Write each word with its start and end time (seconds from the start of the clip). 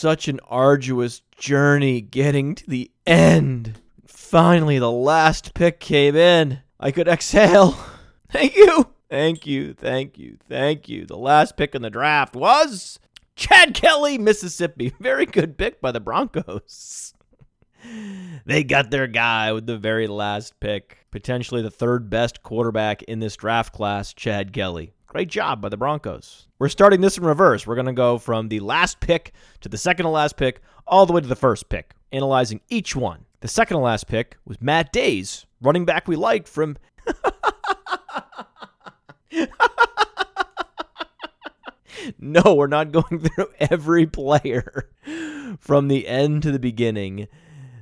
such 0.00 0.28
an 0.28 0.40
arduous 0.48 1.20
journey 1.36 2.00
getting 2.00 2.54
to 2.54 2.66
the 2.66 2.90
end. 3.06 3.78
Finally, 4.06 4.78
the 4.78 4.90
last 4.90 5.52
pick 5.52 5.78
came 5.78 6.16
in. 6.16 6.60
I 6.80 6.90
could 6.90 7.06
exhale. 7.06 7.76
Thank 8.30 8.56
you. 8.56 8.86
Thank 9.10 9.46
you. 9.46 9.74
Thank 9.74 10.18
you. 10.18 10.38
Thank 10.48 10.88
you. 10.88 11.04
The 11.04 11.18
last 11.18 11.58
pick 11.58 11.74
in 11.74 11.82
the 11.82 11.90
draft 11.90 12.34
was 12.34 12.98
Chad 13.36 13.74
Kelly, 13.74 14.16
Mississippi. 14.16 14.94
Very 15.00 15.26
good 15.26 15.58
pick 15.58 15.82
by 15.82 15.92
the 15.92 16.00
Broncos. 16.00 17.12
they 18.46 18.64
got 18.64 18.90
their 18.90 19.06
guy 19.06 19.52
with 19.52 19.66
the 19.66 19.76
very 19.76 20.06
last 20.06 20.58
pick. 20.60 20.98
Potentially 21.10 21.60
the 21.60 21.70
third 21.70 22.08
best 22.08 22.42
quarterback 22.42 23.02
in 23.02 23.18
this 23.18 23.36
draft 23.36 23.74
class, 23.74 24.14
Chad 24.14 24.52
Kelly. 24.52 24.92
Great 25.06 25.28
job 25.28 25.60
by 25.60 25.68
the 25.68 25.76
Broncos. 25.76 26.46
We're 26.60 26.68
starting 26.68 27.00
this 27.00 27.16
in 27.16 27.24
reverse. 27.24 27.66
We're 27.66 27.74
going 27.74 27.86
to 27.86 27.92
go 27.94 28.18
from 28.18 28.48
the 28.50 28.60
last 28.60 29.00
pick 29.00 29.32
to 29.62 29.70
the 29.70 29.78
second 29.78 30.04
to 30.04 30.10
last 30.10 30.36
pick, 30.36 30.60
all 30.86 31.06
the 31.06 31.14
way 31.14 31.22
to 31.22 31.26
the 31.26 31.34
first 31.34 31.70
pick, 31.70 31.94
analyzing 32.12 32.60
each 32.68 32.94
one. 32.94 33.24
The 33.40 33.48
second 33.48 33.78
to 33.78 33.82
last 33.82 34.06
pick 34.06 34.36
was 34.44 34.60
Matt 34.60 34.92
Days, 34.92 35.46
running 35.62 35.86
back 35.86 36.06
we 36.06 36.16
liked 36.16 36.46
from. 36.46 36.76
no, 42.18 42.54
we're 42.54 42.66
not 42.66 42.92
going 42.92 43.20
through 43.20 43.48
every 43.58 44.04
player 44.06 44.90
from 45.60 45.88
the 45.88 46.06
end 46.06 46.42
to 46.42 46.52
the 46.52 46.58
beginning. 46.58 47.26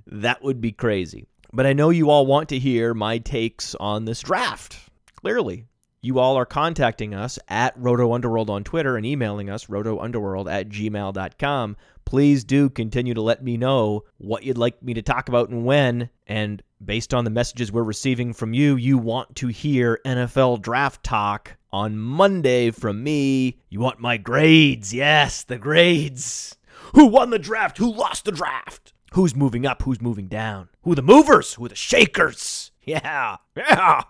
That 0.07 0.45
would 0.45 0.61
be 0.61 0.71
crazy. 0.71 1.27
But 1.53 1.67
I 1.67 1.73
know 1.73 1.91
you 1.91 2.11
all 2.11 2.27
want 2.27 2.49
to 2.51 2.61
hear 2.61 2.95
my 2.95 3.19
takes 3.19 3.75
on 3.75 4.05
this 4.05 4.21
draft. 4.21 4.79
Clearly, 5.17 5.65
you 6.01 6.19
all 6.19 6.37
are 6.37 6.47
contacting 6.47 7.15
us 7.15 7.39
at 7.49 7.75
Roto 7.77 8.13
Underworld 8.13 8.51
on 8.51 8.65
Twitter 8.65 8.97
and 8.97 9.05
emailing 9.05 9.51
us, 9.51 9.67
rotounderworld 9.67 10.51
at 10.51 10.69
gmail.com. 10.69 11.77
Please 12.05 12.45
do 12.45 12.71
continue 12.71 13.15
to 13.15 13.21
let 13.21 13.43
me 13.43 13.57
know 13.57 14.05
what 14.17 14.43
you'd 14.43 14.57
like 14.59 14.83
me 14.83 14.95
to 14.95 15.03
talk 15.03 15.29
about 15.29 15.51
and 15.51 15.65
when. 15.65 16.09
And 16.27 16.63
based 16.83 17.13
on 17.13 17.25
the 17.25 17.31
messages 17.31 17.71
we're 17.73 17.83
receiving 17.83 18.33
from 18.33 18.55
you, 18.55 18.77
you 18.77 18.97
want 18.97 19.37
to 19.37 19.49
hear 19.49 20.01
NFL 20.07 20.63
draft 20.63 21.05
talk 21.05 21.57
on 21.73 21.99
Monday 21.99 22.71
from 22.71 23.03
me. 23.03 23.61
You 23.69 23.81
want 23.81 24.01
my 24.01 24.17
grades. 24.17 24.95
Yes, 24.95 25.43
the 25.43 25.59
grades. 25.59 26.57
Who 26.95 27.07
won 27.07 27.31
the 27.31 27.39
draft? 27.39 27.77
Who 27.79 27.93
lost 27.93 28.25
the 28.25 28.33
draft? 28.33 28.95
Who's 29.13 29.35
moving 29.35 29.67
up? 29.67 29.83
Who's 29.83 30.01
moving 30.01 30.29
down? 30.29 30.69
Who 30.83 30.95
the 30.95 31.03
movers? 31.03 31.55
Who 31.55 31.69
the 31.69 31.75
shakers? 31.75 32.71
Yeah, 32.89 33.37
yeah. 33.55 34.05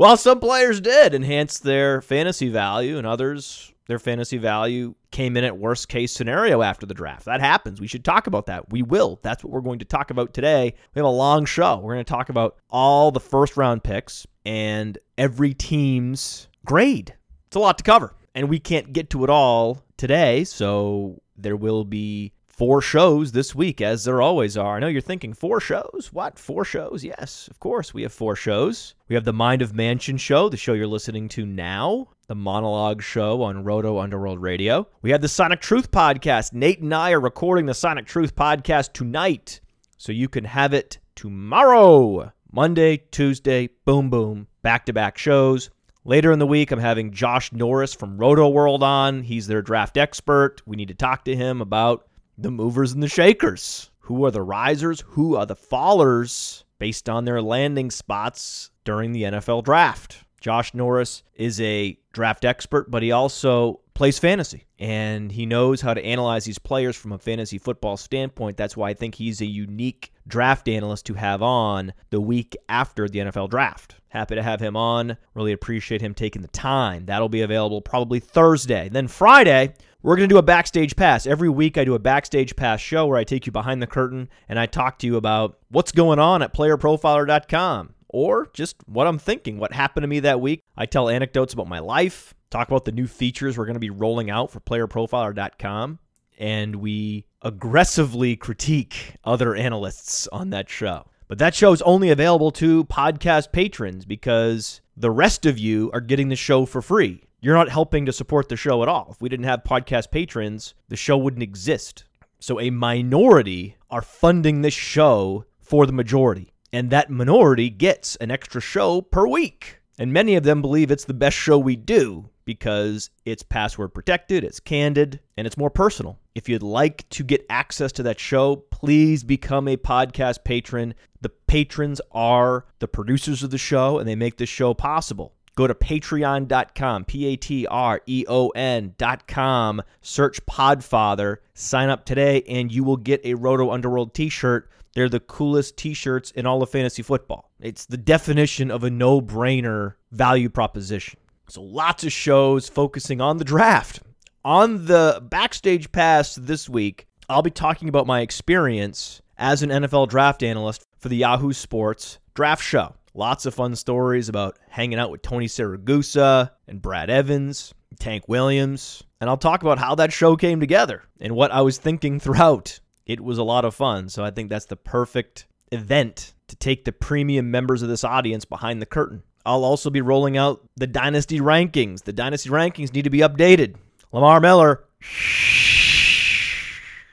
Well, 0.00 0.16
some 0.16 0.40
players 0.40 0.80
did 0.80 1.12
enhance 1.12 1.58
their 1.58 2.00
fantasy 2.00 2.48
value, 2.48 2.96
and 2.96 3.06
others, 3.06 3.74
their 3.86 3.98
fantasy 3.98 4.38
value 4.38 4.94
came 5.10 5.36
in 5.36 5.44
at 5.44 5.58
worst 5.58 5.90
case 5.90 6.10
scenario 6.10 6.62
after 6.62 6.86
the 6.86 6.94
draft. 6.94 7.26
That 7.26 7.42
happens. 7.42 7.82
We 7.82 7.86
should 7.86 8.02
talk 8.02 8.26
about 8.26 8.46
that. 8.46 8.70
We 8.70 8.80
will. 8.80 9.20
That's 9.20 9.44
what 9.44 9.52
we're 9.52 9.60
going 9.60 9.80
to 9.80 9.84
talk 9.84 10.10
about 10.10 10.32
today. 10.32 10.72
We 10.94 11.00
have 11.00 11.04
a 11.04 11.10
long 11.10 11.44
show. 11.44 11.76
We're 11.76 11.92
going 11.92 12.06
to 12.06 12.10
talk 12.10 12.30
about 12.30 12.56
all 12.70 13.10
the 13.10 13.20
first 13.20 13.58
round 13.58 13.84
picks 13.84 14.26
and 14.46 14.96
every 15.18 15.52
team's 15.52 16.48
grade. 16.64 17.14
It's 17.48 17.56
a 17.56 17.60
lot 17.60 17.76
to 17.76 17.84
cover, 17.84 18.14
and 18.34 18.48
we 18.48 18.58
can't 18.58 18.94
get 18.94 19.10
to 19.10 19.22
it 19.24 19.28
all 19.28 19.84
today, 19.98 20.44
so 20.44 21.20
there 21.36 21.56
will 21.56 21.84
be 21.84 22.32
four 22.60 22.82
shows 22.82 23.32
this 23.32 23.54
week, 23.54 23.80
as 23.80 24.04
there 24.04 24.20
always 24.20 24.54
are. 24.54 24.76
I 24.76 24.80
know 24.80 24.86
you're 24.86 25.00
thinking, 25.00 25.32
four 25.32 25.60
shows? 25.60 26.10
What? 26.12 26.38
Four 26.38 26.62
shows? 26.62 27.02
Yes, 27.02 27.48
of 27.50 27.58
course, 27.58 27.94
we 27.94 28.02
have 28.02 28.12
four 28.12 28.36
shows. 28.36 28.94
We 29.08 29.14
have 29.14 29.24
the 29.24 29.32
Mind 29.32 29.62
of 29.62 29.74
Mansion 29.74 30.18
show, 30.18 30.50
the 30.50 30.58
show 30.58 30.74
you're 30.74 30.86
listening 30.86 31.30
to 31.30 31.46
now, 31.46 32.08
the 32.26 32.34
monologue 32.34 33.00
show 33.00 33.40
on 33.40 33.64
Roto 33.64 33.98
Underworld 33.98 34.42
Radio. 34.42 34.86
We 35.00 35.10
have 35.10 35.22
the 35.22 35.26
Sonic 35.26 35.62
Truth 35.62 35.90
podcast. 35.90 36.52
Nate 36.52 36.82
and 36.82 36.94
I 36.94 37.12
are 37.12 37.20
recording 37.20 37.64
the 37.64 37.72
Sonic 37.72 38.04
Truth 38.04 38.36
podcast 38.36 38.92
tonight, 38.92 39.62
so 39.96 40.12
you 40.12 40.28
can 40.28 40.44
have 40.44 40.74
it 40.74 40.98
tomorrow. 41.14 42.30
Monday, 42.52 42.98
Tuesday, 43.10 43.70
boom, 43.86 44.10
boom, 44.10 44.48
back 44.60 44.84
to 44.84 44.92
back 44.92 45.16
shows. 45.16 45.70
Later 46.04 46.30
in 46.30 46.38
the 46.38 46.46
week, 46.46 46.72
I'm 46.72 46.78
having 46.78 47.12
Josh 47.12 47.52
Norris 47.52 47.94
from 47.94 48.18
Rotoworld 48.18 48.82
on. 48.82 49.22
He's 49.22 49.46
their 49.46 49.62
draft 49.62 49.96
expert. 49.96 50.60
We 50.66 50.76
need 50.76 50.88
to 50.88 50.94
talk 50.94 51.24
to 51.24 51.34
him 51.34 51.62
about 51.62 52.06
the 52.42 52.50
movers 52.50 52.92
and 52.92 53.02
the 53.02 53.08
shakers. 53.08 53.90
Who 54.00 54.24
are 54.24 54.30
the 54.30 54.42
risers? 54.42 55.02
Who 55.08 55.36
are 55.36 55.46
the 55.46 55.56
fallers 55.56 56.64
based 56.78 57.08
on 57.08 57.24
their 57.24 57.42
landing 57.42 57.90
spots 57.90 58.70
during 58.84 59.12
the 59.12 59.24
NFL 59.24 59.64
draft? 59.64 60.24
Josh 60.40 60.72
Norris 60.72 61.22
is 61.34 61.60
a 61.60 61.98
draft 62.12 62.44
expert, 62.44 62.90
but 62.90 63.02
he 63.02 63.12
also 63.12 63.80
plays 63.94 64.18
fantasy 64.18 64.64
and 64.78 65.30
he 65.30 65.44
knows 65.44 65.82
how 65.82 65.92
to 65.92 66.02
analyze 66.02 66.46
these 66.46 66.58
players 66.58 66.96
from 66.96 67.12
a 67.12 67.18
fantasy 67.18 67.58
football 67.58 67.98
standpoint. 67.98 68.56
That's 68.56 68.74
why 68.74 68.88
I 68.88 68.94
think 68.94 69.14
he's 69.14 69.42
a 69.42 69.46
unique 69.46 70.10
draft 70.26 70.68
analyst 70.68 71.04
to 71.06 71.14
have 71.14 71.42
on 71.42 71.92
the 72.08 72.20
week 72.20 72.56
after 72.70 73.06
the 73.06 73.18
NFL 73.18 73.50
draft. 73.50 73.96
Happy 74.08 74.34
to 74.34 74.42
have 74.42 74.60
him 74.60 74.76
on. 74.76 75.18
Really 75.34 75.52
appreciate 75.52 76.00
him 76.00 76.14
taking 76.14 76.40
the 76.40 76.48
time. 76.48 77.04
That'll 77.04 77.28
be 77.28 77.42
available 77.42 77.82
probably 77.82 78.20
Thursday. 78.20 78.88
Then 78.88 79.06
Friday, 79.06 79.74
we're 80.02 80.16
going 80.16 80.28
to 80.28 80.32
do 80.32 80.38
a 80.38 80.42
backstage 80.42 80.96
pass. 80.96 81.26
Every 81.26 81.48
week, 81.48 81.76
I 81.76 81.84
do 81.84 81.94
a 81.94 81.98
backstage 81.98 82.56
pass 82.56 82.80
show 82.80 83.06
where 83.06 83.18
I 83.18 83.24
take 83.24 83.46
you 83.46 83.52
behind 83.52 83.82
the 83.82 83.86
curtain 83.86 84.28
and 84.48 84.58
I 84.58 84.66
talk 84.66 84.98
to 85.00 85.06
you 85.06 85.16
about 85.16 85.58
what's 85.68 85.92
going 85.92 86.18
on 86.18 86.42
at 86.42 86.54
playerprofiler.com 86.54 87.94
or 88.08 88.48
just 88.52 88.76
what 88.86 89.06
I'm 89.06 89.18
thinking, 89.18 89.58
what 89.58 89.72
happened 89.72 90.04
to 90.04 90.08
me 90.08 90.20
that 90.20 90.40
week. 90.40 90.62
I 90.76 90.86
tell 90.86 91.08
anecdotes 91.08 91.54
about 91.54 91.68
my 91.68 91.78
life, 91.78 92.34
talk 92.50 92.68
about 92.68 92.84
the 92.84 92.92
new 92.92 93.06
features 93.06 93.56
we're 93.56 93.66
going 93.66 93.74
to 93.74 93.80
be 93.80 93.90
rolling 93.90 94.30
out 94.30 94.50
for 94.50 94.60
playerprofiler.com, 94.60 95.98
and 96.38 96.76
we 96.76 97.26
aggressively 97.42 98.36
critique 98.36 99.16
other 99.24 99.54
analysts 99.54 100.26
on 100.28 100.50
that 100.50 100.68
show. 100.68 101.06
But 101.28 101.38
that 101.38 101.54
show 101.54 101.72
is 101.72 101.82
only 101.82 102.10
available 102.10 102.50
to 102.52 102.84
podcast 102.84 103.52
patrons 103.52 104.04
because 104.04 104.80
the 104.96 105.10
rest 105.10 105.46
of 105.46 105.58
you 105.58 105.90
are 105.92 106.00
getting 106.00 106.28
the 106.28 106.36
show 106.36 106.66
for 106.66 106.82
free. 106.82 107.22
You're 107.42 107.54
not 107.54 107.70
helping 107.70 108.04
to 108.04 108.12
support 108.12 108.50
the 108.50 108.56
show 108.56 108.82
at 108.82 108.88
all. 108.88 109.08
If 109.10 109.22
we 109.22 109.30
didn't 109.30 109.46
have 109.46 109.64
podcast 109.64 110.10
patrons, 110.10 110.74
the 110.88 110.96
show 110.96 111.16
wouldn't 111.16 111.42
exist. 111.42 112.04
So 112.38 112.60
a 112.60 112.68
minority 112.68 113.76
are 113.90 114.02
funding 114.02 114.60
this 114.60 114.74
show 114.74 115.46
for 115.58 115.86
the 115.86 115.92
majority. 115.92 116.52
And 116.70 116.90
that 116.90 117.10
minority 117.10 117.70
gets 117.70 118.16
an 118.16 118.30
extra 118.30 118.60
show 118.60 119.00
per 119.00 119.26
week. 119.26 119.78
And 119.98 120.12
many 120.12 120.34
of 120.36 120.44
them 120.44 120.60
believe 120.60 120.90
it's 120.90 121.06
the 121.06 121.14
best 121.14 121.36
show 121.36 121.58
we 121.58 121.76
do 121.76 122.28
because 122.44 123.10
it's 123.24 123.42
password 123.42 123.94
protected, 123.94 124.44
it's 124.44 124.60
candid, 124.60 125.20
and 125.36 125.46
it's 125.46 125.56
more 125.56 125.70
personal. 125.70 126.18
If 126.34 126.48
you'd 126.48 126.62
like 126.62 127.08
to 127.10 127.24
get 127.24 127.46
access 127.48 127.92
to 127.92 128.02
that 128.04 128.20
show, 128.20 128.56
please 128.56 129.24
become 129.24 129.66
a 129.66 129.76
podcast 129.76 130.44
patron. 130.44 130.94
The 131.20 131.28
patrons 131.28 132.00
are 132.12 132.66
the 132.80 132.88
producers 132.88 133.42
of 133.42 133.50
the 133.50 133.58
show 133.58 133.98
and 133.98 134.08
they 134.08 134.14
make 134.14 134.36
this 134.36 134.48
show 134.48 134.74
possible. 134.74 135.34
Go 135.56 135.66
to 135.66 135.74
patreon.com, 135.74 137.04
P 137.04 137.26
A 137.26 137.36
T 137.36 137.66
R 137.66 138.00
E 138.06 138.24
O 138.28 138.48
N.com, 138.50 139.82
search 140.00 140.44
Podfather, 140.46 141.38
sign 141.54 141.88
up 141.88 142.04
today, 142.04 142.42
and 142.48 142.72
you 142.72 142.84
will 142.84 142.96
get 142.96 143.20
a 143.24 143.34
Roto 143.34 143.70
Underworld 143.70 144.14
t 144.14 144.28
shirt. 144.28 144.70
They're 144.94 145.08
the 145.08 145.20
coolest 145.20 145.76
t 145.76 145.94
shirts 145.94 146.30
in 146.30 146.46
all 146.46 146.62
of 146.62 146.70
fantasy 146.70 147.02
football. 147.02 147.50
It's 147.60 147.86
the 147.86 147.96
definition 147.96 148.70
of 148.70 148.84
a 148.84 148.90
no 148.90 149.20
brainer 149.20 149.94
value 150.12 150.48
proposition. 150.48 151.18
So, 151.48 151.62
lots 151.62 152.04
of 152.04 152.12
shows 152.12 152.68
focusing 152.68 153.20
on 153.20 153.38
the 153.38 153.44
draft. 153.44 154.00
On 154.44 154.86
the 154.86 155.22
backstage 155.22 155.92
pass 155.92 156.34
this 156.36 156.68
week, 156.68 157.06
I'll 157.28 157.42
be 157.42 157.50
talking 157.50 157.88
about 157.88 158.06
my 158.06 158.20
experience 158.20 159.20
as 159.36 159.62
an 159.62 159.70
NFL 159.70 160.08
draft 160.08 160.42
analyst 160.42 160.86
for 160.98 161.08
the 161.08 161.16
Yahoo 161.16 161.52
Sports 161.52 162.18
draft 162.34 162.62
show. 162.62 162.94
Lots 163.14 163.44
of 163.44 163.54
fun 163.54 163.74
stories 163.74 164.28
about 164.28 164.58
hanging 164.68 164.98
out 164.98 165.10
with 165.10 165.22
Tony 165.22 165.46
Siragusa 165.46 166.50
and 166.68 166.80
Brad 166.80 167.10
Evans, 167.10 167.74
Tank 167.98 168.28
Williams, 168.28 169.02
and 169.20 169.28
I'll 169.28 169.36
talk 169.36 169.62
about 169.62 169.78
how 169.78 169.96
that 169.96 170.12
show 170.12 170.36
came 170.36 170.60
together 170.60 171.02
and 171.20 171.34
what 171.34 171.50
I 171.50 171.60
was 171.62 171.76
thinking 171.78 172.20
throughout. 172.20 172.78
It 173.06 173.20
was 173.20 173.38
a 173.38 173.42
lot 173.42 173.64
of 173.64 173.74
fun, 173.74 174.08
so 174.08 174.24
I 174.24 174.30
think 174.30 174.48
that's 174.48 174.66
the 174.66 174.76
perfect 174.76 175.46
event 175.72 176.34
to 176.48 176.56
take 176.56 176.84
the 176.84 176.92
premium 176.92 177.50
members 177.50 177.82
of 177.82 177.88
this 177.88 178.04
audience 178.04 178.44
behind 178.44 178.80
the 178.80 178.86
curtain. 178.86 179.24
I'll 179.44 179.64
also 179.64 179.90
be 179.90 180.02
rolling 180.02 180.36
out 180.36 180.60
the 180.76 180.86
dynasty 180.86 181.40
rankings. 181.40 182.04
The 182.04 182.12
dynasty 182.12 182.50
rankings 182.50 182.92
need 182.94 183.04
to 183.04 183.10
be 183.10 183.20
updated. 183.20 183.74
Lamar 184.12 184.40
Miller, 184.40 184.84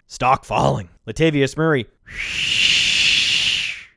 stock 0.05 0.45
falling. 0.45 0.89
Latavius 1.07 1.57
Murray, 1.57 1.87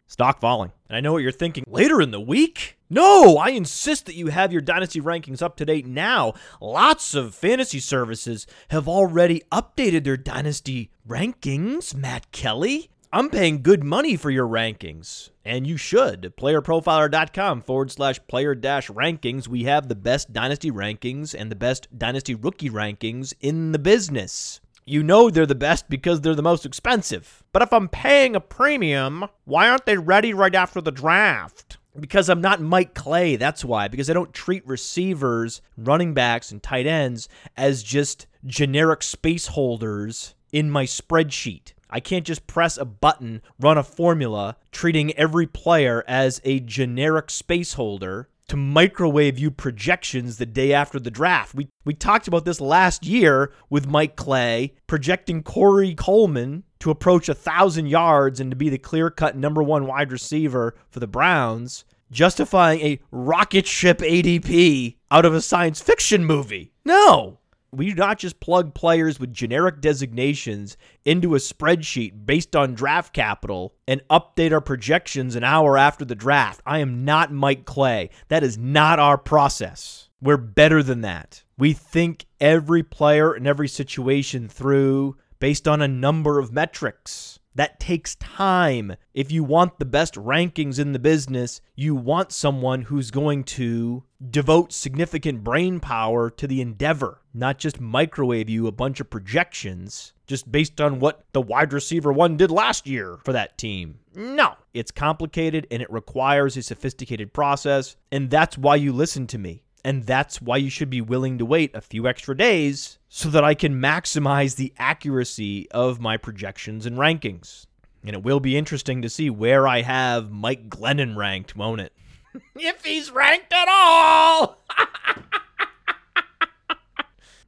stock 0.07 0.41
falling. 0.41 0.73
And 0.91 0.97
I 0.97 1.01
know 1.01 1.13
what 1.13 1.23
you're 1.23 1.31
thinking. 1.31 1.63
Later 1.69 2.01
in 2.01 2.11
the 2.11 2.21
week? 2.21 2.77
No, 2.91 3.37
I 3.37 3.51
insist 3.51 4.07
that 4.07 4.17
you 4.17 4.27
have 4.27 4.51
your 4.51 4.61
dynasty 4.61 5.01
rankings 5.01 5.41
up 5.41 5.57
to 5.59 5.65
date 5.65 5.87
now. 5.87 6.35
Lots 6.61 7.15
of 7.15 7.33
fantasy 7.33 7.79
services 7.79 8.45
have 8.71 8.89
already 8.89 9.41
updated 9.53 10.03
their 10.03 10.17
dynasty 10.17 10.91
rankings, 11.09 11.95
Matt 11.95 12.33
Kelley. 12.33 12.91
I'm 13.13 13.31
paying 13.31 13.63
good 13.63 13.85
money 13.85 14.17
for 14.17 14.31
your 14.31 14.49
rankings, 14.49 15.31
and 15.45 15.65
you 15.65 15.77
should. 15.77 16.33
PlayerProfiler.com 16.37 17.63
forward 17.63 17.93
slash 17.93 18.19
player 18.27 18.57
dash 18.57 18.89
rankings. 18.89 19.47
We 19.47 19.65
have 19.65 19.87
the 19.87 19.95
best 19.95 20.33
dynasty 20.33 20.73
rankings 20.73 21.37
and 21.39 21.53
the 21.53 21.57
best 21.57 21.87
dynasty 21.97 22.35
rookie 22.35 22.71
rankings 22.71 23.33
in 23.41 23.71
the 23.71 23.79
business. 23.79 24.61
You 24.91 25.05
know 25.05 25.31
they're 25.31 25.47
the 25.47 25.55
best 25.55 25.89
because 25.89 26.21
they're 26.21 26.35
the 26.35 26.43
most 26.43 26.67
expensive. 26.67 27.45
But 27.53 27.63
if 27.63 27.73
I'm 27.73 27.89
paying 27.89 28.35
a 28.35 28.41
premium, 28.41 29.27
why 29.45 29.69
aren't 29.69 29.87
they 29.87 29.97
ready 29.97 30.35
right 30.35 30.53
after 30.53 30.81
the 30.81 30.91
draft? 30.91 31.79
Because 32.01 32.29
I'm 32.29 32.41
not 32.41 32.61
Mike 32.61 32.93
Clay, 32.93 33.37
that's 33.37 33.65
why. 33.65 33.87
Because 33.87 34.11
I 34.11 34.15
don't 34.15 34.35
treat 34.35 34.67
receivers, 34.67 35.63
running 35.77 36.13
backs, 36.13 36.51
and 36.51 36.61
tight 36.61 36.89
ends 36.89 37.29
as 37.57 37.85
just 37.85 38.27
generic 38.45 39.05
space 39.05 39.47
holders 39.47 40.35
in 40.53 40.73
my 40.73 40.87
spreadsheet. 40.87 41.73
I 41.89 42.01
can't 42.01 42.27
just 42.27 42.49
press 42.49 42.77
a 42.77 42.85
button, 42.85 43.43
run 43.61 43.79
a 43.79 43.85
formula, 43.85 44.57
treating 44.73 45.17
every 45.17 45.47
player 45.47 46.03
as 46.09 46.41
a 46.43 46.59
generic 46.59 47.31
space 47.31 47.75
holder 47.75 48.29
to 48.51 48.57
microwave 48.57 49.39
you 49.39 49.49
projections 49.49 50.39
the 50.39 50.45
day 50.45 50.73
after 50.73 50.99
the 50.99 51.11
draft. 51.11 51.55
We 51.55 51.69
we 51.85 51.95
talked 51.95 52.27
about 52.27 52.45
this 52.45 52.61
last 52.61 53.07
year 53.07 53.53
with 53.69 53.87
Mike 53.87 54.17
Clay 54.17 54.75
projecting 54.89 55.45
Corey 55.45 55.95
Coleman 55.95 56.65
to 56.81 56.91
approach 56.91 57.29
a 57.29 57.35
thousand 57.35 57.87
yards 57.87 58.41
and 58.41 58.51
to 58.51 58.57
be 58.57 58.69
the 58.69 58.77
clear-cut 58.77 59.37
number 59.37 59.63
one 59.63 59.87
wide 59.87 60.11
receiver 60.11 60.75
for 60.89 60.99
the 60.99 61.07
Browns, 61.07 61.85
justifying 62.11 62.81
a 62.81 62.99
rocket 63.13 63.69
ship 63.69 63.99
ADP 63.99 64.97
out 65.13 65.25
of 65.25 65.33
a 65.33 65.41
science 65.41 65.81
fiction 65.81 66.25
movie. 66.25 66.73
No, 66.85 67.39
we 67.73 67.91
do 67.91 67.95
not 67.95 68.19
just 68.19 68.41
plug 68.41 68.75
players 68.75 69.21
with 69.21 69.33
generic 69.33 69.81
designations 69.81 70.77
into 71.05 71.35
a 71.35 71.39
spreadsheet 71.39 72.27
based 72.27 72.57
on 72.57 72.75
draft 72.75 73.13
capital 73.13 73.75
and 73.87 74.03
update 74.09 74.53
our 74.53 74.61
projections 74.61 75.37
an 75.37 75.45
hour 75.45 75.77
after 75.77 76.05
the 76.05 76.15
draft. 76.15 76.61
I 76.67 76.79
am 76.79 77.05
not 77.05 77.33
Mike 77.33 77.65
Clay. 77.65 78.11
That 78.29 78.43
is 78.43 78.59
not 78.59 78.99
our 78.99 79.19
process. 79.19 80.09
We're 80.21 80.37
better 80.37 80.83
than 80.83 81.01
that. 81.03 81.45
We 81.57 81.73
think 81.73 82.27
every 82.41 82.83
player 82.83 83.33
and 83.33 83.47
every 83.47 83.69
situation 83.69 84.49
through 84.49 85.17
based 85.39 85.67
on 85.67 85.83
a 85.83 85.89
number 85.89 86.39
of 86.39 86.53
metrics. 86.53 87.40
That 87.55 87.81
takes 87.81 88.15
time. 88.17 88.95
If 89.13 89.33
you 89.33 89.43
want 89.43 89.79
the 89.79 89.85
best 89.85 90.15
rankings 90.15 90.79
in 90.79 90.93
the 90.93 90.99
business, 90.99 91.61
you 91.75 91.95
want 91.95 92.33
someone 92.33 92.83
who's 92.83 93.11
going 93.11 93.45
to 93.45 94.05
devote 94.31 94.73
significant 94.73 95.43
brain 95.43 95.81
power 95.81 96.31
to 96.31 96.47
the 96.47 96.61
endeavor, 96.61 97.23
not 97.35 97.59
just 97.59 97.81
microwave 97.81 98.49
you 98.49 98.67
a 98.67 98.73
bunch 98.73 99.01
of 99.01 99.11
projections 99.11 100.13
just 100.31 100.53
based 100.53 100.81
on 100.81 101.01
what 101.01 101.25
the 101.33 101.43
wide 101.43 101.73
receiver 101.73 102.13
one 102.13 102.37
did 102.37 102.53
last 102.53 102.87
year 102.87 103.19
for 103.25 103.33
that 103.33 103.59
team. 103.59 103.99
No, 104.15 104.55
it's 104.73 104.93
complicated 104.93 105.67
and 105.73 105.83
it 105.83 105.91
requires 105.91 106.57
a 106.57 106.63
sophisticated 106.63 107.33
process, 107.33 107.97
and 108.13 108.31
that's 108.31 108.57
why 108.57 108.77
you 108.77 108.93
listen 108.93 109.27
to 109.27 109.39
me. 109.39 109.65
And 109.85 110.05
that's 110.05 110.43
why 110.43 110.59
you 110.59 110.71
should 110.71 110.91
be 110.91 111.01
willing 111.01 111.39
to 111.39 111.45
wait 111.45 111.75
a 111.75 111.81
few 111.81 112.07
extra 112.07 112.37
days 112.37 112.99
so 113.09 113.29
that 113.31 113.45
I 113.45 113.55
can 113.55 113.81
maximize 113.81 114.57
the 114.57 114.73
accuracy 114.79 115.71
of 115.71 116.01
my 116.01 116.17
projections 116.17 116.87
and 116.87 116.99
rankings. 116.99 117.67
And 118.05 118.15
it 118.15 118.23
will 118.23 118.41
be 118.41 118.57
interesting 118.57 119.03
to 119.03 119.11
see 119.11 119.31
where 119.31 119.67
I 119.67 119.83
have 119.83 120.31
Mike 120.31 120.69
Glennon 120.69 121.17
ranked, 121.17 121.57
won't 121.57 121.81
it? 121.81 121.93
if 122.55 122.85
he's 122.85 123.11
ranked 123.11 123.53
at 123.53 123.69
all! 123.69 124.59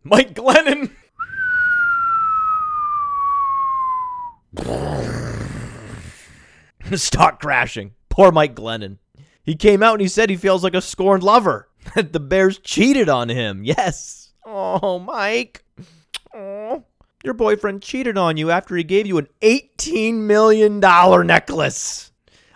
Mike 0.03 0.35
Glennon! 0.35 0.91
Stock 6.95 7.41
crashing. 7.41 7.95
Poor 8.09 8.33
Mike 8.33 8.55
Glennon. 8.55 8.99
He 9.43 9.55
came 9.55 9.83
out 9.83 9.95
and 9.95 10.03
he 10.03 10.09
said 10.09 10.31
he 10.31 10.37
feels 10.37 10.63
like 10.63 10.75
a 10.75 10.83
scorned 10.83 11.23
lover. 11.23 11.69
That 11.95 12.13
the 12.13 12.21
Bears 12.21 12.59
cheated 12.59 13.09
on 13.09 13.29
him. 13.29 13.65
Yes. 13.65 14.31
Oh, 14.45 14.99
Mike. 14.99 15.65
Oh, 16.35 16.85
your 17.25 17.35
boyfriend 17.35 17.83
cheated 17.83 18.19
on 18.19 18.37
you 18.37 18.51
after 18.51 18.77
he 18.77 18.85
gave 18.85 19.07
you 19.07 19.19
an 19.19 19.29
$18 19.43 20.15
million 20.15 20.81
necklace. 20.81 22.11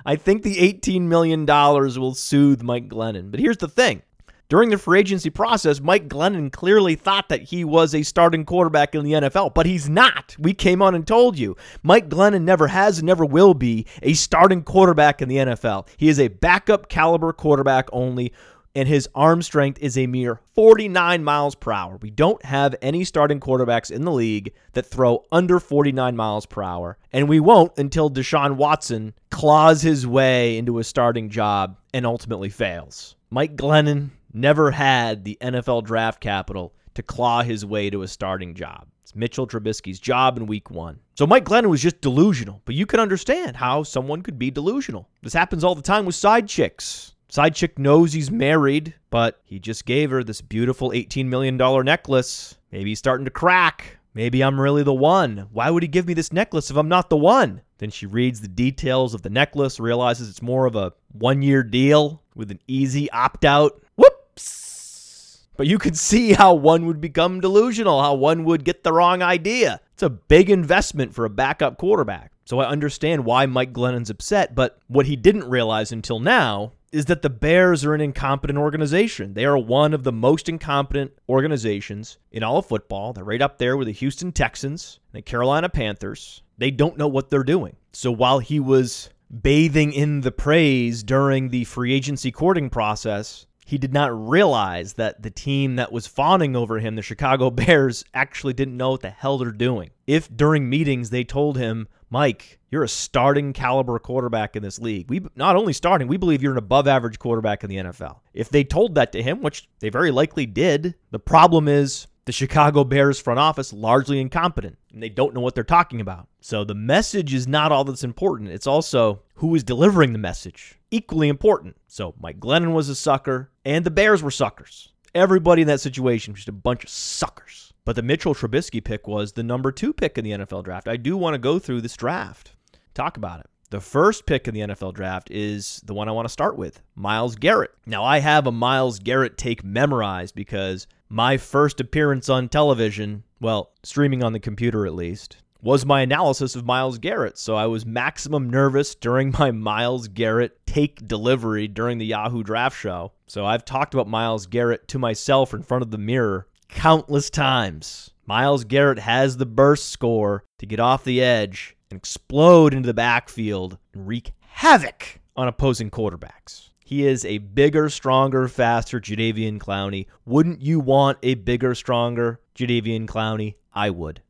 I 0.05 0.17
think 0.17 0.43
the 0.43 0.57
$18 0.57 1.03
million 1.03 1.45
will 1.47 2.15
soothe 2.15 2.63
Mike 2.63 2.89
Glennon. 2.89 3.31
But 3.31 3.41
here's 3.41 3.59
the 3.59 3.69
thing 3.69 4.03
during 4.49 4.71
the 4.71 4.79
free 4.79 5.01
agency 5.01 5.31
process, 5.31 5.81
Mike 5.81 6.09
Glennon 6.09 6.53
clearly 6.53 6.95
thought 6.95 7.29
that 7.31 7.43
he 7.43 7.65
was 7.65 7.93
a 7.93 8.05
starting 8.05 8.45
quarterback 8.45 8.95
in 8.95 9.05
the 9.05 9.13
NFL, 9.13 9.55
but 9.55 9.67
he's 9.67 9.89
not. 9.89 10.37
We 10.39 10.55
came 10.55 10.81
on 10.81 10.95
and 10.95 11.05
told 11.05 11.37
you. 11.37 11.57
Mike 11.83 12.09
Glennon 12.09 12.43
never 12.43 12.69
has 12.69 12.99
and 12.99 13.07
never 13.07 13.25
will 13.25 13.55
be 13.55 13.87
a 14.03 14.15
starting 14.15 14.63
quarterback 14.63 15.21
in 15.21 15.29
the 15.29 15.37
NFL. 15.37 15.89
He 15.97 16.09
is 16.09 16.21
a 16.21 16.29
backup 16.29 16.89
caliber 16.89 17.33
quarterback 17.33 17.89
only, 17.93 18.33
and 18.77 18.87
his 18.87 19.09
arm 19.15 19.41
strength 19.41 19.79
is 19.81 19.97
a 19.97 20.07
mere 20.07 20.39
49 20.55 21.25
miles 21.25 21.55
per 21.55 21.73
hour. 21.73 21.99
We 22.03 22.11
don't 22.11 22.45
have 22.45 22.77
any 22.83 23.05
starting 23.05 23.41
quarterbacks 23.41 23.91
in 23.91 24.05
the 24.05 24.13
league 24.13 24.53
that 24.75 24.85
throw 24.85 25.25
under 25.33 25.59
49 25.59 26.15
miles 26.15 26.45
per 26.45 26.63
hour, 26.63 26.99
and 27.11 27.27
we 27.27 27.41
won't 27.41 27.73
until 27.79 28.11
Deshaun 28.11 28.57
Watson 28.57 29.15
claws 29.31 29.81
his 29.81 30.07
way 30.07 30.59
into 30.59 30.79
a 30.79 30.85
starting 30.85 31.31
job 31.31 31.79
and 31.95 32.05
ultimately 32.05 32.51
fails. 32.51 33.17
Mike 33.31 33.57
Glennon 33.57 34.11
never 34.35 34.71
had 34.71 35.25
the 35.25 35.39
NFL 35.41 35.85
draft 35.85 36.21
capital 36.21 36.75
to 36.95 37.03
claw 37.03 37.43
his 37.43 37.65
way 37.65 37.89
to 37.89 38.03
a 38.03 38.09
starting 38.09 38.55
job. 38.55 38.87
It's 39.03 39.17
Mitchell 39.17 39.47
Trubisky's 39.47 39.99
job 39.99 40.37
in 40.37 40.47
week 40.47 40.71
one. 40.71 41.01
So 41.15 41.27
Mike 41.27 41.47
Glennon 41.47 41.71
was 41.71 41.81
just 41.81 42.03
delusional, 42.03 42.61
but 42.67 42.75
you 42.75 42.85
can 42.85 43.01
understand 43.01 43.57
how 43.57 43.85
someone 43.85 44.21
could 44.21 44.39
be 44.39 44.51
delusional. 44.51 45.09
This 45.23 45.33
happens 45.33 45.65
all 45.65 45.75
the 45.75 45.81
time 45.81 46.05
with 46.05 46.15
side 46.15 46.47
chicks. 46.47 47.15
Side 47.29 47.55
chick 47.55 47.79
knows 47.79 48.13
he's 48.13 48.31
married, 48.31 48.95
but 49.11 49.41
he 49.45 49.59
just 49.59 49.85
gave 49.85 50.11
her 50.11 50.23
this 50.23 50.41
beautiful 50.41 50.91
$18 50.91 51.27
million 51.27 51.57
necklace. 51.85 52.57
Maybe 52.71 52.91
he's 52.91 52.99
starting 52.99 53.25
to 53.25 53.31
crack. 53.31 53.99
Maybe 54.15 54.43
I'm 54.43 54.61
really 54.61 54.83
the 54.83 54.95
one. 54.95 55.49
Why 55.53 55.69
would 55.69 55.83
he 55.83 55.89
give 55.89 56.07
me 56.07 56.15
this 56.15 56.33
necklace 56.33 56.71
if 56.71 56.77
I'm 56.77 56.89
not 56.89 57.11
the 57.11 57.17
one? 57.17 57.63
Then 57.79 57.91
she 57.91 58.07
reads 58.07 58.41
the 58.41 58.49
details 58.49 59.13
of 59.13 59.23
the 59.23 59.29
necklace, 59.29 59.79
realizes 59.79 60.31
it's 60.31 60.41
more 60.41 60.67
of 60.67 60.77
a 60.77 60.93
one 61.13 61.43
year 61.43 61.63
deal 61.63 62.23
with 62.35 62.51
an 62.51 62.61
easy 62.67 63.11
opt 63.11 63.45
out. 63.45 63.83
Whoops! 63.97 65.47
But 65.57 65.67
you 65.67 65.79
can 65.79 65.95
see 65.95 66.33
how 66.33 66.55
one 66.55 66.87
would 66.87 67.01
become 67.01 67.41
delusional, 67.41 68.01
how 68.01 68.15
one 68.15 68.45
would 68.45 68.65
get 68.65 68.85
the 68.85 68.93
wrong 68.93 69.21
idea. 69.21 69.81
It's 69.95 70.03
a 70.03 70.11
big 70.11 70.49
investment 70.49 71.15
for 71.15 71.25
a 71.25 71.31
backup 71.31 71.77
quarterback. 71.77 72.33
So 72.45 72.61
I 72.61 72.69
understand 72.69 73.25
why 73.25 73.45
Mike 73.47 73.73
Glennon's 73.73 74.11
upset, 74.11 74.55
but 74.55 74.79
what 74.87 75.07
he 75.07 75.17
didn't 75.17 75.51
realize 75.51 75.93
until 75.93 76.21
now 76.21 76.73
is 76.93 77.07
that 77.07 77.23
the 77.23 77.31
Bears 77.31 77.85
are 77.85 77.95
an 77.95 78.01
incompetent 78.01 78.59
organization. 78.59 79.35
They 79.35 79.45
are 79.45 79.59
one 79.59 79.93
of 79.93 80.05
the 80.05 80.13
most 80.13 80.49
incompetent 80.49 81.13
organizations 81.29 82.19
in 82.31 82.43
all 82.43 82.59
of 82.59 82.67
football. 82.67 83.13
They're 83.13 83.25
right 83.25 83.43
up 83.43 83.59
there 83.59 83.77
with 83.77 83.87
the 83.87 83.93
Houston 83.93 84.33
Texans 84.33 85.01
and 85.13 85.19
the 85.19 85.23
Carolina 85.23 85.69
Panthers. 85.69 86.43
They 86.59 86.71
don't 86.71 86.97
know 86.97 87.09
what 87.09 87.31
they're 87.31 87.43
doing. 87.43 87.77
So 87.93 88.11
while 88.13 88.39
he 88.39 88.61
was 88.61 89.11
bathing 89.43 89.93
in 89.93 90.21
the 90.21 90.33
praise 90.33 91.03
during 91.03 91.49
the 91.49 91.65
free 91.65 91.93
agency 91.93 92.31
courting 92.31 92.71
process, 92.71 93.47
he 93.67 93.79
did 93.79 93.93
not 93.93 94.29
realize 94.29 94.93
that 94.93 95.23
the 95.23 95.31
team 95.31 95.75
that 95.75 95.91
was 95.91 96.07
fawning 96.07 96.55
over 96.55 96.79
him, 96.79 96.95
the 96.95 97.03
Chicago 97.03 97.51
Bears, 97.51 98.05
actually 98.15 98.53
didn't 98.53 98.77
know 98.77 98.93
what 98.93 99.03
the 99.03 99.11
hell 99.11 99.39
they're 99.39 99.51
doing. 99.51 99.91
If 100.07 100.35
during 100.35 100.71
meetings 100.71 101.11
they 101.11 101.25
told 101.25 101.59
him, 101.59 101.89
Mike, 102.09 102.61
you're 102.71 102.85
a 102.85 102.89
starting 102.89 103.53
caliber 103.53 103.99
quarterback 103.99 104.55
in 104.55 104.63
this 104.63 104.79
league. 104.79 105.11
We 105.11 105.27
not 105.35 105.57
only 105.57 105.73
starting, 105.73 106.07
we 106.07 106.17
believe 106.17 106.45
you're 106.45 106.53
an 106.53 106.59
above 106.59 106.87
average 106.87 107.19
quarterback 107.19 107.65
in 107.65 107.71
the 107.71 107.77
NFL. 107.77 108.21
If 108.33 108.51
they 108.51 108.63
told 108.63 108.95
that 108.95 109.11
to 109.13 109.23
him, 109.23 109.43
which 109.43 109.69
they 109.81 109.89
very 109.89 110.13
likely 110.13 110.47
did, 110.47 110.95
the 111.11 111.19
problem 111.19 111.67
is 111.67 112.07
the 112.27 112.33
Chicago 112.33 112.85
Bears 112.85 113.19
front 113.21 113.39
office 113.39 113.73
largely 113.73 114.21
incompetent 114.21 114.77
and 114.93 115.03
they 115.03 115.09
don't 115.09 115.33
know 115.33 115.41
what 115.41 115.55
they're 115.55 115.65
talking 115.65 116.01
about. 116.01 116.29
So 116.41 116.65
the 116.65 116.75
message 116.75 117.33
is 117.33 117.47
not 117.47 117.73
all 117.73 117.85
that's 117.85 118.05
important. 118.05 118.51
It's 118.51 118.67
also 118.67 119.23
who 119.37 119.55
is 119.55 119.63
delivering 119.63 120.13
the 120.13 120.19
message. 120.19 120.79
Equally 120.91 121.29
important. 121.29 121.77
So 121.87 122.15
Mike 122.21 122.41
Glennon 122.41 122.73
was 122.73 122.89
a 122.89 122.95
sucker 122.95 123.51
and 123.67 123.85
the 123.85 123.91
Bears 123.91 124.23
were 124.23 124.31
suckers. 124.31 124.93
Everybody 125.13 125.63
in 125.63 125.69
that 125.69 125.81
situation 125.81 126.33
was 126.33 126.39
just 126.39 126.49
a 126.49 126.53
bunch 126.53 126.85
of 126.85 126.91
suckers. 126.91 127.75
But 127.85 127.97
the 127.97 128.03
Mitchell 128.03 128.35
Trubisky 128.35 128.83
pick 128.83 129.09
was 129.09 129.33
the 129.33 129.43
number 129.43 129.73
two 129.73 129.93
pick 129.93 130.17
in 130.17 130.25
the 130.25 130.31
NFL 130.31 130.63
draft. 130.65 130.87
I 130.87 130.97
do 130.97 131.17
want 131.17 131.35
to 131.35 131.39
go 131.39 131.59
through 131.59 131.81
this 131.81 131.97
draft, 131.97 132.53
talk 132.95 133.17
about 133.17 133.41
it. 133.41 133.47
The 133.71 133.81
first 133.81 134.25
pick 134.25 134.47
in 134.47 134.55
the 134.55 134.61
NFL 134.61 134.95
draft 134.95 135.33
is 135.33 135.83
the 135.85 135.95
one 135.95 136.09
I 136.09 136.13
want 136.13 136.27
to 136.29 136.33
start 136.33 136.57
with 136.57 136.81
Myles 136.95 137.35
Garrett. 137.35 137.73
Now, 137.85 138.05
I 138.05 138.21
have 138.21 138.47
a 138.47 138.53
Myles 138.53 139.01
Garrett 139.01 139.37
take 139.37 139.65
memorized 139.65 140.37
because 140.37 140.87
my 141.09 141.37
first 141.37 141.81
appearance 141.81 142.29
on 142.29 142.49
television, 142.49 143.25
well, 143.41 143.73
streaming 143.83 144.23
on 144.23 144.33
the 144.33 144.39
computer 144.39 144.87
at 144.87 144.95
least, 144.95 145.39
was 145.63 145.87
my 145.87 146.03
analysis 146.03 146.55
of 146.55 146.65
Myles 146.65 146.99
Garrett. 146.99 147.39
So 147.39 147.57
I 147.57 147.67
was 147.67 147.87
maximum 147.87 148.51
nervous 148.51 148.95
during 148.95 149.35
my 149.39 149.51
Myles 149.51 150.09
Garrett 150.09 150.65
take 150.67 151.07
delivery 151.07 151.69
during 151.69 151.99
the 151.99 152.07
Yahoo 152.07 152.43
Draft 152.43 152.79
Show. 152.79 153.13
So 153.27 153.45
I've 153.45 153.65
talked 153.65 153.95
about 153.95 154.09
Myles 154.09 154.47
Garrett 154.47 154.89
to 154.89 154.99
myself 154.99 155.55
in 155.55 155.63
front 155.63 155.83
of 155.83 155.91
the 155.91 155.99
mirror 155.99 156.47
countless 156.69 157.31
times. 157.31 158.11
Myles 158.27 158.65
Garrett 158.65 158.99
has 158.99 159.37
the 159.37 159.47
burst 159.47 159.91
score 159.91 160.45
to 160.59 160.67
get 160.67 160.81
off 160.81 161.05
the 161.05 161.23
edge 161.23 161.77
and 161.91 161.99
explode 161.99 162.75
into 162.75 162.87
the 162.87 162.95
backfield 162.95 163.79
and 163.95 164.07
wreak 164.07 164.33
havoc 164.41 165.21
on 165.37 165.49
opposing 165.49 165.91
quarterbacks. 165.91 166.71
He 166.85 167.07
is 167.07 167.25
a 167.25 167.39
bigger, 167.39 167.89
stronger, 167.89 168.47
faster 168.47 169.01
Jadeveon 169.01 169.59
Clowney. 169.59 170.07
Wouldn't 170.25 170.63
you 170.63 170.79
want 170.79 171.19
a 171.23 171.35
bigger, 171.35 171.75
stronger 171.75 172.41
Jadeveon 172.55 173.07
Clowney? 173.07 173.57
I 173.75 173.91
would. 173.91 174.23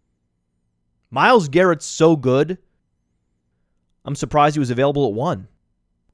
Myles 1.11 1.49
Garrett's 1.49 1.87
so 1.87 2.17
good. 2.17 2.59
I'm 4.05 4.15
surprised 4.15 4.55
he 4.55 4.61
was 4.61 4.71
available 4.71 5.07
at 5.07 5.15
one. 5.15 5.49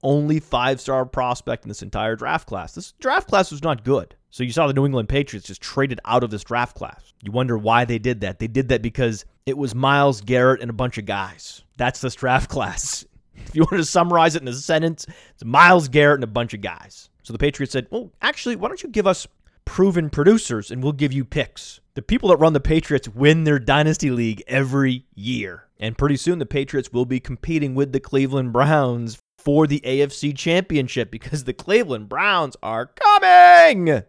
Only 0.02 0.40
five 0.40 0.80
star 0.80 1.04
prospect 1.06 1.64
in 1.64 1.68
this 1.68 1.82
entire 1.82 2.16
draft 2.16 2.48
class. 2.48 2.74
This 2.74 2.92
draft 2.92 3.28
class 3.28 3.50
was 3.50 3.62
not 3.62 3.84
good. 3.84 4.16
So 4.30 4.42
you 4.42 4.50
saw 4.50 4.66
the 4.66 4.72
New 4.72 4.86
England 4.86 5.08
Patriots 5.10 5.46
just 5.46 5.60
traded 5.60 6.00
out 6.06 6.24
of 6.24 6.30
this 6.30 6.42
draft 6.42 6.74
class. 6.74 7.12
You 7.22 7.30
wonder 7.32 7.58
why 7.58 7.84
they 7.84 7.98
did 7.98 8.22
that. 8.22 8.38
They 8.38 8.46
did 8.46 8.68
that 8.68 8.82
because 8.82 9.26
it 9.44 9.58
was 9.58 9.74
Myles 9.74 10.22
Garrett 10.22 10.62
and 10.62 10.70
a 10.70 10.74
bunch 10.74 10.96
of 10.96 11.04
guys. 11.04 11.62
That's 11.76 12.00
this 12.00 12.14
draft 12.14 12.48
class. 12.50 13.04
If 13.34 13.54
you 13.54 13.62
want 13.62 13.76
to 13.76 13.84
summarize 13.84 14.34
it 14.34 14.42
in 14.42 14.48
a 14.48 14.54
sentence, 14.54 15.06
it's 15.34 15.44
Myles 15.44 15.88
Garrett 15.88 16.16
and 16.16 16.24
a 16.24 16.28
bunch 16.28 16.54
of 16.54 16.60
guys. 16.62 17.10
So 17.22 17.32
the 17.32 17.38
Patriots 17.38 17.72
said, 17.72 17.86
well, 17.90 18.10
actually, 18.22 18.56
why 18.56 18.68
don't 18.68 18.82
you 18.82 18.88
give 18.88 19.06
us 19.06 19.26
proven 19.64 20.10
producers 20.10 20.70
and 20.70 20.82
we'll 20.82 20.92
give 20.92 21.12
you 21.12 21.24
picks? 21.24 21.80
The 21.94 22.02
people 22.02 22.30
that 22.30 22.36
run 22.36 22.52
the 22.52 22.60
Patriots 22.60 23.08
win 23.08 23.44
their 23.44 23.58
dynasty 23.58 24.10
league 24.10 24.42
every 24.46 25.06
year. 25.14 25.68
And 25.78 25.98
pretty 25.98 26.16
soon 26.16 26.38
the 26.38 26.46
Patriots 26.46 26.92
will 26.92 27.04
be 27.04 27.20
competing 27.20 27.74
with 27.74 27.92
the 27.92 28.00
Cleveland 28.00 28.52
Browns 28.52 29.20
for 29.38 29.66
the 29.66 29.80
AFC 29.80 30.36
Championship 30.36 31.10
because 31.10 31.44
the 31.44 31.52
Cleveland 31.52 32.08
Browns 32.08 32.56
are 32.62 32.86
coming. 32.86 34.02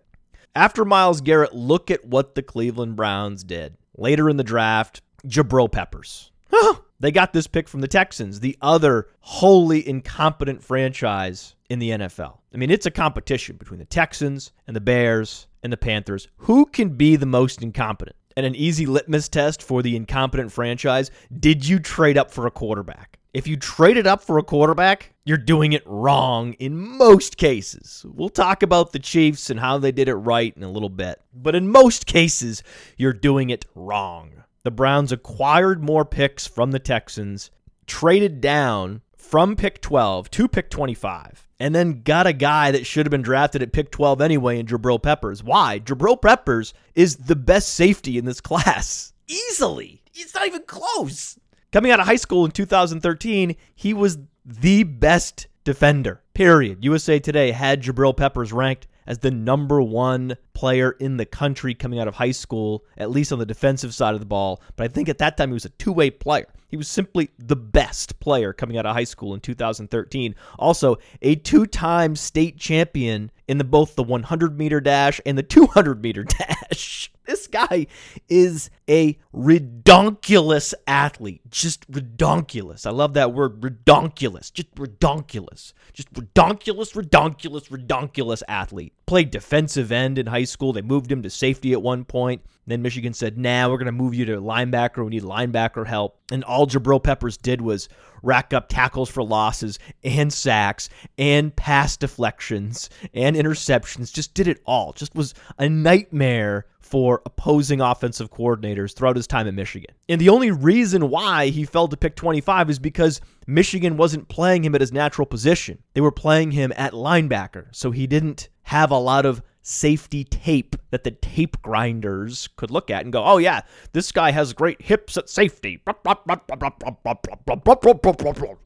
After 0.55 0.85
Myles 0.85 1.21
Garrett, 1.21 1.55
look 1.55 1.89
at 1.89 2.05
what 2.05 2.35
the 2.35 2.43
Cleveland 2.43 2.95
Browns 2.95 3.43
did. 3.43 3.75
Later 3.97 4.29
in 4.29 4.37
the 4.37 4.43
draft, 4.43 5.01
Jabril 5.25 5.71
Peppers. 5.71 6.31
They 6.99 7.11
got 7.11 7.33
this 7.33 7.47
pick 7.47 7.67
from 7.67 7.81
the 7.81 7.87
Texans, 7.87 8.39
the 8.39 8.57
other 8.61 9.07
wholly 9.19 9.87
incompetent 9.87 10.63
franchise 10.63 11.55
in 11.69 11.79
the 11.79 11.89
NFL. 11.89 12.37
I 12.53 12.57
mean, 12.57 12.69
it's 12.69 12.85
a 12.85 12.91
competition 12.91 13.57
between 13.57 13.79
the 13.79 13.85
Texans 13.85 14.51
and 14.67 14.75
the 14.75 14.81
Bears 14.81 15.47
and 15.63 15.73
the 15.73 15.77
Panthers. 15.77 16.27
Who 16.37 16.65
can 16.65 16.89
be 16.89 17.15
the 17.15 17.25
most 17.25 17.61
incompetent? 17.61 18.15
And 18.37 18.45
an 18.45 18.55
easy 18.55 18.85
litmus 18.85 19.29
test 19.29 19.61
for 19.61 19.81
the 19.81 19.95
incompetent 19.95 20.51
franchise 20.51 21.11
did 21.39 21.67
you 21.67 21.79
trade 21.79 22.17
up 22.17 22.31
for 22.31 22.47
a 22.47 22.51
quarterback? 22.51 23.19
If 23.33 23.47
you 23.47 23.57
traded 23.57 24.05
up 24.05 24.21
for 24.21 24.37
a 24.37 24.43
quarterback, 24.43 25.13
you're 25.25 25.37
doing 25.37 25.73
it 25.73 25.81
wrong 25.87 26.53
in 26.53 26.77
most 26.77 27.37
cases. 27.37 28.05
We'll 28.07 28.29
talk 28.29 28.61
about 28.61 28.91
the 28.91 28.99
Chiefs 28.99 29.49
and 29.49 29.59
how 29.59 29.79
they 29.79 29.91
did 29.91 30.07
it 30.07 30.13
right 30.13 30.55
in 30.55 30.61
a 30.61 30.71
little 30.71 30.89
bit. 30.89 31.19
But 31.33 31.55
in 31.55 31.71
most 31.71 32.05
cases, 32.05 32.61
you're 32.95 33.13
doing 33.13 33.49
it 33.49 33.65
wrong 33.73 34.42
the 34.63 34.71
Browns 34.71 35.11
acquired 35.11 35.83
more 35.83 36.05
picks 36.05 36.47
from 36.47 36.71
the 36.71 36.79
Texans, 36.79 37.51
traded 37.85 38.41
down 38.41 39.01
from 39.17 39.55
pick 39.55 39.81
12 39.81 40.31
to 40.31 40.47
pick 40.47 40.69
25, 40.69 41.47
and 41.59 41.75
then 41.75 42.01
got 42.03 42.27
a 42.27 42.33
guy 42.33 42.71
that 42.71 42.85
should 42.85 43.05
have 43.05 43.11
been 43.11 43.21
drafted 43.21 43.61
at 43.61 43.73
pick 43.73 43.91
12 43.91 44.21
anyway 44.21 44.57
in 44.57 44.65
Jabril 44.65 45.01
Peppers. 45.01 45.43
Why? 45.43 45.79
Jabril 45.79 46.21
Peppers 46.21 46.73
is 46.95 47.17
the 47.17 47.35
best 47.35 47.69
safety 47.73 48.17
in 48.17 48.25
this 48.25 48.41
class. 48.41 49.13
Easily. 49.27 50.01
It's 50.13 50.33
not 50.33 50.47
even 50.47 50.63
close. 50.63 51.37
Coming 51.71 51.91
out 51.91 51.99
of 51.99 52.05
high 52.05 52.17
school 52.17 52.45
in 52.45 52.51
2013, 52.51 53.55
he 53.75 53.93
was 53.93 54.17
the 54.45 54.83
best 54.83 55.47
defender. 55.63 56.21
Period. 56.33 56.83
USA 56.83 57.19
Today 57.19 57.51
had 57.51 57.81
Jabril 57.81 58.15
Peppers 58.15 58.53
ranked 58.53 58.87
as 59.05 59.19
the 59.19 59.31
number 59.31 59.81
one 59.81 60.37
player 60.53 60.91
in 60.91 61.17
the 61.17 61.25
country 61.25 61.73
coming 61.73 61.99
out 61.99 62.07
of 62.07 62.15
high 62.15 62.31
school, 62.31 62.85
at 62.97 63.11
least 63.11 63.31
on 63.31 63.39
the 63.39 63.45
defensive 63.45 63.93
side 63.93 64.13
of 64.13 64.19
the 64.19 64.25
ball. 64.25 64.61
But 64.75 64.85
I 64.85 64.87
think 64.87 65.09
at 65.09 65.17
that 65.19 65.37
time 65.37 65.49
he 65.49 65.53
was 65.53 65.65
a 65.65 65.69
two 65.69 65.91
way 65.91 66.09
player. 66.09 66.47
He 66.67 66.77
was 66.77 66.87
simply 66.87 67.29
the 67.37 67.55
best 67.55 68.19
player 68.19 68.51
coming 68.51 68.77
out 68.77 68.87
of 68.87 68.95
high 68.95 69.03
school 69.03 69.35
in 69.35 69.41
2013. 69.41 70.33
Also, 70.57 70.97
a 71.21 71.35
two 71.35 71.67
time 71.67 72.15
state 72.15 72.57
champion 72.57 73.29
in 73.47 73.59
the, 73.59 73.63
both 73.63 73.95
the 73.95 74.03
100 74.03 74.57
meter 74.57 74.81
dash 74.81 75.21
and 75.25 75.37
the 75.37 75.43
200 75.43 76.01
meter 76.01 76.23
dash. 76.23 77.11
Guy 77.53 77.85
is 78.27 78.71
a 78.89 79.17
redonkulous 79.33 80.73
athlete. 80.87 81.41
Just 81.51 81.89
redonkulous. 81.91 82.87
I 82.87 82.89
love 82.89 83.13
that 83.13 83.31
word, 83.31 83.61
redonkulous. 83.61 84.51
Just 84.51 84.73
redonkulous. 84.73 85.73
Just 85.93 86.11
redonkulous, 86.13 86.93
redonkulous, 86.93 87.69
redonkulous 87.69 88.41
athlete. 88.47 88.93
Played 89.05 89.29
defensive 89.29 89.91
end 89.91 90.17
in 90.17 90.25
high 90.25 90.45
school. 90.45 90.73
They 90.73 90.81
moved 90.81 91.11
him 91.11 91.21
to 91.21 91.29
safety 91.29 91.73
at 91.73 91.81
one 91.81 92.05
point. 92.05 92.41
Then 92.65 92.81
Michigan 92.81 93.13
said, 93.13 93.37
nah, 93.37 93.69
we're 93.69 93.77
going 93.77 93.85
to 93.85 93.91
move 93.91 94.15
you 94.15 94.25
to 94.25 94.37
linebacker. 94.37 95.03
We 95.03 95.11
need 95.11 95.23
linebacker 95.23 95.85
help. 95.85 96.17
And 96.31 96.43
all 96.43 96.65
Jabril 96.65 97.03
Peppers 97.03 97.37
did 97.37 97.61
was 97.61 97.89
rack 98.23 98.53
up 98.53 98.69
tackles 98.69 99.09
for 99.09 99.21
losses 99.21 99.77
and 100.03 100.33
sacks 100.33 100.89
and 101.17 101.55
pass 101.55 101.97
deflections 101.97 102.89
and 103.13 103.35
interceptions. 103.35 104.11
Just 104.11 104.33
did 104.33 104.47
it 104.47 104.61
all. 104.65 104.93
Just 104.93 105.13
was 105.13 105.33
a 105.59 105.69
nightmare 105.69 106.65
for 106.83 107.21
opposing 107.25 107.81
offensive 107.81 108.29
coordinators 108.29 108.93
throughout 108.93 109.15
his 109.15 109.25
time 109.25 109.47
at 109.47 109.53
Michigan. 109.53 109.95
And 110.09 110.21
the 110.21 110.29
only 110.29 110.51
reason 110.51 111.09
why 111.09 111.47
he 111.47 111.65
fell 111.65 111.87
to 111.87 111.97
pick 111.97 112.15
25 112.15 112.69
is 112.69 112.77
because 112.77 113.21
Michigan 113.47 113.97
wasn't 113.97 114.27
playing 114.27 114.63
him 114.63 114.75
at 114.75 114.81
his 114.81 114.91
natural 114.91 115.25
position. 115.25 115.81
They 115.93 116.01
were 116.01 116.11
playing 116.11 116.51
him 116.51 116.73
at 116.75 116.93
linebacker. 116.93 117.67
So 117.71 117.91
he 117.91 118.05
didn't 118.05 118.49
have 118.63 118.91
a 118.91 118.97
lot 118.97 119.25
of 119.25 119.41
safety 119.61 120.25
tape 120.25 120.75
that 120.91 121.05
the 121.05 121.11
tape 121.11 121.61
grinders 121.61 122.49
could 122.57 122.69
look 122.69 122.91
at 122.91 123.03
and 123.03 123.13
go, 123.13 123.23
oh, 123.23 123.37
yeah, 123.37 123.61
this 123.93 124.11
guy 124.11 124.31
has 124.31 124.51
great 124.51 124.81
hips 124.81 125.15
at 125.17 125.29
safety. 125.29 125.81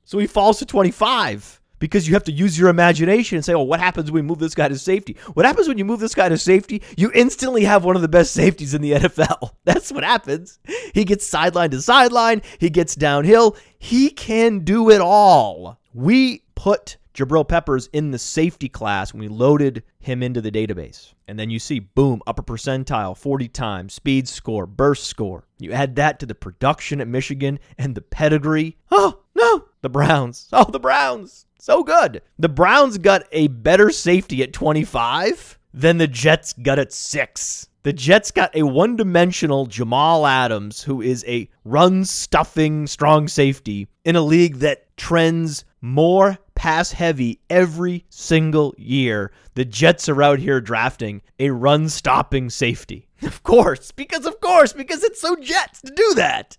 So 0.03 0.17
he 0.17 0.27
falls 0.27 0.59
to 0.59 0.65
25 0.65 1.61
because 1.79 2.07
you 2.07 2.13
have 2.13 2.23
to 2.25 2.31
use 2.31 2.57
your 2.57 2.69
imagination 2.69 3.35
and 3.37 3.45
say, 3.45 3.53
oh, 3.53 3.61
what 3.61 3.79
happens 3.79 4.11
when 4.11 4.23
we 4.23 4.27
move 4.27 4.39
this 4.39 4.55
guy 4.55 4.67
to 4.67 4.77
safety? 4.77 5.17
What 5.33 5.45
happens 5.45 5.67
when 5.67 5.77
you 5.77 5.85
move 5.85 5.99
this 5.99 6.15
guy 6.15 6.29
to 6.29 6.37
safety? 6.37 6.81
You 6.95 7.11
instantly 7.13 7.63
have 7.63 7.83
one 7.83 7.95
of 7.95 8.01
the 8.01 8.07
best 8.07 8.33
safeties 8.33 8.73
in 8.73 8.81
the 8.81 8.93
NFL. 8.93 9.51
That's 9.63 9.91
what 9.91 10.03
happens. 10.03 10.59
He 10.93 11.03
gets 11.03 11.27
sideline 11.27 11.71
to 11.71 11.81
sideline, 11.81 12.41
he 12.59 12.69
gets 12.69 12.95
downhill. 12.95 13.55
He 13.79 14.09
can 14.09 14.59
do 14.59 14.89
it 14.89 15.01
all. 15.01 15.79
We 15.93 16.43
put 16.55 16.97
Jabril 17.17 17.47
Peppers 17.47 17.87
in 17.93 18.11
the 18.11 18.19
safety 18.19 18.69
class 18.69 19.11
when 19.11 19.21
we 19.21 19.27
loaded 19.27 19.81
him 19.99 20.21
into 20.21 20.39
the 20.39 20.51
database. 20.51 21.13
And 21.27 21.37
then 21.37 21.49
you 21.49 21.57
see, 21.57 21.79
boom, 21.79 22.21
upper 22.27 22.43
percentile, 22.43 23.17
40 23.17 23.47
times, 23.47 23.95
speed 23.95 24.27
score, 24.27 24.67
burst 24.67 25.05
score. 25.05 25.45
You 25.57 25.71
add 25.71 25.95
that 25.95 26.19
to 26.19 26.27
the 26.27 26.35
production 26.35 27.01
at 27.01 27.07
Michigan 27.07 27.59
and 27.79 27.95
the 27.95 28.01
pedigree. 28.01 28.77
Oh, 28.91 29.21
no, 29.37 29.65
the 29.81 29.89
Browns. 29.89 30.49
Oh, 30.53 30.69
the 30.69 30.79
Browns. 30.79 31.45
So 31.59 31.83
good. 31.83 32.21
The 32.39 32.49
Browns 32.49 32.97
got 32.97 33.23
a 33.31 33.47
better 33.47 33.91
safety 33.91 34.41
at 34.43 34.53
25 34.53 35.59
than 35.73 35.97
the 35.97 36.07
Jets 36.07 36.53
got 36.53 36.79
at 36.79 36.91
six. 36.91 37.67
The 37.83 37.93
Jets 37.93 38.31
got 38.31 38.55
a 38.55 38.63
one 38.63 38.95
dimensional 38.95 39.65
Jamal 39.65 40.25
Adams, 40.25 40.81
who 40.81 41.01
is 41.01 41.23
a 41.27 41.49
run 41.63 42.03
stuffing 42.03 42.87
strong 42.87 43.27
safety 43.27 43.87
in 44.03 44.15
a 44.15 44.21
league 44.21 44.57
that 44.57 44.97
trends 44.97 45.63
more 45.79 46.37
pass 46.55 46.91
heavy 46.91 47.39
every 47.49 48.05
single 48.09 48.73
year. 48.77 49.31
The 49.53 49.65
Jets 49.65 50.09
are 50.09 50.23
out 50.23 50.39
here 50.39 50.59
drafting 50.59 51.21
a 51.39 51.51
run 51.51 51.89
stopping 51.89 52.49
safety. 52.49 53.03
Of 53.23 53.41
course, 53.41 53.91
because 53.91 54.27
of 54.27 54.39
course, 54.41 54.73
because 54.73 55.03
it's 55.03 55.19
so 55.19 55.35
Jets 55.37 55.81
to 55.81 55.91
do 55.91 56.13
that. 56.17 56.55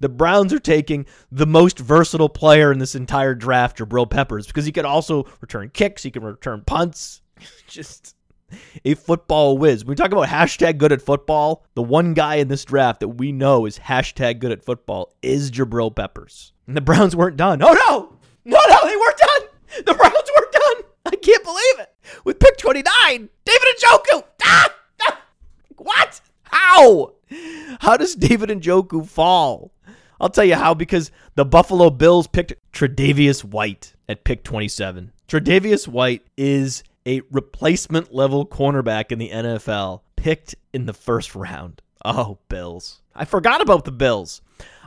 The 0.00 0.08
Browns 0.08 0.52
are 0.52 0.58
taking 0.58 1.06
the 1.30 1.46
most 1.46 1.78
versatile 1.78 2.28
player 2.28 2.72
in 2.72 2.78
this 2.78 2.94
entire 2.94 3.34
draft, 3.34 3.78
Jabril 3.78 4.08
Peppers, 4.08 4.46
because 4.46 4.64
he 4.64 4.72
can 4.72 4.86
also 4.86 5.24
return 5.40 5.70
kicks, 5.70 6.02
he 6.02 6.10
can 6.10 6.24
return 6.24 6.62
punts. 6.66 7.22
Just 7.66 8.14
a 8.84 8.94
football 8.94 9.58
whiz. 9.58 9.84
When 9.84 9.90
we 9.90 9.96
talk 9.96 10.12
about 10.12 10.28
hashtag 10.28 10.78
good 10.78 10.92
at 10.92 11.02
football, 11.02 11.64
the 11.74 11.82
one 11.82 12.14
guy 12.14 12.36
in 12.36 12.48
this 12.48 12.64
draft 12.64 13.00
that 13.00 13.08
we 13.08 13.32
know 13.32 13.66
is 13.66 13.78
hashtag 13.78 14.38
good 14.38 14.52
at 14.52 14.64
football 14.64 15.12
is 15.22 15.50
Jabril 15.50 15.94
Peppers. 15.94 16.52
And 16.66 16.76
the 16.76 16.80
Browns 16.80 17.16
weren't 17.16 17.36
done. 17.36 17.62
Oh 17.62 17.72
no! 17.72 18.16
No, 18.44 18.58
no, 18.68 18.88
they 18.88 18.96
weren't 18.96 19.18
done. 19.18 19.40
The 19.84 19.94
Browns 19.94 20.30
weren't 20.36 20.52
done. 20.52 20.84
I 21.06 21.16
can't 21.16 21.44
believe 21.44 21.78
it. 21.80 21.94
With 22.24 22.38
pick 22.38 22.56
29, 22.56 22.84
David 23.44 23.68
Njoku. 23.78 24.24
Ah! 24.42 24.74
ah! 25.02 25.22
What? 25.76 26.20
How? 26.44 27.12
How 27.80 27.96
does 27.96 28.14
David 28.14 28.48
Njoku 28.48 29.06
fall? 29.06 29.72
I'll 30.20 30.28
tell 30.28 30.44
you 30.44 30.56
how 30.56 30.74
because 30.74 31.10
the 31.34 31.44
Buffalo 31.44 31.90
Bills 31.90 32.26
picked 32.26 32.54
Tre'Davious 32.72 33.44
White 33.44 33.94
at 34.08 34.24
pick 34.24 34.44
27. 34.44 35.12
Tre'Davious 35.28 35.86
White 35.86 36.22
is 36.36 36.82
a 37.06 37.22
replacement 37.30 38.14
level 38.14 38.46
cornerback 38.46 39.12
in 39.12 39.18
the 39.18 39.30
NFL 39.30 40.00
picked 40.16 40.54
in 40.72 40.86
the 40.86 40.92
first 40.92 41.34
round. 41.34 41.80
Oh, 42.04 42.38
Bills. 42.48 43.00
I 43.14 43.24
forgot 43.24 43.60
about 43.60 43.84
the 43.84 43.92
Bills. 43.92 44.42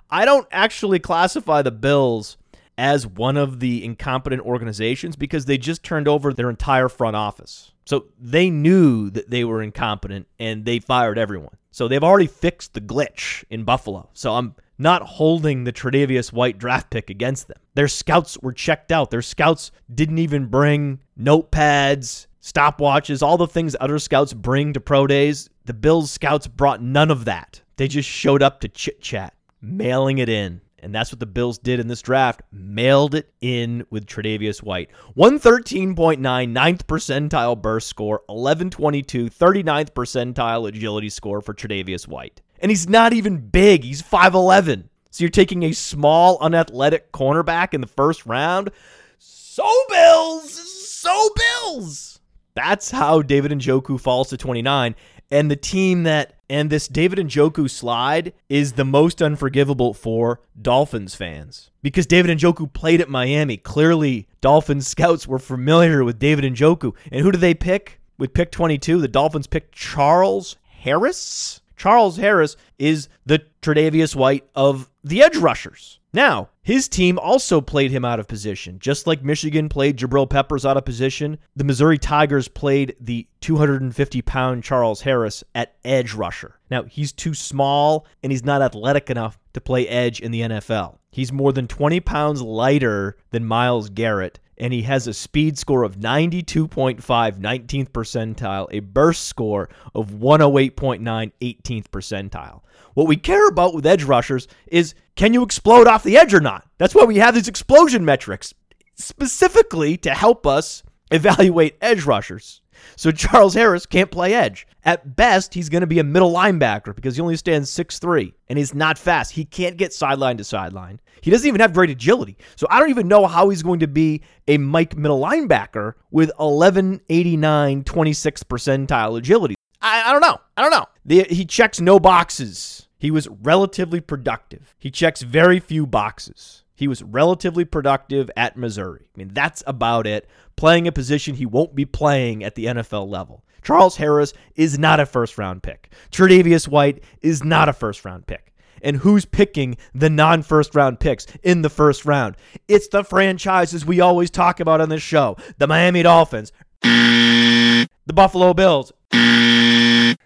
I 0.10 0.26
don't 0.26 0.48
actually 0.52 1.00
classify 1.00 1.62
the 1.62 1.72
Bills 1.72 2.38
as 2.78 3.06
one 3.06 3.38
of 3.38 3.60
the 3.60 3.84
incompetent 3.84 4.42
organizations 4.42 5.16
because 5.16 5.46
they 5.46 5.58
just 5.58 5.84
turned 5.84 6.08
over 6.08 6.34
their 6.34 6.50
entire 6.50 6.90
front 6.90 7.16
office. 7.16 7.72
So 7.86 8.06
they 8.20 8.50
knew 8.50 9.10
that 9.12 9.30
they 9.30 9.44
were 9.44 9.62
incompetent 9.62 10.28
and 10.40 10.66
they 10.66 10.80
fired 10.80 11.18
everyone. 11.18 11.56
So 11.72 11.88
they've 11.88 12.04
already 12.04 12.28
fixed 12.28 12.74
the 12.74 12.82
glitch 12.82 13.44
in 13.50 13.64
Buffalo. 13.64 14.10
So 14.14 14.34
I'm 14.36 14.56
not 14.82 15.04
holding 15.04 15.64
the 15.64 15.72
Tre'Davious 15.72 16.34
White 16.34 16.58
draft 16.58 16.90
pick 16.90 17.10
against 17.10 17.48
them. 17.48 17.60
Their 17.76 17.88
scouts 17.88 18.38
were 18.42 18.52
checked 18.52 18.92
out. 18.92 19.12
Their 19.12 19.22
scouts 19.22 19.72
didn't 19.94 20.18
even 20.18 20.48
bring 20.48 21.00
notepads, 21.18 22.28
stopwatches, 22.42 23.22
all 23.22 23.38
the 23.38 23.48
things 23.48 23.76
other 23.80 24.00
scouts 24.00 24.34
bring 24.34 24.74
to 24.74 24.82
pro 24.82 25.08
days. 25.08 25.50
The 25.66 25.74
Bills 25.74 26.12
scouts 26.12 26.48
brought 26.48 26.82
none 26.82 27.12
of 27.12 27.26
that. 27.26 27.62
They 27.78 27.88
just 27.88 28.10
showed 28.10 28.42
up 28.42 28.60
to 28.62 28.68
chit 28.68 29.02
chat, 29.02 29.36
mailing 29.62 30.18
it 30.18 30.30
in. 30.30 30.62
And 30.84 30.96
that's 30.96 31.12
what 31.12 31.20
the 31.20 31.28
Bills 31.28 31.60
did 31.60 31.80
in 31.80 31.88
this 31.88 32.02
draft. 32.02 32.42
Mailed 32.52 33.14
it 33.14 33.32
in 33.40 33.86
with 33.92 34.08
Tre'Davious 34.08 34.64
White. 34.64 34.90
113.9, 35.16 36.50
ninth 36.50 36.88
percentile 36.88 37.62
burst 37.62 37.88
score, 37.88 38.24
1122, 38.26 39.30
39th 39.30 39.92
percentile 39.92 40.68
agility 40.68 41.10
score 41.10 41.40
for 41.40 41.54
Tre'Davious 41.54 42.08
White. 42.08 42.42
And 42.62 42.72
he's 42.72 42.88
not 42.88 43.14
even 43.14 43.38
big. 43.38 43.84
He's 43.84 44.02
5'11. 44.02 44.86
So 45.10 45.24
you're 45.24 45.30
taking 45.30 45.64
a 45.64 45.74
small, 45.74 46.38
unathletic 46.40 47.12
cornerback 47.12 47.74
in 47.74 47.82
the 47.82 47.88
first 47.88 48.26
round? 48.26 48.72
So 49.18 49.70
Bills! 49.90 50.54
So 50.54 51.30
Bills! 51.36 52.20
That's 52.54 52.92
how 52.92 53.22
David 53.22 53.52
Njoku 53.52 54.00
falls 54.00 54.30
to 54.30 54.38
29. 54.38 54.96
And 55.30 55.50
the 55.50 55.56
team 55.56 56.04
that 56.04 56.34
and 56.50 56.70
this 56.70 56.90
David 56.90 57.18
Njoku 57.20 57.70
slide 57.70 58.34
is 58.50 58.74
the 58.74 58.84
most 58.84 59.22
unforgivable 59.22 59.94
for 59.94 60.42
Dolphins 60.62 61.16
fans 61.16 61.72
because 61.82 62.06
David 62.06 62.38
Njoku 62.38 62.72
played 62.74 63.00
at 63.00 63.10
Miami. 63.10 63.56
Clearly, 63.56 64.28
Dolphins 64.42 64.88
scouts 64.88 65.26
were 65.26 65.40
familiar 65.40 66.04
with 66.04 66.20
David 66.20 66.44
Njoku. 66.54 66.94
And 67.10 67.22
who 67.22 67.32
do 67.32 67.38
they 67.38 67.54
pick? 67.54 68.02
With 68.18 68.34
pick 68.34 68.52
22, 68.52 69.00
the 69.00 69.08
Dolphins 69.08 69.48
picked 69.48 69.74
Charles 69.74 70.58
Harris. 70.68 71.61
Charles 71.82 72.18
Harris 72.18 72.58
is 72.78 73.10
the 73.26 73.42
Tre'Davious 73.64 74.16
White 74.16 74.48
of 74.54 74.88
the 75.04 75.24
edge 75.24 75.36
rushers. 75.36 76.00
Now, 76.14 76.50
his 76.62 76.88
team 76.88 77.18
also 77.18 77.60
played 77.60 77.90
him 77.90 78.06
out 78.06 78.20
of 78.20 78.28
position. 78.28 78.78
Just 78.78 79.08
like 79.08 79.24
Michigan 79.24 79.68
played 79.68 79.98
Jabril 79.98 80.30
Peppers 80.30 80.64
out 80.64 80.78
of 80.78 80.86
position, 80.86 81.40
the 81.56 81.64
Missouri 81.64 81.98
Tigers 81.98 82.48
played 82.48 82.96
the 83.00 83.28
250 83.40 84.22
pound 84.22 84.64
Charles 84.64 85.02
Harris 85.02 85.44
at 85.56 85.74
edge 85.84 86.14
rusher. 86.14 86.60
Now, 86.70 86.84
he's 86.84 87.12
too 87.12 87.34
small 87.34 88.06
and 88.22 88.32
he's 88.32 88.46
not 88.46 88.62
athletic 88.62 89.10
enough 89.10 89.40
to 89.54 89.60
play 89.60 89.88
edge 89.88 90.20
in 90.20 90.30
the 90.30 90.42
NFL. 90.42 91.00
He's 91.10 91.32
more 91.32 91.52
than 91.52 91.68
20 91.68 92.00
pounds 92.02 92.44
lighter 92.44 93.18
than 93.32 93.44
Myles 93.44 93.90
Garrett, 93.90 94.40
and 94.62 94.72
he 94.72 94.84
has 94.84 95.08
a 95.08 95.14
speed 95.14 95.58
score 95.58 95.82
of 95.82 95.98
92.5, 95.98 97.02
19th 97.02 97.90
percentile, 97.90 98.68
a 98.72 98.80
burst 98.80 99.26
score 99.26 99.70
of 99.96 100.12
108.9, 100.12 101.02
18th 101.42 101.88
percentile. 101.88 102.62
What 102.94 103.08
we 103.08 103.18
care 103.18 103.48
about 103.48 103.74
with 103.74 103.88
edge 103.88 104.04
rushers 104.04 104.48
is 104.68 104.94
can 105.16 105.34
you 105.34 105.42
explode 105.42 105.88
off 105.88 106.04
the 106.04 106.16
edge 106.16 106.34
or 106.34 106.40
not? 106.40 106.68
That's 106.78 106.94
why 106.94 107.06
we 107.06 107.18
have 107.18 107.34
these 107.34 107.48
explosion 107.48 108.06
metrics, 108.06 108.54
specifically 108.94 109.98
to 109.98 110.14
help 110.14 110.46
us 110.46 110.84
evaluate 111.10 111.78
edge 111.82 112.06
rushers. 112.06 112.61
So 112.96 113.12
Charles 113.12 113.54
Harris 113.54 113.86
can't 113.86 114.12
play 114.12 114.34
edge. 114.34 114.68
At 114.84 115.16
best, 115.16 115.54
he's 115.54 115.70
going 115.70 115.82
to 115.82 115.88
be 115.88 116.00
a 116.00 116.04
middle 116.04 116.32
linebacker 116.32 116.96
because 116.96 117.16
he 117.16 117.22
only 117.22 117.38
stands 117.38 117.70
6'3 117.72 118.34
and 118.50 118.58
he's 118.58 118.74
not 118.74 118.98
fast. 118.98 119.32
He 119.32 119.46
can't 119.46 119.78
get 119.78 119.94
sideline 119.94 120.38
to 120.38 120.44
sideline. 120.44 121.00
He 121.22 121.30
doesn't 121.30 121.48
even 121.48 121.62
have 121.62 121.74
great 121.74 121.90
agility. 121.90 122.38
So 122.56 122.68
I 122.70 122.80
don't 122.80 122.90
even 122.90 123.08
know 123.08 123.28
how 123.28 123.50
he's 123.50 123.64
going 123.64 123.80
to 123.82 123.88
be 123.88 124.22
a 124.48 124.58
Mike 124.58 124.98
middle 124.98 125.22
linebacker 125.22 125.94
with 126.10 126.30
1189 126.38 127.84
26th 127.84 128.44
percentile 128.46 129.18
agility. 129.18 129.56
I, 129.82 130.10
I 130.10 130.12
don't 130.12 130.22
know. 130.22 130.40
I 130.58 130.62
don't 130.62 130.72
know. 130.72 130.86
The, 131.06 131.24
he 131.30 131.46
checks 131.46 131.80
no 131.80 132.00
boxes. 132.00 132.88
He 132.98 133.12
was 133.12 133.28
relatively 133.28 134.00
productive. 134.00 134.76
He 134.78 134.92
checks 134.92 135.22
very 135.24 135.60
few 135.60 135.88
boxes. 135.88 136.61
He 136.82 136.88
was 136.88 137.04
relatively 137.04 137.64
productive 137.64 138.32
at 138.36 138.58
Missouri. 138.58 139.06
I 139.16 139.16
mean, 139.16 139.30
that's 139.36 139.62
about 139.68 140.08
it. 140.08 140.28
Playing 140.56 140.88
a 140.88 140.92
position 140.92 141.36
he 141.36 141.46
won't 141.46 141.76
be 141.76 141.86
playing 141.86 142.44
at 142.44 142.56
the 142.56 142.66
NFL 142.66 143.08
level. 143.08 143.46
Charles 143.62 143.98
Harris 143.98 144.34
is 144.56 144.80
not 144.80 145.00
a 145.00 145.06
first 145.06 145.38
round 145.38 145.62
pick. 145.62 145.94
Tre'Davious 146.12 146.68
White 146.68 147.04
is 147.22 147.44
not 147.44 147.70
a 147.70 147.74
first 147.74 148.04
round 148.04 148.26
pick. 148.26 148.52
And 148.82 148.98
who's 148.98 149.26
picking 149.26 149.78
the 149.94 150.10
non 150.10 150.42
first 150.42 150.74
round 150.74 151.00
picks 151.00 151.28
in 151.44 151.62
the 151.62 151.70
first 151.70 152.04
round? 152.04 152.36
It's 152.68 152.88
the 152.88 153.04
franchises 153.04 153.86
we 153.86 154.02
always 154.02 154.32
talk 154.32 154.60
about 154.60 154.82
on 154.82 154.90
this 154.90 155.04
show 155.04 155.38
the 155.60 155.68
Miami 155.68 156.02
Dolphins, 156.02 156.52
the 156.82 157.88
Buffalo 158.08 158.56
Bills, 158.56 158.92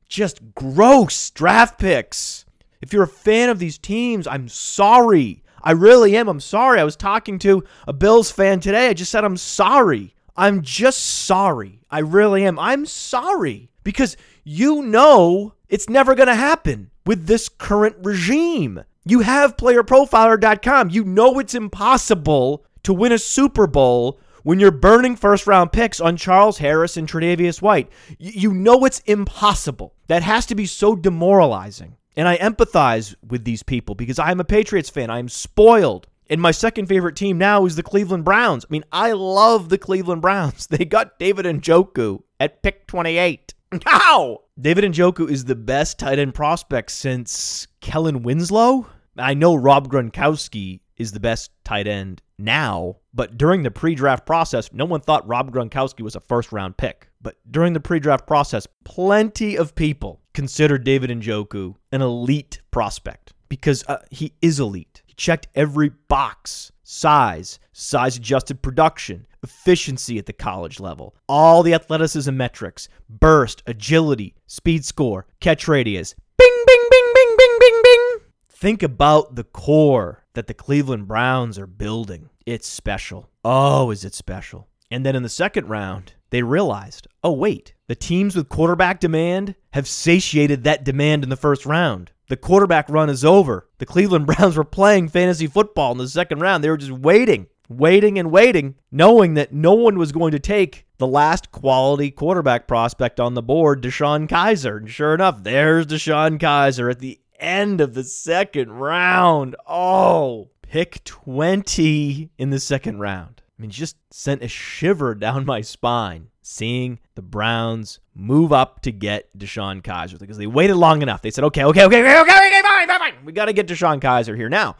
just 0.08 0.40
gross 0.56 1.32
draft 1.32 1.78
picks. 1.80 2.46
If 2.82 2.94
you're 2.94 3.04
a 3.04 3.08
fan 3.08 3.50
of 3.50 3.60
these 3.60 3.78
teams, 3.78 4.26
I'm 4.26 4.48
sorry. 4.48 5.42
I 5.66 5.72
really 5.72 6.16
am. 6.16 6.30
I'm 6.30 6.40
sorry. 6.40 6.80
I 6.80 6.84
was 6.84 6.96
talking 6.96 7.40
to 7.40 7.64
a 7.88 7.94
Bills 7.94 8.32
fan 8.32 8.60
today. 8.60 8.88
I 8.88 8.94
just 8.94 9.12
said, 9.12 9.26
I'm 9.26 9.38
sorry. 9.38 10.14
I'm 10.38 10.62
just 10.62 11.00
sorry. 11.26 11.82
I 11.90 12.00
really 12.00 12.46
am. 12.46 12.60
I'm 12.60 12.86
sorry 12.86 13.72
because 13.84 14.16
you 14.44 14.84
know 14.84 15.54
it's 15.68 15.90
never 15.90 16.14
going 16.14 16.28
to 16.28 16.36
happen 16.36 16.92
with 17.06 17.26
this 17.26 17.50
current 17.50 17.96
regime. 18.04 18.84
You 19.06 19.22
have 19.22 19.58
playerprofiler.com. 19.58 20.90
You 20.92 21.04
know 21.04 21.40
it's 21.40 21.56
impossible 21.56 22.66
to 22.84 22.94
win 22.94 23.12
a 23.12 23.18
Super 23.18 23.66
Bowl 23.66 24.20
when 24.44 24.60
you're 24.60 24.72
burning 24.72 25.16
first 25.16 25.48
round 25.48 25.72
picks 25.72 26.00
on 26.00 26.18
Charles 26.18 26.60
Harris 26.60 26.98
and 26.98 27.08
Tre'Davious 27.08 27.62
White. 27.62 27.90
You 28.20 28.54
know 28.54 28.86
it's 28.86 29.00
impossible. 29.00 29.96
That 30.08 30.22
has 30.22 30.46
to 30.48 30.56
be 30.56 30.68
so 30.68 30.96
demoralizing. 30.96 31.96
And 32.18 32.28
I 32.28 32.38
empathize 32.38 33.16
with 33.28 33.44
these 33.44 33.64
people 33.64 33.96
because 33.96 34.20
I'm 34.20 34.40
a 34.40 34.46
Patriots 34.46 34.90
fan. 34.90 35.10
I'm 35.10 35.30
spoiled. 35.30 36.08
And 36.30 36.42
my 36.42 36.52
second 36.52 36.88
favorite 36.88 37.16
team 37.16 37.38
now 37.38 37.66
is 37.66 37.76
the 37.76 37.84
Cleveland 37.84 38.26
Browns. 38.26 38.66
I 38.66 38.72
mean, 38.72 38.86
I 38.92 39.12
love 39.12 39.70
the 39.70 39.78
Cleveland 39.78 40.22
Browns. 40.22 40.68
They 40.76 40.86
got 40.86 41.20
David 41.20 41.46
and 41.46 41.62
Njoku 41.62 42.24
at 42.40 42.64
pick 42.64 42.88
28. 42.88 43.54
How? 43.86 44.42
David 44.60 44.86
and 44.86 44.96
Njoku 44.96 45.30
is 45.30 45.46
the 45.46 45.56
best 45.56 46.00
tight 46.00 46.18
end 46.18 46.34
prospect 46.34 46.92
since 46.92 47.68
Kellen 47.82 48.24
Winslow. 48.24 48.88
I 49.18 49.34
know 49.34 49.56
Rob 49.56 49.90
Gronkowski 49.90 50.80
is 50.98 51.12
the 51.12 51.20
best 51.20 51.52
tight 51.64 51.88
end 51.88 52.22
now, 52.38 52.98
but 53.14 53.38
during 53.38 53.64
the 53.64 53.72
pre 53.72 53.96
draft 53.96 54.26
process, 54.26 54.72
no 54.74 54.86
one 54.86 55.02
thought 55.02 55.28
Rob 55.28 55.52
Gronkowski 55.52 56.02
was 56.02 56.16
a 56.16 56.20
first 56.20 56.52
round 56.52 56.78
pick. 56.78 57.10
But 57.22 57.38
during 57.50 57.74
the 57.74 57.80
pre 57.80 58.00
draft 58.00 58.28
process, 58.28 58.68
plenty 58.84 59.58
of 59.58 59.76
people 59.76 60.22
considered 60.34 60.84
David 60.84 61.10
Njoku 61.10 61.76
an 61.92 62.02
elite 62.02 62.62
prospect 62.72 63.34
because 63.50 63.84
uh, 63.88 63.98
he 64.12 64.34
is 64.42 64.60
elite. 64.60 65.02
He 65.06 65.14
checked 65.14 65.48
every 65.56 65.90
box 65.90 66.72
size, 66.84 67.60
size 67.72 68.18
adjusted 68.18 68.62
production, 68.62 69.26
efficiency 69.44 70.18
at 70.18 70.26
the 70.26 70.34
college 70.34 70.80
level, 70.80 71.16
all 71.28 71.64
the 71.64 71.74
athleticism 71.74 72.36
metrics, 72.36 72.90
burst, 73.10 73.64
agility, 73.66 74.36
speed 74.48 74.86
score, 74.86 75.26
catch 75.40 75.68
radius. 75.68 76.16
Bing, 76.38 76.64
bing, 76.68 76.84
bing, 76.92 77.12
bing, 77.14 77.36
bing, 77.38 77.58
bing, 77.60 77.82
bing. 77.84 78.18
Think 78.50 78.84
about 78.84 79.36
the 79.36 79.44
core 79.44 80.25
that 80.36 80.48
the 80.48 80.54
Cleveland 80.54 81.08
Browns 81.08 81.58
are 81.58 81.68
building. 81.68 82.30
It's 82.46 82.68
special. 82.68 83.30
Oh, 83.44 83.92
is 83.92 84.06
it 84.06 84.14
special? 84.14 84.68
And 84.92 85.06
then 85.06 85.16
in 85.16 85.24
the 85.24 85.30
second 85.30 85.68
round, 85.68 86.14
they 86.30 86.44
realized, 86.44 87.08
oh, 87.24 87.32
wait, 87.32 87.74
the 87.88 87.96
teams 87.96 88.36
with 88.36 88.50
quarterback 88.50 89.00
demand 89.00 89.56
have 89.74 89.88
satiated 89.88 90.64
that 90.64 90.84
demand 90.84 91.24
in 91.24 91.30
the 91.30 91.36
first 91.36 91.66
round. 91.66 92.12
The 92.28 92.38
quarterback 92.38 92.90
run 92.90 93.10
is 93.10 93.24
over. 93.26 93.70
The 93.78 93.86
Cleveland 93.86 94.26
Browns 94.28 94.58
were 94.58 94.64
playing 94.64 95.10
fantasy 95.10 95.48
football 95.48 95.92
in 95.92 95.98
the 95.98 96.08
second 96.08 96.40
round. 96.40 96.64
They 96.64 96.70
were 96.70 96.78
just 96.78 96.92
waiting, 96.92 97.48
waiting, 97.70 98.18
and 98.20 98.32
waiting, 98.32 98.76
knowing 98.92 99.36
that 99.36 99.54
no 99.54 99.74
one 99.74 99.98
was 99.98 100.12
going 100.12 100.32
to 100.32 100.40
take 100.40 100.86
the 100.98 101.08
last 101.08 101.52
quality 101.52 102.10
quarterback 102.10 102.68
prospect 102.68 103.20
on 103.20 103.34
the 103.34 103.42
board, 103.42 103.82
DeShone 103.82 104.28
Kizer. 104.28 104.78
And 104.78 104.90
sure 104.90 105.14
enough, 105.14 105.44
there's 105.44 105.88
DeShone 105.88 106.40
Kizer 106.40 106.90
at 106.90 107.00
the 107.00 107.20
end 107.46 107.80
of 107.80 107.94
the 107.94 108.04
second 108.04 108.72
round. 108.72 109.56
Oh, 109.68 110.50
pick 110.62 111.04
20 111.04 112.32
in 112.38 112.50
the 112.50 112.60
second 112.60 113.00
round. 113.00 113.42
I 113.58 113.62
mean, 113.62 113.72
just 113.72 113.96
sent 114.12 114.44
a 114.44 114.48
shiver 114.48 115.16
down 115.16 115.46
my 115.46 115.62
spine 115.62 116.30
seeing 116.42 117.00
the 117.16 117.22
Browns 117.22 118.00
move 118.14 118.52
up 118.52 118.82
to 118.82 118.92
get 118.92 119.36
DeShone 119.38 119.82
Kizer 119.82 120.20
because 120.20 120.38
they 120.38 120.48
waited 120.48 120.76
long 120.76 121.02
enough. 121.02 121.22
They 121.22 121.32
said, 121.32 121.44
okay, 121.46 121.64
okay, 121.64 121.84
okay, 121.86 122.00
okay, 122.02 122.20
okay, 122.20 122.48
okay, 122.48 122.62
fine, 122.62 122.88
fine, 122.88 123.00
fine. 123.00 123.14
We 123.26 123.32
got 123.32 123.46
to 123.46 123.54
get 123.54 123.68
DeShone 123.68 124.02
Kizer 124.02 124.36
here. 124.36 124.50
Now, 124.50 124.76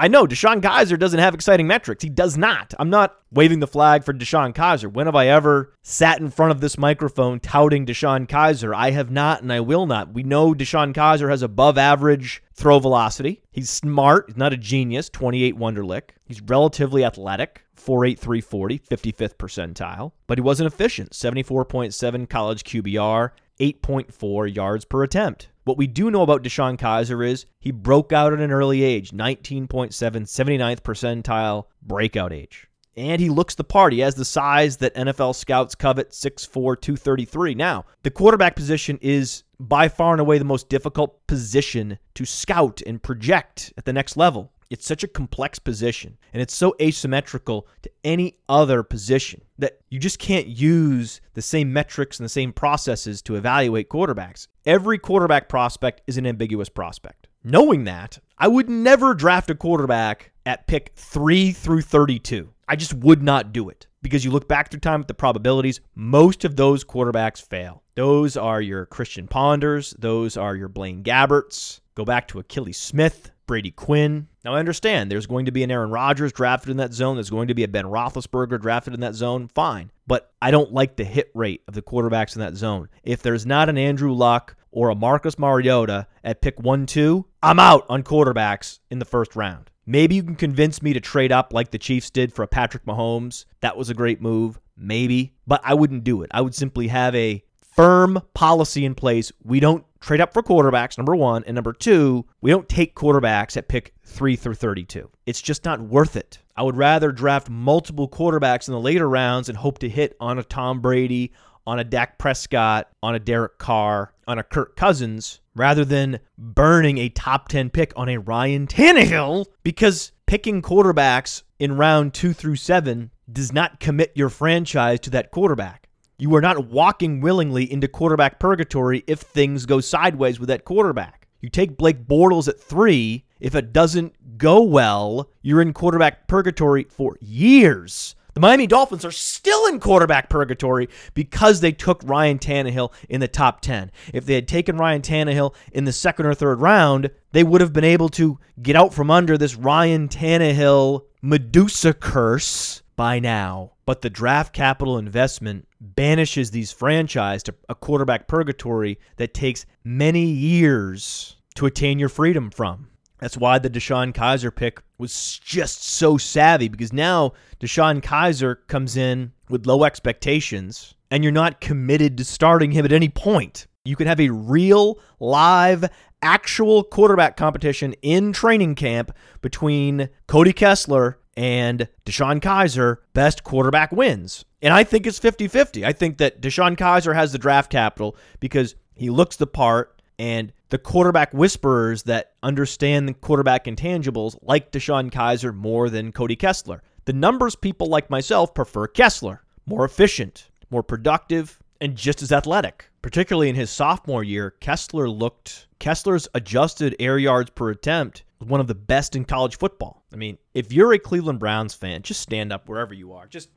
I 0.00 0.08
know 0.08 0.26
DeShone 0.26 0.62
Kizer 0.62 0.98
doesn't 0.98 1.20
have 1.20 1.34
exciting 1.34 1.66
metrics. 1.66 2.02
He 2.02 2.08
does 2.08 2.38
not. 2.38 2.72
I'm 2.78 2.88
not 2.88 3.18
waving 3.30 3.60
the 3.60 3.66
flag 3.66 4.02
for 4.02 4.14
DeShone 4.14 4.54
Kizer. 4.54 4.90
When 4.90 5.04
have 5.04 5.14
I 5.14 5.26
ever 5.26 5.74
sat 5.82 6.20
in 6.20 6.30
front 6.30 6.52
of 6.52 6.62
this 6.62 6.78
microphone 6.78 7.38
touting 7.38 7.84
DeShone 7.84 8.26
Kizer? 8.26 8.74
I 8.74 8.92
have 8.92 9.10
not, 9.10 9.42
and 9.42 9.52
I 9.52 9.60
will 9.60 9.84
not. 9.84 10.14
We 10.14 10.22
know 10.22 10.54
DeShone 10.54 10.94
Kizer 10.94 11.28
has 11.28 11.42
above 11.42 11.76
average 11.76 12.42
throw 12.54 12.78
velocity. 12.78 13.42
He's 13.50 13.68
smart. 13.68 14.24
He's 14.28 14.38
not 14.38 14.54
a 14.54 14.56
genius. 14.56 15.10
28 15.10 15.58
Wonderlic. 15.58 16.12
He's 16.24 16.40
relatively 16.40 17.04
athletic. 17.04 17.66
48340, 17.74 18.78
55th 18.78 19.36
percentile. 19.36 20.12
But 20.26 20.38
he 20.38 20.42
wasn't 20.42 20.72
efficient. 20.72 21.10
74.7 21.10 22.26
college 22.26 22.64
QBR, 22.64 23.32
8.4 23.60 24.54
yards 24.54 24.86
per 24.86 25.02
attempt. 25.02 25.49
What 25.64 25.76
we 25.76 25.86
do 25.86 26.10
know 26.10 26.22
about 26.22 26.42
DeShone 26.42 26.78
Kizer 26.78 27.26
is 27.26 27.46
he 27.58 27.70
broke 27.70 28.12
out 28.12 28.32
at 28.32 28.40
an 28.40 28.50
early 28.50 28.82
age 28.82 29.10
19.7, 29.10 29.68
79th 29.68 30.80
percentile 30.80 31.64
breakout 31.82 32.32
age. 32.32 32.66
And 32.96 33.20
he 33.20 33.30
looks 33.30 33.54
the 33.54 33.64
part. 33.64 33.92
He 33.92 34.00
has 34.00 34.14
the 34.14 34.24
size 34.24 34.78
that 34.78 34.94
NFL 34.94 35.34
scouts 35.34 35.74
covet 35.74 36.10
6'4, 36.10 36.80
233. 36.80 37.54
Now, 37.54 37.84
the 38.02 38.10
quarterback 38.10 38.56
position 38.56 38.98
is 39.00 39.44
by 39.58 39.88
far 39.88 40.12
and 40.12 40.20
away 40.20 40.38
the 40.38 40.44
most 40.44 40.68
difficult 40.68 41.26
position 41.26 41.98
to 42.14 42.24
scout 42.24 42.80
and 42.86 43.02
project 43.02 43.72
at 43.76 43.84
the 43.84 43.92
next 43.92 44.16
level. 44.16 44.52
It's 44.70 44.86
such 44.86 45.04
a 45.04 45.08
complex 45.08 45.58
position 45.58 46.16
and 46.32 46.40
it's 46.40 46.54
so 46.54 46.74
asymmetrical 46.80 47.66
to 47.82 47.90
any 48.04 48.38
other 48.48 48.82
position 48.82 49.42
that 49.60 49.80
you 49.88 49.98
just 49.98 50.18
can't 50.18 50.46
use 50.46 51.20
the 51.34 51.42
same 51.42 51.72
metrics 51.72 52.18
and 52.18 52.24
the 52.24 52.30
same 52.30 52.52
processes 52.52 53.22
to 53.22 53.36
evaluate 53.36 53.88
quarterbacks. 53.88 54.48
Every 54.66 54.98
quarterback 54.98 55.48
prospect 55.48 56.02
is 56.06 56.16
an 56.16 56.26
ambiguous 56.26 56.68
prospect. 56.68 57.28
Knowing 57.44 57.84
that, 57.84 58.18
I 58.38 58.48
would 58.48 58.68
never 58.68 59.14
draft 59.14 59.50
a 59.50 59.54
quarterback 59.54 60.32
at 60.44 60.66
pick 60.66 60.92
3 60.96 61.52
through 61.52 61.82
32. 61.82 62.52
I 62.68 62.76
just 62.76 62.94
would 62.94 63.22
not 63.22 63.52
do 63.52 63.68
it 63.68 63.86
because 64.02 64.24
you 64.24 64.30
look 64.30 64.48
back 64.48 64.70
through 64.70 64.80
time 64.80 65.00
at 65.00 65.08
the 65.08 65.14
probabilities, 65.14 65.80
most 65.94 66.44
of 66.44 66.56
those 66.56 66.84
quarterbacks 66.84 67.42
fail. 67.42 67.82
Those 67.96 68.36
are 68.36 68.60
your 68.60 68.86
Christian 68.86 69.26
Ponders, 69.26 69.94
those 69.98 70.36
are 70.36 70.56
your 70.56 70.68
Blaine 70.68 71.02
Gabberts. 71.02 71.80
Go 71.94 72.04
back 72.04 72.28
to 72.28 72.38
Akili 72.38 72.74
Smith, 72.74 73.30
Brady 73.50 73.72
Quinn. 73.72 74.28
Now, 74.44 74.54
I 74.54 74.60
understand 74.60 75.10
there's 75.10 75.26
going 75.26 75.46
to 75.46 75.50
be 75.50 75.64
an 75.64 75.72
Aaron 75.72 75.90
Rodgers 75.90 76.32
drafted 76.32 76.70
in 76.70 76.76
that 76.76 76.92
zone. 76.92 77.16
There's 77.16 77.30
going 77.30 77.48
to 77.48 77.54
be 77.54 77.64
a 77.64 77.68
Ben 77.68 77.84
Roethlisberger 77.84 78.60
drafted 78.60 78.94
in 78.94 79.00
that 79.00 79.16
zone. 79.16 79.48
Fine. 79.48 79.90
But 80.06 80.32
I 80.40 80.52
don't 80.52 80.72
like 80.72 80.94
the 80.94 81.02
hit 81.02 81.32
rate 81.34 81.64
of 81.66 81.74
the 81.74 81.82
quarterbacks 81.82 82.36
in 82.36 82.42
that 82.42 82.54
zone. 82.54 82.88
If 83.02 83.22
there's 83.22 83.44
not 83.44 83.68
an 83.68 83.76
Andrew 83.76 84.12
Luck 84.12 84.54
or 84.70 84.88
a 84.88 84.94
Marcus 84.94 85.36
Mariota 85.36 86.06
at 86.22 86.42
pick 86.42 86.60
1 86.60 86.86
2, 86.86 87.26
I'm 87.42 87.58
out 87.58 87.86
on 87.88 88.04
quarterbacks 88.04 88.78
in 88.88 89.00
the 89.00 89.04
first 89.04 89.34
round. 89.34 89.68
Maybe 89.84 90.14
you 90.14 90.22
can 90.22 90.36
convince 90.36 90.80
me 90.80 90.92
to 90.92 91.00
trade 91.00 91.32
up 91.32 91.52
like 91.52 91.72
the 91.72 91.78
Chiefs 91.78 92.08
did 92.08 92.32
for 92.32 92.44
a 92.44 92.48
Patrick 92.48 92.84
Mahomes. 92.84 93.46
That 93.62 93.76
was 93.76 93.90
a 93.90 93.94
great 93.94 94.22
move. 94.22 94.60
Maybe. 94.76 95.34
But 95.48 95.60
I 95.64 95.74
wouldn't 95.74 96.04
do 96.04 96.22
it. 96.22 96.30
I 96.32 96.40
would 96.40 96.54
simply 96.54 96.86
have 96.86 97.16
a 97.16 97.42
firm 97.74 98.22
policy 98.32 98.84
in 98.84 98.94
place. 98.94 99.32
We 99.42 99.58
don't 99.58 99.84
trade 100.00 100.20
up 100.20 100.32
for 100.32 100.42
quarterbacks, 100.42 100.98
number 100.98 101.14
one. 101.14 101.44
And 101.44 101.54
number 101.54 101.72
two, 101.72 102.26
we 102.40 102.50
don't 102.50 102.68
take 102.68 102.94
quarterbacks 102.94 103.56
at 103.56 103.68
pick 103.68 103.94
three 104.04 104.36
through 104.36 104.54
32. 104.54 105.10
It's 105.26 105.42
just 105.42 105.64
not 105.64 105.80
worth 105.80 106.16
it. 106.16 106.38
I 106.56 106.62
would 106.62 106.76
rather 106.76 107.12
draft 107.12 107.48
multiple 107.48 108.08
quarterbacks 108.08 108.68
in 108.68 108.72
the 108.72 108.80
later 108.80 109.08
rounds 109.08 109.48
and 109.48 109.58
hope 109.58 109.78
to 109.78 109.88
hit 109.88 110.16
on 110.20 110.38
a 110.38 110.42
Tom 110.42 110.80
Brady, 110.80 111.32
on 111.66 111.78
a 111.78 111.84
Dak 111.84 112.18
Prescott, 112.18 112.88
on 113.02 113.14
a 113.14 113.18
Derek 113.18 113.58
Carr, 113.58 114.12
on 114.26 114.38
a 114.38 114.42
Kirk 114.42 114.76
Cousins, 114.76 115.40
rather 115.54 115.84
than 115.84 116.20
burning 116.38 116.98
a 116.98 117.08
top 117.08 117.48
10 117.48 117.70
pick 117.70 117.92
on 117.96 118.08
a 118.08 118.18
Ryan 118.18 118.66
Tannehill 118.66 119.46
because 119.62 120.12
picking 120.26 120.62
quarterbacks 120.62 121.42
in 121.58 121.76
round 121.76 122.14
two 122.14 122.32
through 122.32 122.56
seven 122.56 123.10
does 123.30 123.52
not 123.52 123.80
commit 123.80 124.12
your 124.14 124.28
franchise 124.28 125.00
to 125.00 125.10
that 125.10 125.30
quarterback. 125.30 125.79
You 126.20 126.34
are 126.34 126.42
not 126.42 126.66
walking 126.66 127.22
willingly 127.22 127.72
into 127.72 127.88
quarterback 127.88 128.38
purgatory 128.38 129.04
if 129.06 129.20
things 129.20 129.64
go 129.64 129.80
sideways 129.80 130.38
with 130.38 130.50
that 130.50 130.66
quarterback. 130.66 131.26
You 131.40 131.48
take 131.48 131.78
Blake 131.78 132.06
Bortles 132.06 132.46
at 132.46 132.60
three. 132.60 133.24
If 133.40 133.54
it 133.54 133.72
doesn't 133.72 134.36
go 134.36 134.62
well, 134.62 135.30
you're 135.40 135.62
in 135.62 135.72
quarterback 135.72 136.28
purgatory 136.28 136.84
for 136.90 137.16
years. 137.22 138.16
The 138.34 138.40
Miami 138.40 138.66
Dolphins 138.66 139.06
are 139.06 139.10
still 139.10 139.66
in 139.68 139.80
quarterback 139.80 140.28
purgatory 140.28 140.90
because 141.14 141.60
they 141.60 141.72
took 141.72 142.02
Ryan 142.04 142.38
Tannehill 142.38 142.92
in 143.08 143.22
the 143.22 143.26
top 143.26 143.62
10. 143.62 143.90
If 144.12 144.26
they 144.26 144.34
had 144.34 144.46
taken 144.46 144.76
Ryan 144.76 145.00
Tannehill 145.00 145.54
in 145.72 145.86
the 145.86 145.92
second 145.92 146.26
or 146.26 146.34
third 146.34 146.60
round, 146.60 147.10
they 147.32 147.44
would 147.44 147.62
have 147.62 147.72
been 147.72 147.82
able 147.82 148.10
to 148.10 148.38
get 148.60 148.76
out 148.76 148.92
from 148.92 149.10
under 149.10 149.38
this 149.38 149.56
Ryan 149.56 150.06
Tannehill 150.06 151.06
Medusa 151.22 151.94
curse 151.94 152.82
by 152.94 153.20
now. 153.20 153.72
But 153.90 154.02
the 154.02 154.08
draft 154.08 154.52
capital 154.52 154.98
investment 154.98 155.66
banishes 155.80 156.52
these 156.52 156.70
franchise 156.70 157.42
to 157.42 157.54
a 157.68 157.74
quarterback 157.74 158.28
purgatory 158.28 159.00
that 159.16 159.34
takes 159.34 159.66
many 159.82 160.26
years 160.26 161.34
to 161.56 161.66
attain 161.66 161.98
your 161.98 162.08
freedom 162.08 162.52
from. 162.52 162.86
That's 163.18 163.36
why 163.36 163.58
the 163.58 163.68
DeShone 163.68 164.12
Kizer 164.12 164.54
pick 164.54 164.80
was 164.96 165.40
just 165.42 165.82
so 165.82 166.18
savvy 166.18 166.68
because 166.68 166.92
now 166.92 167.32
DeShone 167.58 168.00
Kizer 168.00 168.58
comes 168.68 168.96
in 168.96 169.32
with 169.48 169.66
low 169.66 169.82
expectations 169.82 170.94
and 171.10 171.24
you're 171.24 171.32
not 171.32 171.60
committed 171.60 172.16
to 172.18 172.24
starting 172.24 172.70
him 172.70 172.84
at 172.84 172.92
any 172.92 173.08
point. 173.08 173.66
You 173.84 173.96
can 173.96 174.06
have 174.06 174.20
a 174.20 174.30
real, 174.30 175.00
live, 175.18 175.90
actual 176.22 176.84
quarterback 176.84 177.36
competition 177.36 177.94
in 178.02 178.32
training 178.32 178.76
camp 178.76 179.10
between 179.40 180.10
Cody 180.28 180.52
Kessler 180.52 181.18
and 181.40 181.88
DeShone 182.04 182.38
Kizer, 182.38 182.98
best 183.14 183.44
quarterback 183.44 183.92
wins. 183.92 184.44
And 184.60 184.74
I 184.74 184.84
think 184.84 185.06
it's 185.06 185.18
50 185.18 185.48
50. 185.48 185.86
I 185.86 185.92
think 185.94 186.18
that 186.18 186.42
DeShone 186.42 186.76
Kizer 186.76 187.14
has 187.14 187.32
the 187.32 187.38
draft 187.38 187.72
capital 187.72 188.14
because 188.40 188.74
he 188.94 189.08
looks 189.08 189.36
the 189.36 189.46
part 189.46 190.02
and 190.18 190.52
the 190.68 190.76
quarterback 190.76 191.32
whisperers 191.32 192.02
that 192.02 192.32
understand 192.42 193.08
the 193.08 193.14
quarterback 193.14 193.64
intangibles 193.64 194.36
like 194.42 194.70
DeShone 194.70 195.10
Kizer 195.10 195.54
more 195.54 195.88
than 195.88 196.12
Cody 196.12 196.36
Kessler. 196.36 196.82
The 197.06 197.14
numbers 197.14 197.56
people 197.56 197.86
like 197.86 198.10
myself 198.10 198.52
prefer 198.52 198.86
Kessler. 198.86 199.42
More 199.64 199.86
efficient, 199.86 200.50
more 200.70 200.82
productive, 200.82 201.58
and 201.80 201.96
just 201.96 202.20
as 202.20 202.32
athletic. 202.32 202.90
Particularly 203.00 203.48
in 203.48 203.54
his 203.54 203.70
sophomore 203.70 204.22
year, 204.22 204.50
Kessler 204.60 205.08
looked 205.08 205.68
Kessler's 205.78 206.28
adjusted 206.34 206.94
air 207.00 207.16
yards 207.16 207.48
per 207.48 207.70
attempt 207.70 208.24
one 208.40 208.60
of 208.60 208.66
the 208.66 208.74
best 208.74 209.14
in 209.14 209.24
college 209.24 209.56
football. 209.56 210.02
I 210.12 210.16
mean, 210.16 210.38
if 210.54 210.72
you're 210.72 210.92
a 210.92 210.98
Cleveland 210.98 211.38
Browns 211.38 211.74
fan, 211.74 212.02
just 212.02 212.20
stand 212.20 212.52
up 212.52 212.68
wherever 212.68 212.94
you 212.94 213.12
are. 213.12 213.26
Just 213.26 213.50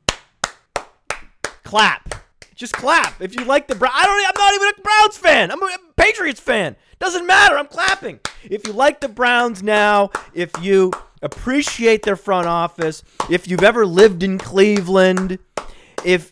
clap. 1.64 2.14
Just 2.54 2.74
clap. 2.74 3.20
If 3.20 3.34
you 3.34 3.44
like 3.44 3.66
the 3.66 3.74
Browns, 3.74 3.94
I 3.96 4.04
don't 4.04 4.26
I'm 4.28 4.34
not 4.36 4.54
even 4.54 4.68
a 4.78 4.82
Browns 4.82 5.16
fan. 5.16 5.50
I'm 5.50 5.62
a 5.62 5.76
Patriots 5.96 6.40
fan. 6.40 6.76
Doesn't 6.98 7.26
matter. 7.26 7.56
I'm 7.58 7.66
clapping. 7.66 8.20
If 8.44 8.66
you 8.66 8.72
like 8.72 9.00
the 9.00 9.08
Browns 9.08 9.62
now, 9.62 10.10
if 10.34 10.52
you 10.60 10.92
appreciate 11.22 12.02
their 12.02 12.16
front 12.16 12.46
office, 12.46 13.02
if 13.30 13.48
you've 13.48 13.64
ever 13.64 13.84
lived 13.86 14.22
in 14.22 14.38
Cleveland, 14.38 15.38
if 16.04 16.30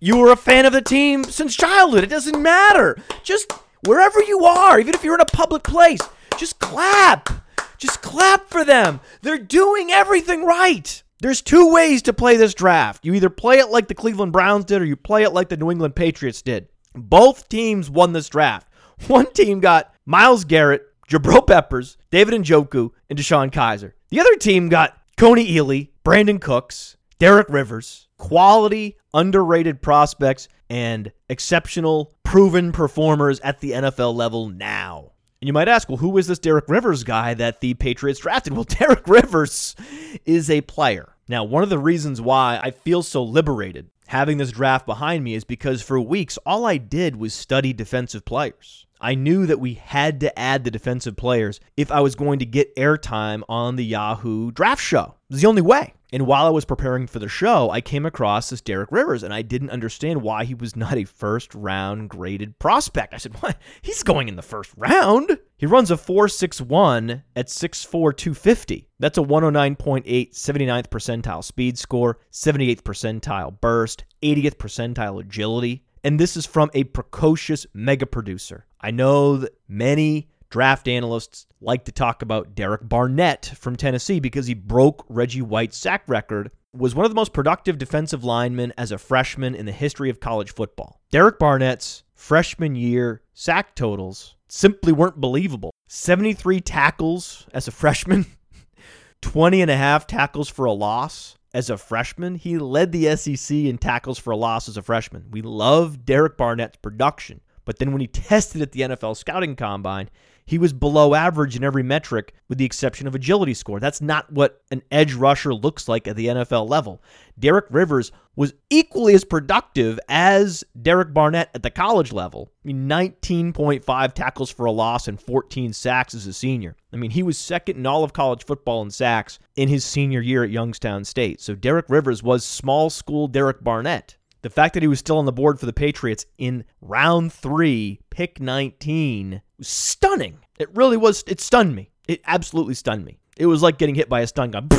you 0.00 0.18
were 0.18 0.32
a 0.32 0.36
fan 0.36 0.66
of 0.66 0.72
the 0.72 0.82
team 0.82 1.24
since 1.24 1.56
childhood, 1.56 2.04
it 2.04 2.10
doesn't 2.10 2.40
matter. 2.40 2.98
Just 3.22 3.52
wherever 3.86 4.22
you 4.22 4.44
are, 4.44 4.78
even 4.78 4.94
if 4.94 5.02
you're 5.02 5.14
in 5.14 5.20
a 5.20 5.26
public 5.26 5.62
place, 5.62 6.00
just 6.36 6.58
clap. 6.58 7.30
Just 7.78 8.02
clap 8.02 8.48
for 8.50 8.64
them. 8.64 9.00
They're 9.22 9.38
doing 9.38 9.90
everything 9.90 10.44
right. 10.44 11.02
There's 11.20 11.42
two 11.42 11.72
ways 11.72 12.02
to 12.02 12.12
play 12.12 12.36
this 12.36 12.54
draft. 12.54 13.04
You 13.04 13.14
either 13.14 13.30
play 13.30 13.58
it 13.58 13.70
like 13.70 13.88
the 13.88 13.94
Cleveland 13.94 14.32
Browns 14.32 14.64
did 14.64 14.82
or 14.82 14.84
you 14.84 14.96
play 14.96 15.22
it 15.22 15.32
like 15.32 15.48
the 15.48 15.56
New 15.56 15.70
England 15.70 15.96
Patriots 15.96 16.42
did. 16.42 16.68
Both 16.94 17.48
teams 17.48 17.90
won 17.90 18.12
this 18.12 18.28
draft. 18.28 18.68
One 19.06 19.32
team 19.32 19.60
got 19.60 19.94
Myles 20.06 20.44
Garrett, 20.44 20.82
Jabril 21.08 21.46
Peppers, 21.46 21.96
David 22.10 22.34
Njoku, 22.34 22.90
and 23.08 23.18
DeShone 23.18 23.50
Kizer. 23.50 23.92
The 24.10 24.20
other 24.20 24.36
team 24.36 24.68
got 24.68 24.96
Kony 25.16 25.48
Ealy, 25.50 25.90
Brandin 26.04 26.40
Cooks, 26.40 26.96
Derek 27.18 27.48
Rivers, 27.48 28.08
quality, 28.16 28.96
underrated 29.12 29.82
prospects, 29.82 30.48
and 30.70 31.10
exceptional, 31.28 32.14
proven 32.22 32.72
performers 32.72 33.40
at 33.40 33.60
the 33.60 33.72
NFL 33.72 34.14
level 34.14 34.48
now. 34.48 35.12
And 35.40 35.46
you 35.46 35.52
might 35.52 35.68
ask, 35.68 35.88
well, 35.88 35.98
who 35.98 36.18
is 36.18 36.26
this 36.26 36.40
Derek 36.40 36.68
Rivers 36.68 37.04
guy 37.04 37.34
that 37.34 37.60
the 37.60 37.74
Patriots 37.74 38.20
drafted? 38.20 38.52
Well, 38.58 38.64
Derek 38.64 39.06
Rivers 39.06 39.76
is 40.24 40.50
a 40.50 40.62
player. 40.62 41.14
Now, 41.28 41.44
one 41.44 41.62
of 41.62 41.68
the 41.68 41.78
reasons 41.78 42.20
why 42.20 42.58
I 42.60 42.72
feel 42.72 43.02
so 43.02 43.22
liberated 43.22 43.90
having 44.08 44.38
this 44.38 44.50
draft 44.50 44.86
behind 44.86 45.22
me 45.22 45.34
is 45.34 45.44
because 45.44 45.82
for 45.82 46.00
weeks, 46.00 46.38
all 46.44 46.64
I 46.66 46.78
did 46.78 47.16
was 47.16 47.34
study 47.34 47.72
defensive 47.72 48.24
players. 48.24 48.86
I 49.00 49.14
knew 49.14 49.46
that 49.46 49.60
we 49.60 49.74
had 49.74 50.20
to 50.20 50.38
add 50.38 50.64
the 50.64 50.70
defensive 50.70 51.16
players 51.16 51.60
if 51.76 51.90
I 51.90 52.00
was 52.00 52.14
going 52.14 52.38
to 52.40 52.46
get 52.46 52.74
airtime 52.76 53.42
on 53.48 53.76
the 53.76 53.84
Yahoo 53.84 54.50
draft 54.50 54.82
show. 54.82 55.16
It 55.28 55.34
was 55.34 55.42
the 55.42 55.48
only 55.48 55.62
way. 55.62 55.94
And 56.10 56.26
while 56.26 56.46
I 56.46 56.50
was 56.50 56.64
preparing 56.64 57.06
for 57.06 57.18
the 57.18 57.28
show, 57.28 57.68
I 57.70 57.82
came 57.82 58.06
across 58.06 58.48
this 58.48 58.62
Derek 58.62 58.90
Rivers, 58.90 59.22
and 59.22 59.34
I 59.34 59.42
didn't 59.42 59.70
understand 59.70 60.22
why 60.22 60.44
he 60.44 60.54
was 60.54 60.74
not 60.74 60.96
a 60.96 61.04
first 61.04 61.54
round 61.54 62.08
graded 62.08 62.58
prospect. 62.58 63.12
I 63.12 63.18
said, 63.18 63.34
What? 63.42 63.58
He's 63.82 64.02
going 64.02 64.28
in 64.28 64.36
the 64.36 64.42
first 64.42 64.72
round. 64.76 65.38
He 65.58 65.66
runs 65.66 65.90
a 65.90 65.96
4.61 65.96 67.24
at 67.36 67.48
6'4, 67.48 68.16
250. 68.16 68.88
That's 68.98 69.18
a 69.18 69.22
109.8 69.22 70.06
79th 70.06 70.88
percentile 70.88 71.44
speed 71.44 71.78
score, 71.78 72.18
78th 72.32 72.82
percentile 72.82 73.60
burst, 73.60 74.04
80th 74.22 74.56
percentile 74.56 75.20
agility. 75.20 75.84
And 76.04 76.18
this 76.18 76.36
is 76.36 76.46
from 76.46 76.70
a 76.74 76.84
precocious 76.84 77.66
mega 77.74 78.06
producer. 78.06 78.66
I 78.80 78.90
know 78.90 79.36
that 79.38 79.58
many 79.68 80.28
draft 80.50 80.88
analysts 80.88 81.46
like 81.60 81.84
to 81.84 81.92
talk 81.92 82.22
about 82.22 82.54
Derek 82.54 82.88
Barnett 82.88 83.52
from 83.56 83.76
Tennessee 83.76 84.20
because 84.20 84.46
he 84.46 84.54
broke 84.54 85.04
Reggie 85.08 85.42
White's 85.42 85.76
sack 85.76 86.04
record, 86.06 86.50
was 86.72 86.94
one 86.94 87.04
of 87.04 87.10
the 87.10 87.16
most 87.16 87.32
productive 87.32 87.78
defensive 87.78 88.24
linemen 88.24 88.72
as 88.78 88.92
a 88.92 88.98
freshman 88.98 89.54
in 89.54 89.66
the 89.66 89.72
history 89.72 90.10
of 90.10 90.20
college 90.20 90.52
football. 90.52 91.00
Derek 91.10 91.38
Barnett's 91.38 92.04
freshman 92.14 92.74
year 92.74 93.22
sack 93.34 93.74
totals 93.74 94.36
simply 94.48 94.92
weren't 94.92 95.20
believable. 95.20 95.70
73 95.88 96.60
tackles 96.60 97.46
as 97.52 97.68
a 97.68 97.72
freshman, 97.72 98.26
20 99.22 99.62
and 99.62 99.70
a 99.70 99.76
half 99.76 100.06
tackles 100.06 100.48
for 100.48 100.64
a 100.66 100.72
loss 100.72 101.37
as 101.54 101.70
a 101.70 101.76
freshman. 101.76 102.34
He 102.34 102.58
led 102.58 102.92
the 102.92 103.16
SEC 103.16 103.56
in 103.56 103.78
tackles 103.78 104.18
for 104.18 104.30
a 104.30 104.36
loss 104.36 104.68
as 104.68 104.76
a 104.76 104.82
freshman. 104.82 105.26
We 105.30 105.42
love 105.42 106.04
Derek 106.04 106.36
Barnett's 106.36 106.76
production, 106.76 107.40
but 107.64 107.78
then 107.78 107.92
when 107.92 108.00
he 108.00 108.06
tested 108.08 108.62
at 108.62 108.72
the 108.72 108.80
NFL 108.80 109.16
scouting 109.16 109.56
combine, 109.56 110.10
he 110.48 110.56
was 110.56 110.72
below 110.72 111.14
average 111.14 111.56
in 111.56 111.62
every 111.62 111.82
metric 111.82 112.32
with 112.48 112.56
the 112.56 112.64
exception 112.64 113.06
of 113.06 113.14
agility 113.14 113.52
score. 113.52 113.78
That's 113.78 114.00
not 114.00 114.32
what 114.32 114.62
an 114.70 114.80
edge 114.90 115.12
rusher 115.12 115.52
looks 115.52 115.88
like 115.88 116.08
at 116.08 116.16
the 116.16 116.28
NFL 116.28 116.70
level. 116.70 117.02
Derek 117.38 117.66
Rivers 117.68 118.12
was 118.34 118.54
equally 118.70 119.12
as 119.12 119.26
productive 119.26 120.00
as 120.08 120.64
Derek 120.80 121.12
Barnett 121.12 121.50
at 121.54 121.62
the 121.62 121.70
college 121.70 122.12
level. 122.12 122.50
I 122.64 122.68
mean, 122.68 122.88
19.5 122.88 124.14
tackles 124.14 124.50
for 124.50 124.64
a 124.64 124.72
loss 124.72 125.06
and 125.06 125.20
14 125.20 125.74
sacks 125.74 126.14
as 126.14 126.26
a 126.26 126.32
senior. 126.32 126.76
I 126.94 126.96
mean, 126.96 127.10
he 127.10 127.22
was 127.22 127.36
second 127.36 127.76
in 127.76 127.84
all 127.84 128.02
of 128.02 128.14
college 128.14 128.46
football 128.46 128.80
in 128.80 128.90
sacks 128.90 129.38
in 129.54 129.68
his 129.68 129.84
senior 129.84 130.22
year 130.22 130.44
at 130.44 130.50
Youngstown 130.50 131.04
State. 131.04 131.42
So 131.42 131.54
Derek 131.54 131.90
Rivers 131.90 132.22
was 132.22 132.42
small 132.42 132.88
school 132.88 133.28
Derek 133.28 133.62
Barnett. 133.62 134.16
The 134.42 134.50
fact 134.50 134.74
that 134.74 134.82
he 134.82 134.88
was 134.88 135.00
still 135.00 135.18
on 135.18 135.24
the 135.24 135.32
board 135.32 135.58
for 135.58 135.66
the 135.66 135.72
Patriots 135.72 136.24
in 136.38 136.64
round 136.80 137.32
three, 137.32 138.00
pick 138.10 138.40
19, 138.40 139.42
was 139.58 139.68
stunning. 139.68 140.38
It 140.58 140.74
really 140.74 140.96
was. 140.96 141.24
It 141.26 141.40
stunned 141.40 141.74
me. 141.74 141.90
It 142.06 142.20
absolutely 142.26 142.74
stunned 142.74 143.04
me. 143.04 143.18
It 143.36 143.46
was 143.46 143.62
like 143.62 143.78
getting 143.78 143.94
hit 143.94 144.08
by 144.08 144.20
a 144.20 144.26
stun 144.26 144.50
gun. 144.50 144.68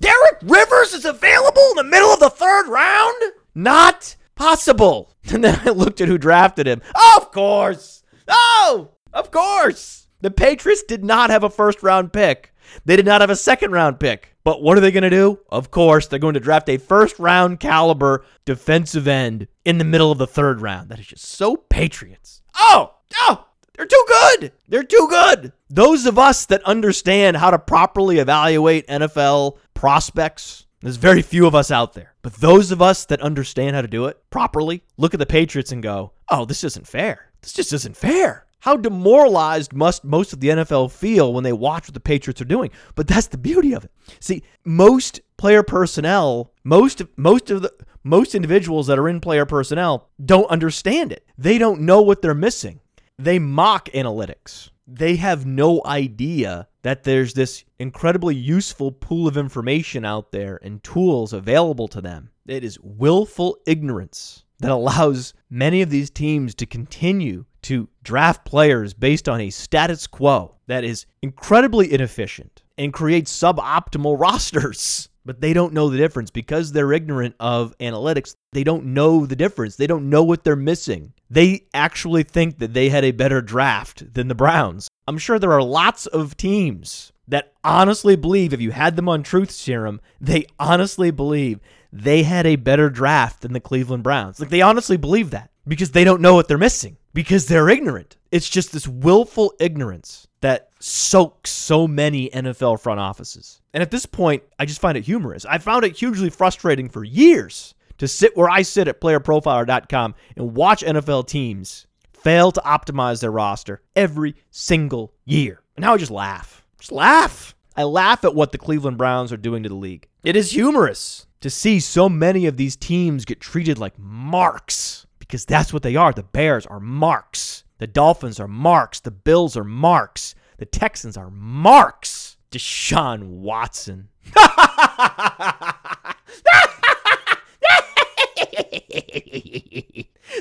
Derek 0.00 0.38
Rivers 0.42 0.94
is 0.94 1.04
available 1.04 1.66
in 1.70 1.76
the 1.76 1.84
middle 1.84 2.10
of 2.10 2.20
the 2.20 2.30
third 2.30 2.68
round? 2.68 3.16
Not 3.54 4.16
possible. 4.34 5.08
And 5.32 5.44
then 5.44 5.60
I 5.64 5.70
looked 5.70 6.00
at 6.00 6.08
who 6.08 6.18
drafted 6.18 6.66
him. 6.66 6.82
Of 7.16 7.30
course. 7.30 8.02
Oh, 8.26 8.92
of 9.12 9.30
course. 9.30 10.08
The 10.20 10.30
Patriots 10.30 10.82
did 10.82 11.04
not 11.04 11.30
have 11.30 11.44
a 11.44 11.50
first 11.50 11.82
round 11.82 12.12
pick. 12.12 12.54
They 12.84 12.96
did 12.96 13.06
not 13.06 13.20
have 13.20 13.30
a 13.30 13.36
second 13.36 13.72
round 13.72 13.98
pick. 13.98 14.36
But 14.42 14.62
what 14.62 14.78
are 14.78 14.80
they 14.80 14.90
going 14.90 15.02
to 15.02 15.10
do? 15.10 15.38
Of 15.50 15.70
course, 15.70 16.06
they're 16.06 16.18
going 16.18 16.34
to 16.34 16.40
draft 16.40 16.68
a 16.68 16.78
first 16.78 17.18
round 17.18 17.60
caliber 17.60 18.24
defensive 18.44 19.06
end 19.06 19.48
in 19.64 19.78
the 19.78 19.84
middle 19.84 20.10
of 20.10 20.18
the 20.18 20.26
third 20.26 20.60
round. 20.60 20.88
That 20.88 20.98
is 20.98 21.06
just 21.06 21.24
so 21.24 21.56
Patriots. 21.56 22.42
Oh, 22.56 22.94
oh, 23.18 23.46
they're 23.76 23.86
too 23.86 24.04
good. 24.08 24.52
They're 24.68 24.82
too 24.82 25.06
good. 25.10 25.52
Those 25.68 26.06
of 26.06 26.18
us 26.18 26.46
that 26.46 26.62
understand 26.64 27.36
how 27.36 27.50
to 27.50 27.58
properly 27.58 28.18
evaluate 28.18 28.86
NFL 28.88 29.58
prospects, 29.74 30.66
there's 30.80 30.96
very 30.96 31.22
few 31.22 31.46
of 31.46 31.54
us 31.54 31.70
out 31.70 31.92
there. 31.92 32.14
But 32.22 32.34
those 32.34 32.70
of 32.70 32.80
us 32.80 33.04
that 33.06 33.20
understand 33.20 33.76
how 33.76 33.82
to 33.82 33.88
do 33.88 34.06
it 34.06 34.18
properly 34.30 34.82
look 34.96 35.14
at 35.14 35.20
the 35.20 35.26
Patriots 35.26 35.72
and 35.72 35.82
go, 35.82 36.12
oh, 36.30 36.44
this 36.44 36.64
isn't 36.64 36.86
fair. 36.86 37.30
This 37.42 37.52
just 37.52 37.72
isn't 37.72 37.96
fair. 37.96 38.46
How 38.60 38.76
demoralized 38.76 39.72
must 39.72 40.04
most 40.04 40.32
of 40.32 40.40
the 40.40 40.48
NFL 40.48 40.92
feel 40.92 41.32
when 41.32 41.44
they 41.44 41.52
watch 41.52 41.88
what 41.88 41.94
the 41.94 42.00
Patriots 42.00 42.40
are 42.40 42.46
doing? 42.46 42.70
But 42.94 43.08
that's 43.08 43.28
the 43.28 43.38
beauty 43.38 43.72
of 43.72 43.84
it. 43.84 43.90
See, 44.20 44.42
most 44.64 45.20
player 45.38 45.62
personnel, 45.62 46.52
most 46.62 47.02
most 47.16 47.50
of 47.50 47.62
the 47.62 47.72
most 48.04 48.34
individuals 48.34 48.86
that 48.86 48.98
are 48.98 49.08
in 49.08 49.20
player 49.20 49.46
personnel 49.46 50.10
don't 50.24 50.50
understand 50.50 51.12
it. 51.12 51.26
They 51.38 51.58
don't 51.58 51.82
know 51.82 52.02
what 52.02 52.22
they're 52.22 52.34
missing. 52.34 52.80
They 53.18 53.38
mock 53.38 53.88
analytics. 53.90 54.70
They 54.86 55.16
have 55.16 55.46
no 55.46 55.80
idea 55.84 56.68
that 56.82 57.04
there's 57.04 57.34
this 57.34 57.64
incredibly 57.78 58.34
useful 58.34 58.92
pool 58.92 59.28
of 59.28 59.36
information 59.36 60.04
out 60.04 60.32
there 60.32 60.58
and 60.62 60.82
tools 60.82 61.32
available 61.32 61.88
to 61.88 62.00
them. 62.00 62.30
It 62.46 62.64
is 62.64 62.78
willful 62.80 63.58
ignorance 63.66 64.44
that 64.58 64.70
allows 64.70 65.34
many 65.48 65.82
of 65.82 65.90
these 65.90 66.10
teams 66.10 66.54
to 66.56 66.66
continue 66.66 67.44
to 67.62 67.88
draft 68.02 68.44
players 68.44 68.94
based 68.94 69.28
on 69.28 69.40
a 69.40 69.50
status 69.50 70.06
quo 70.06 70.56
that 70.66 70.84
is 70.84 71.06
incredibly 71.22 71.92
inefficient 71.92 72.62
and 72.78 72.92
creates 72.92 73.36
suboptimal 73.36 74.18
rosters. 74.20 75.08
But 75.24 75.42
they 75.42 75.52
don't 75.52 75.74
know 75.74 75.90
the 75.90 75.98
difference 75.98 76.30
because 76.30 76.72
they're 76.72 76.92
ignorant 76.92 77.34
of 77.38 77.76
analytics. 77.78 78.34
They 78.52 78.64
don't 78.64 78.86
know 78.86 79.26
the 79.26 79.36
difference. 79.36 79.76
They 79.76 79.86
don't 79.86 80.08
know 80.08 80.24
what 80.24 80.44
they're 80.44 80.56
missing. 80.56 81.12
They 81.28 81.66
actually 81.74 82.22
think 82.22 82.58
that 82.58 82.72
they 82.72 82.88
had 82.88 83.04
a 83.04 83.10
better 83.10 83.42
draft 83.42 84.14
than 84.14 84.28
the 84.28 84.34
Browns. 84.34 84.88
I'm 85.06 85.18
sure 85.18 85.38
there 85.38 85.52
are 85.52 85.62
lots 85.62 86.06
of 86.06 86.36
teams 86.36 87.12
that 87.28 87.52
honestly 87.62 88.16
believe, 88.16 88.52
if 88.52 88.60
you 88.60 88.72
had 88.72 88.96
them 88.96 89.08
on 89.08 89.22
truth 89.22 89.50
serum, 89.50 90.00
they 90.20 90.46
honestly 90.58 91.10
believe 91.10 91.60
they 91.92 92.22
had 92.22 92.46
a 92.46 92.56
better 92.56 92.90
draft 92.90 93.42
than 93.42 93.52
the 93.52 93.60
Cleveland 93.60 94.02
Browns. 94.02 94.40
Like 94.40 94.50
they 94.50 94.62
honestly 94.62 94.96
believe 94.96 95.30
that 95.30 95.49
because 95.66 95.92
they 95.92 96.04
don't 96.04 96.20
know 96.20 96.34
what 96.34 96.48
they're 96.48 96.58
missing 96.58 96.96
because 97.12 97.46
they're 97.46 97.68
ignorant. 97.68 98.16
It's 98.30 98.48
just 98.48 98.72
this 98.72 98.86
willful 98.86 99.54
ignorance 99.58 100.28
that 100.40 100.70
soaks 100.78 101.50
so 101.50 101.86
many 101.86 102.30
NFL 102.30 102.80
front 102.80 103.00
offices. 103.00 103.60
And 103.74 103.82
at 103.82 103.90
this 103.90 104.06
point, 104.06 104.42
I 104.58 104.64
just 104.64 104.80
find 104.80 104.96
it 104.96 105.04
humorous. 105.04 105.44
I 105.44 105.58
found 105.58 105.84
it 105.84 105.96
hugely 105.96 106.30
frustrating 106.30 106.88
for 106.88 107.04
years 107.04 107.74
to 107.98 108.08
sit 108.08 108.36
where 108.36 108.48
I 108.48 108.62
sit 108.62 108.88
at 108.88 109.00
playerprofiler.com 109.00 110.14
and 110.36 110.54
watch 110.54 110.82
NFL 110.82 111.26
teams 111.26 111.86
fail 112.12 112.52
to 112.52 112.60
optimize 112.62 113.20
their 113.20 113.30
roster 113.30 113.82
every 113.94 114.34
single 114.50 115.12
year. 115.24 115.62
And 115.76 115.82
now 115.82 115.94
I 115.94 115.98
just 115.98 116.10
laugh. 116.10 116.64
Just 116.78 116.92
laugh. 116.92 117.54
I 117.76 117.84
laugh 117.84 118.24
at 118.24 118.34
what 118.34 118.52
the 118.52 118.58
Cleveland 118.58 118.98
Browns 118.98 119.32
are 119.32 119.36
doing 119.36 119.62
to 119.62 119.68
the 119.68 119.74
league. 119.74 120.08
It 120.24 120.36
is 120.36 120.52
humorous 120.52 121.26
to 121.40 121.50
see 121.50 121.80
so 121.80 122.08
many 122.08 122.46
of 122.46 122.56
these 122.56 122.76
teams 122.76 123.24
get 123.24 123.40
treated 123.40 123.78
like 123.78 123.98
marks 123.98 125.06
because 125.30 125.44
that's 125.44 125.72
what 125.72 125.84
they 125.84 125.94
are. 125.94 126.12
The 126.12 126.24
Bears 126.24 126.66
are 126.66 126.80
marks. 126.80 127.62
The 127.78 127.86
Dolphins 127.86 128.40
are 128.40 128.48
marks. 128.48 128.98
The 128.98 129.12
Bills 129.12 129.56
are 129.56 129.62
marks. 129.62 130.34
The 130.58 130.66
Texans 130.66 131.16
are 131.16 131.30
marks. 131.30 132.36
Deshaun 132.50 133.28
Watson. 133.28 134.08
they 134.24 134.34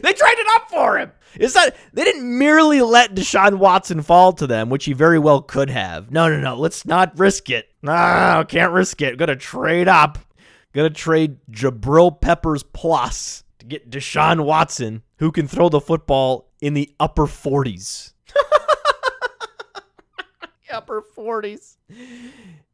traded 0.02 0.45
up 0.56 0.69
for 0.71 0.97
him. 0.97 1.12
It's 1.36 1.54
not 1.54 1.75
they 1.93 2.04
didn't 2.04 2.39
merely 2.39 2.82
let 2.82 3.13
Deshaun 3.13 3.60
Watson 3.60 4.02
fall 4.02 4.34
to 4.34 4.47
them, 4.47 4.71
which 4.71 4.86
he 4.86 4.93
very 4.93 5.19
well 5.19 5.43
could 5.43 5.69
have. 5.69 6.10
No, 6.10 6.28
no, 6.28 6.39
no. 6.39 6.56
Let's 6.56 6.84
not 6.84 7.17
risk 7.19 7.52
it. 7.52 7.69
No, 7.84 8.43
can't 8.47 8.73
risk 8.73 9.04
it. 9.04 9.19
Gonna 9.19 9.36
trade 9.36 9.88
up. 9.88 10.17
Gonna 10.73 10.89
trade 10.89 11.38
Jabril 11.52 12.19
Peppers 12.19 12.63
plus 12.63 13.43
to 13.60 13.65
get 13.65 13.89
Deshaun 13.89 14.45
Watson, 14.45 15.04
who 15.17 15.32
can 15.32 15.48
throw 15.48 15.69
the 15.69 15.80
football 15.80 16.52
in 16.62 16.74
the 16.74 16.93
upper 17.00 17.26
40s. 17.26 18.13
upper 20.72 21.02
40s. 21.02 21.78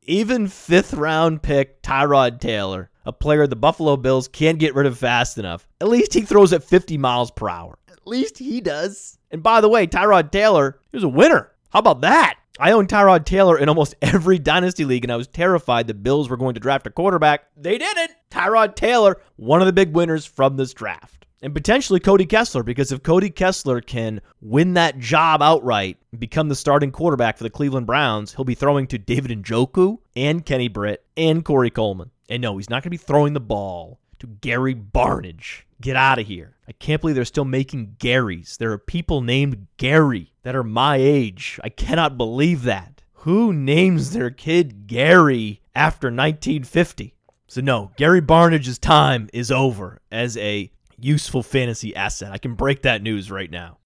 Even 0.04 0.48
fifth 0.48 0.94
round 0.94 1.42
pick 1.42 1.82
Tyrod 1.82 2.40
Taylor, 2.40 2.92
a 3.06 3.12
player 3.12 3.48
the 3.48 3.56
Buffalo 3.56 3.98
Bills 3.98 4.28
can't 4.28 4.60
get 4.60 4.76
rid 4.76 4.86
of 4.86 4.98
fast 4.98 5.38
enough. 5.38 5.68
At 5.82 5.88
least 5.88 6.14
he 6.14 6.22
throws 6.22 6.54
at 6.54 6.64
50 6.64 6.98
miles 6.98 7.32
per 7.32 7.50
hour. 7.50 7.78
At 7.90 8.06
least 8.06 8.38
he 8.38 8.62
does. 8.62 9.18
And 9.32 9.42
by 9.42 9.62
the 9.62 9.70
way, 9.70 9.88
Tyrod 9.88 10.32
Taylor, 10.32 10.80
he 10.92 10.98
was 10.98 11.04
a 11.04 11.10
winner. 11.10 11.52
How 11.72 11.80
about 11.80 12.02
that? 12.02 12.38
I 12.58 12.72
own 12.72 12.88
Tyrod 12.88 13.26
Taylor 13.26 13.58
in 13.58 13.68
almost 13.68 13.96
every 14.02 14.40
dynasty 14.40 14.86
league, 14.86 15.04
and 15.04 15.12
I 15.12 15.18
was 15.18 15.28
terrified 15.28 15.88
the 15.88 15.94
Bills 15.94 16.30
were 16.30 16.38
going 16.38 16.54
to 16.54 16.60
draft 16.60 16.88
a 16.88 16.90
quarterback. 16.90 17.48
They 17.58 17.78
didn't. 17.78 18.12
Tyrod 18.32 18.76
Taylor, 18.76 19.20
one 19.36 19.62
of 19.62 19.66
the 19.66 19.74
big 19.74 19.94
winners 19.94 20.26
from 20.26 20.56
this 20.56 20.74
draft. 20.74 21.26
And 21.42 21.54
potentially 21.54 22.00
Cody 22.00 22.26
Kessler, 22.26 22.64
because 22.64 22.94
if 22.94 23.04
Cody 23.04 23.30
Kessler 23.30 23.82
can 23.82 24.22
win 24.42 24.74
that 24.76 24.98
job 25.00 25.42
outright 25.42 25.98
and 26.12 26.20
become 26.20 26.48
the 26.48 26.56
starting 26.56 26.92
quarterback 26.92 27.38
for 27.38 27.44
the 27.44 27.50
Cleveland 27.50 27.88
Browns, 27.88 28.34
he'll 28.34 28.46
be 28.46 28.56
throwing 28.56 28.88
to 28.88 28.98
David 28.98 29.44
Njoku 29.44 29.98
and 30.16 30.46
Kenny 30.46 30.70
Britt 30.70 31.06
and 31.18 31.44
Corey 31.44 31.70
Coleman. 31.70 32.12
And 32.30 32.42
no, 32.42 32.58
he's 32.58 32.70
not 32.70 32.84
going 32.84 32.84
to 32.84 32.90
be 32.90 32.98
throwing 32.98 33.34
the 33.34 33.42
ball 33.42 34.00
to 34.20 34.28
Gary 34.28 34.74
Barnidge. 34.74 35.65
Get 35.82 35.96
out 35.98 36.20
of 36.20 36.28
here. 36.28 36.56
I 36.68 36.72
can't 36.72 37.02
believe 37.02 37.16
they're 37.16 37.26
still 37.26 37.46
making 37.46 37.98
Garys. 38.00 38.58
There 38.58 38.72
are 38.72 38.78
people 38.78 39.22
named 39.22 39.68
Gary 39.78 40.34
that 40.44 40.56
are 40.56 40.64
my 40.64 40.96
age. 40.96 41.60
I 41.64 41.70
cannot 41.70 42.18
believe 42.18 42.64
that. 42.64 43.04
Who 43.20 43.52
names 43.52 44.12
their 44.12 44.30
kid 44.30 44.88
Gary 44.88 45.62
after 45.76 46.08
1950? 46.08 47.16
So, 47.48 47.62
no, 47.62 47.92
Gary 47.98 48.22
Barnidge's 48.22 48.80
time 48.80 49.30
is 49.34 49.52
over 49.52 50.00
as 50.12 50.38
a 50.38 50.72
useful 50.98 51.44
fantasy 51.44 51.96
asset. 51.96 52.32
I 52.32 52.38
can 52.38 52.56
break 52.56 52.84
that 52.84 53.02
news 53.02 53.30
right 53.30 53.52
now. 53.52 53.78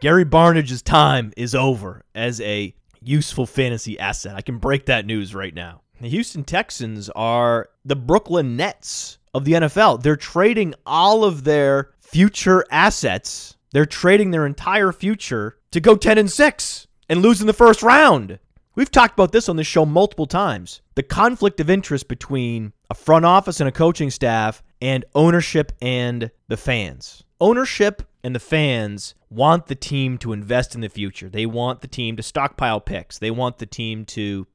Gary 0.00 0.24
Barnidge's 0.24 0.82
time 0.82 1.32
is 1.36 1.54
over 1.54 2.04
as 2.14 2.40
a 2.40 2.74
useful 3.02 3.46
fantasy 3.46 3.98
asset. 3.98 4.36
I 4.36 4.42
can 4.42 4.58
break 4.58 4.86
that 4.86 5.06
news 5.06 5.34
right 5.34 5.54
now. 5.54 5.82
The 6.00 6.08
Houston 6.08 6.44
Texans 6.44 7.08
are 7.10 7.70
the 7.84 7.96
Brooklyn 7.96 8.54
Nets 8.54 9.18
of 9.32 9.44
the 9.46 9.52
NFL. 9.52 10.02
They're 10.02 10.16
trading 10.16 10.74
all 10.84 11.24
of 11.24 11.44
their 11.44 11.90
future 12.00 12.64
assets. 12.70 13.56
They're 13.72 13.86
trading 13.86 14.30
their 14.30 14.44
entire 14.44 14.92
future 14.92 15.56
to 15.70 15.80
go 15.80 15.96
10 15.96 16.18
and 16.18 16.30
6 16.30 16.86
and 17.08 17.22
lose 17.22 17.40
in 17.40 17.46
the 17.46 17.54
first 17.54 17.82
round. 17.82 18.38
We've 18.74 18.90
talked 18.90 19.14
about 19.14 19.32
this 19.32 19.48
on 19.48 19.56
this 19.56 19.66
show 19.66 19.86
multiple 19.86 20.26
times. 20.26 20.82
The 20.96 21.02
conflict 21.02 21.60
of 21.60 21.70
interest 21.70 22.08
between 22.08 22.74
a 22.90 22.94
front 22.94 23.24
office 23.24 23.60
and 23.60 23.68
a 23.68 23.72
coaching 23.72 24.10
staff 24.10 24.62
and 24.82 25.02
ownership 25.14 25.72
and 25.80 26.30
the 26.48 26.58
fans. 26.58 27.24
Ownership 27.40 28.02
and 28.22 28.34
the 28.34 28.40
fans 28.40 29.14
want 29.30 29.66
the 29.66 29.74
team 29.74 30.18
to 30.18 30.34
invest 30.34 30.74
in 30.74 30.82
the 30.82 30.90
future. 30.90 31.30
They 31.30 31.46
want 31.46 31.80
the 31.80 31.88
team 31.88 32.16
to 32.16 32.22
stockpile 32.22 32.80
picks. 32.80 33.18
They 33.18 33.30
want 33.30 33.58
the 33.58 33.66
team 33.66 34.04
to 34.06 34.46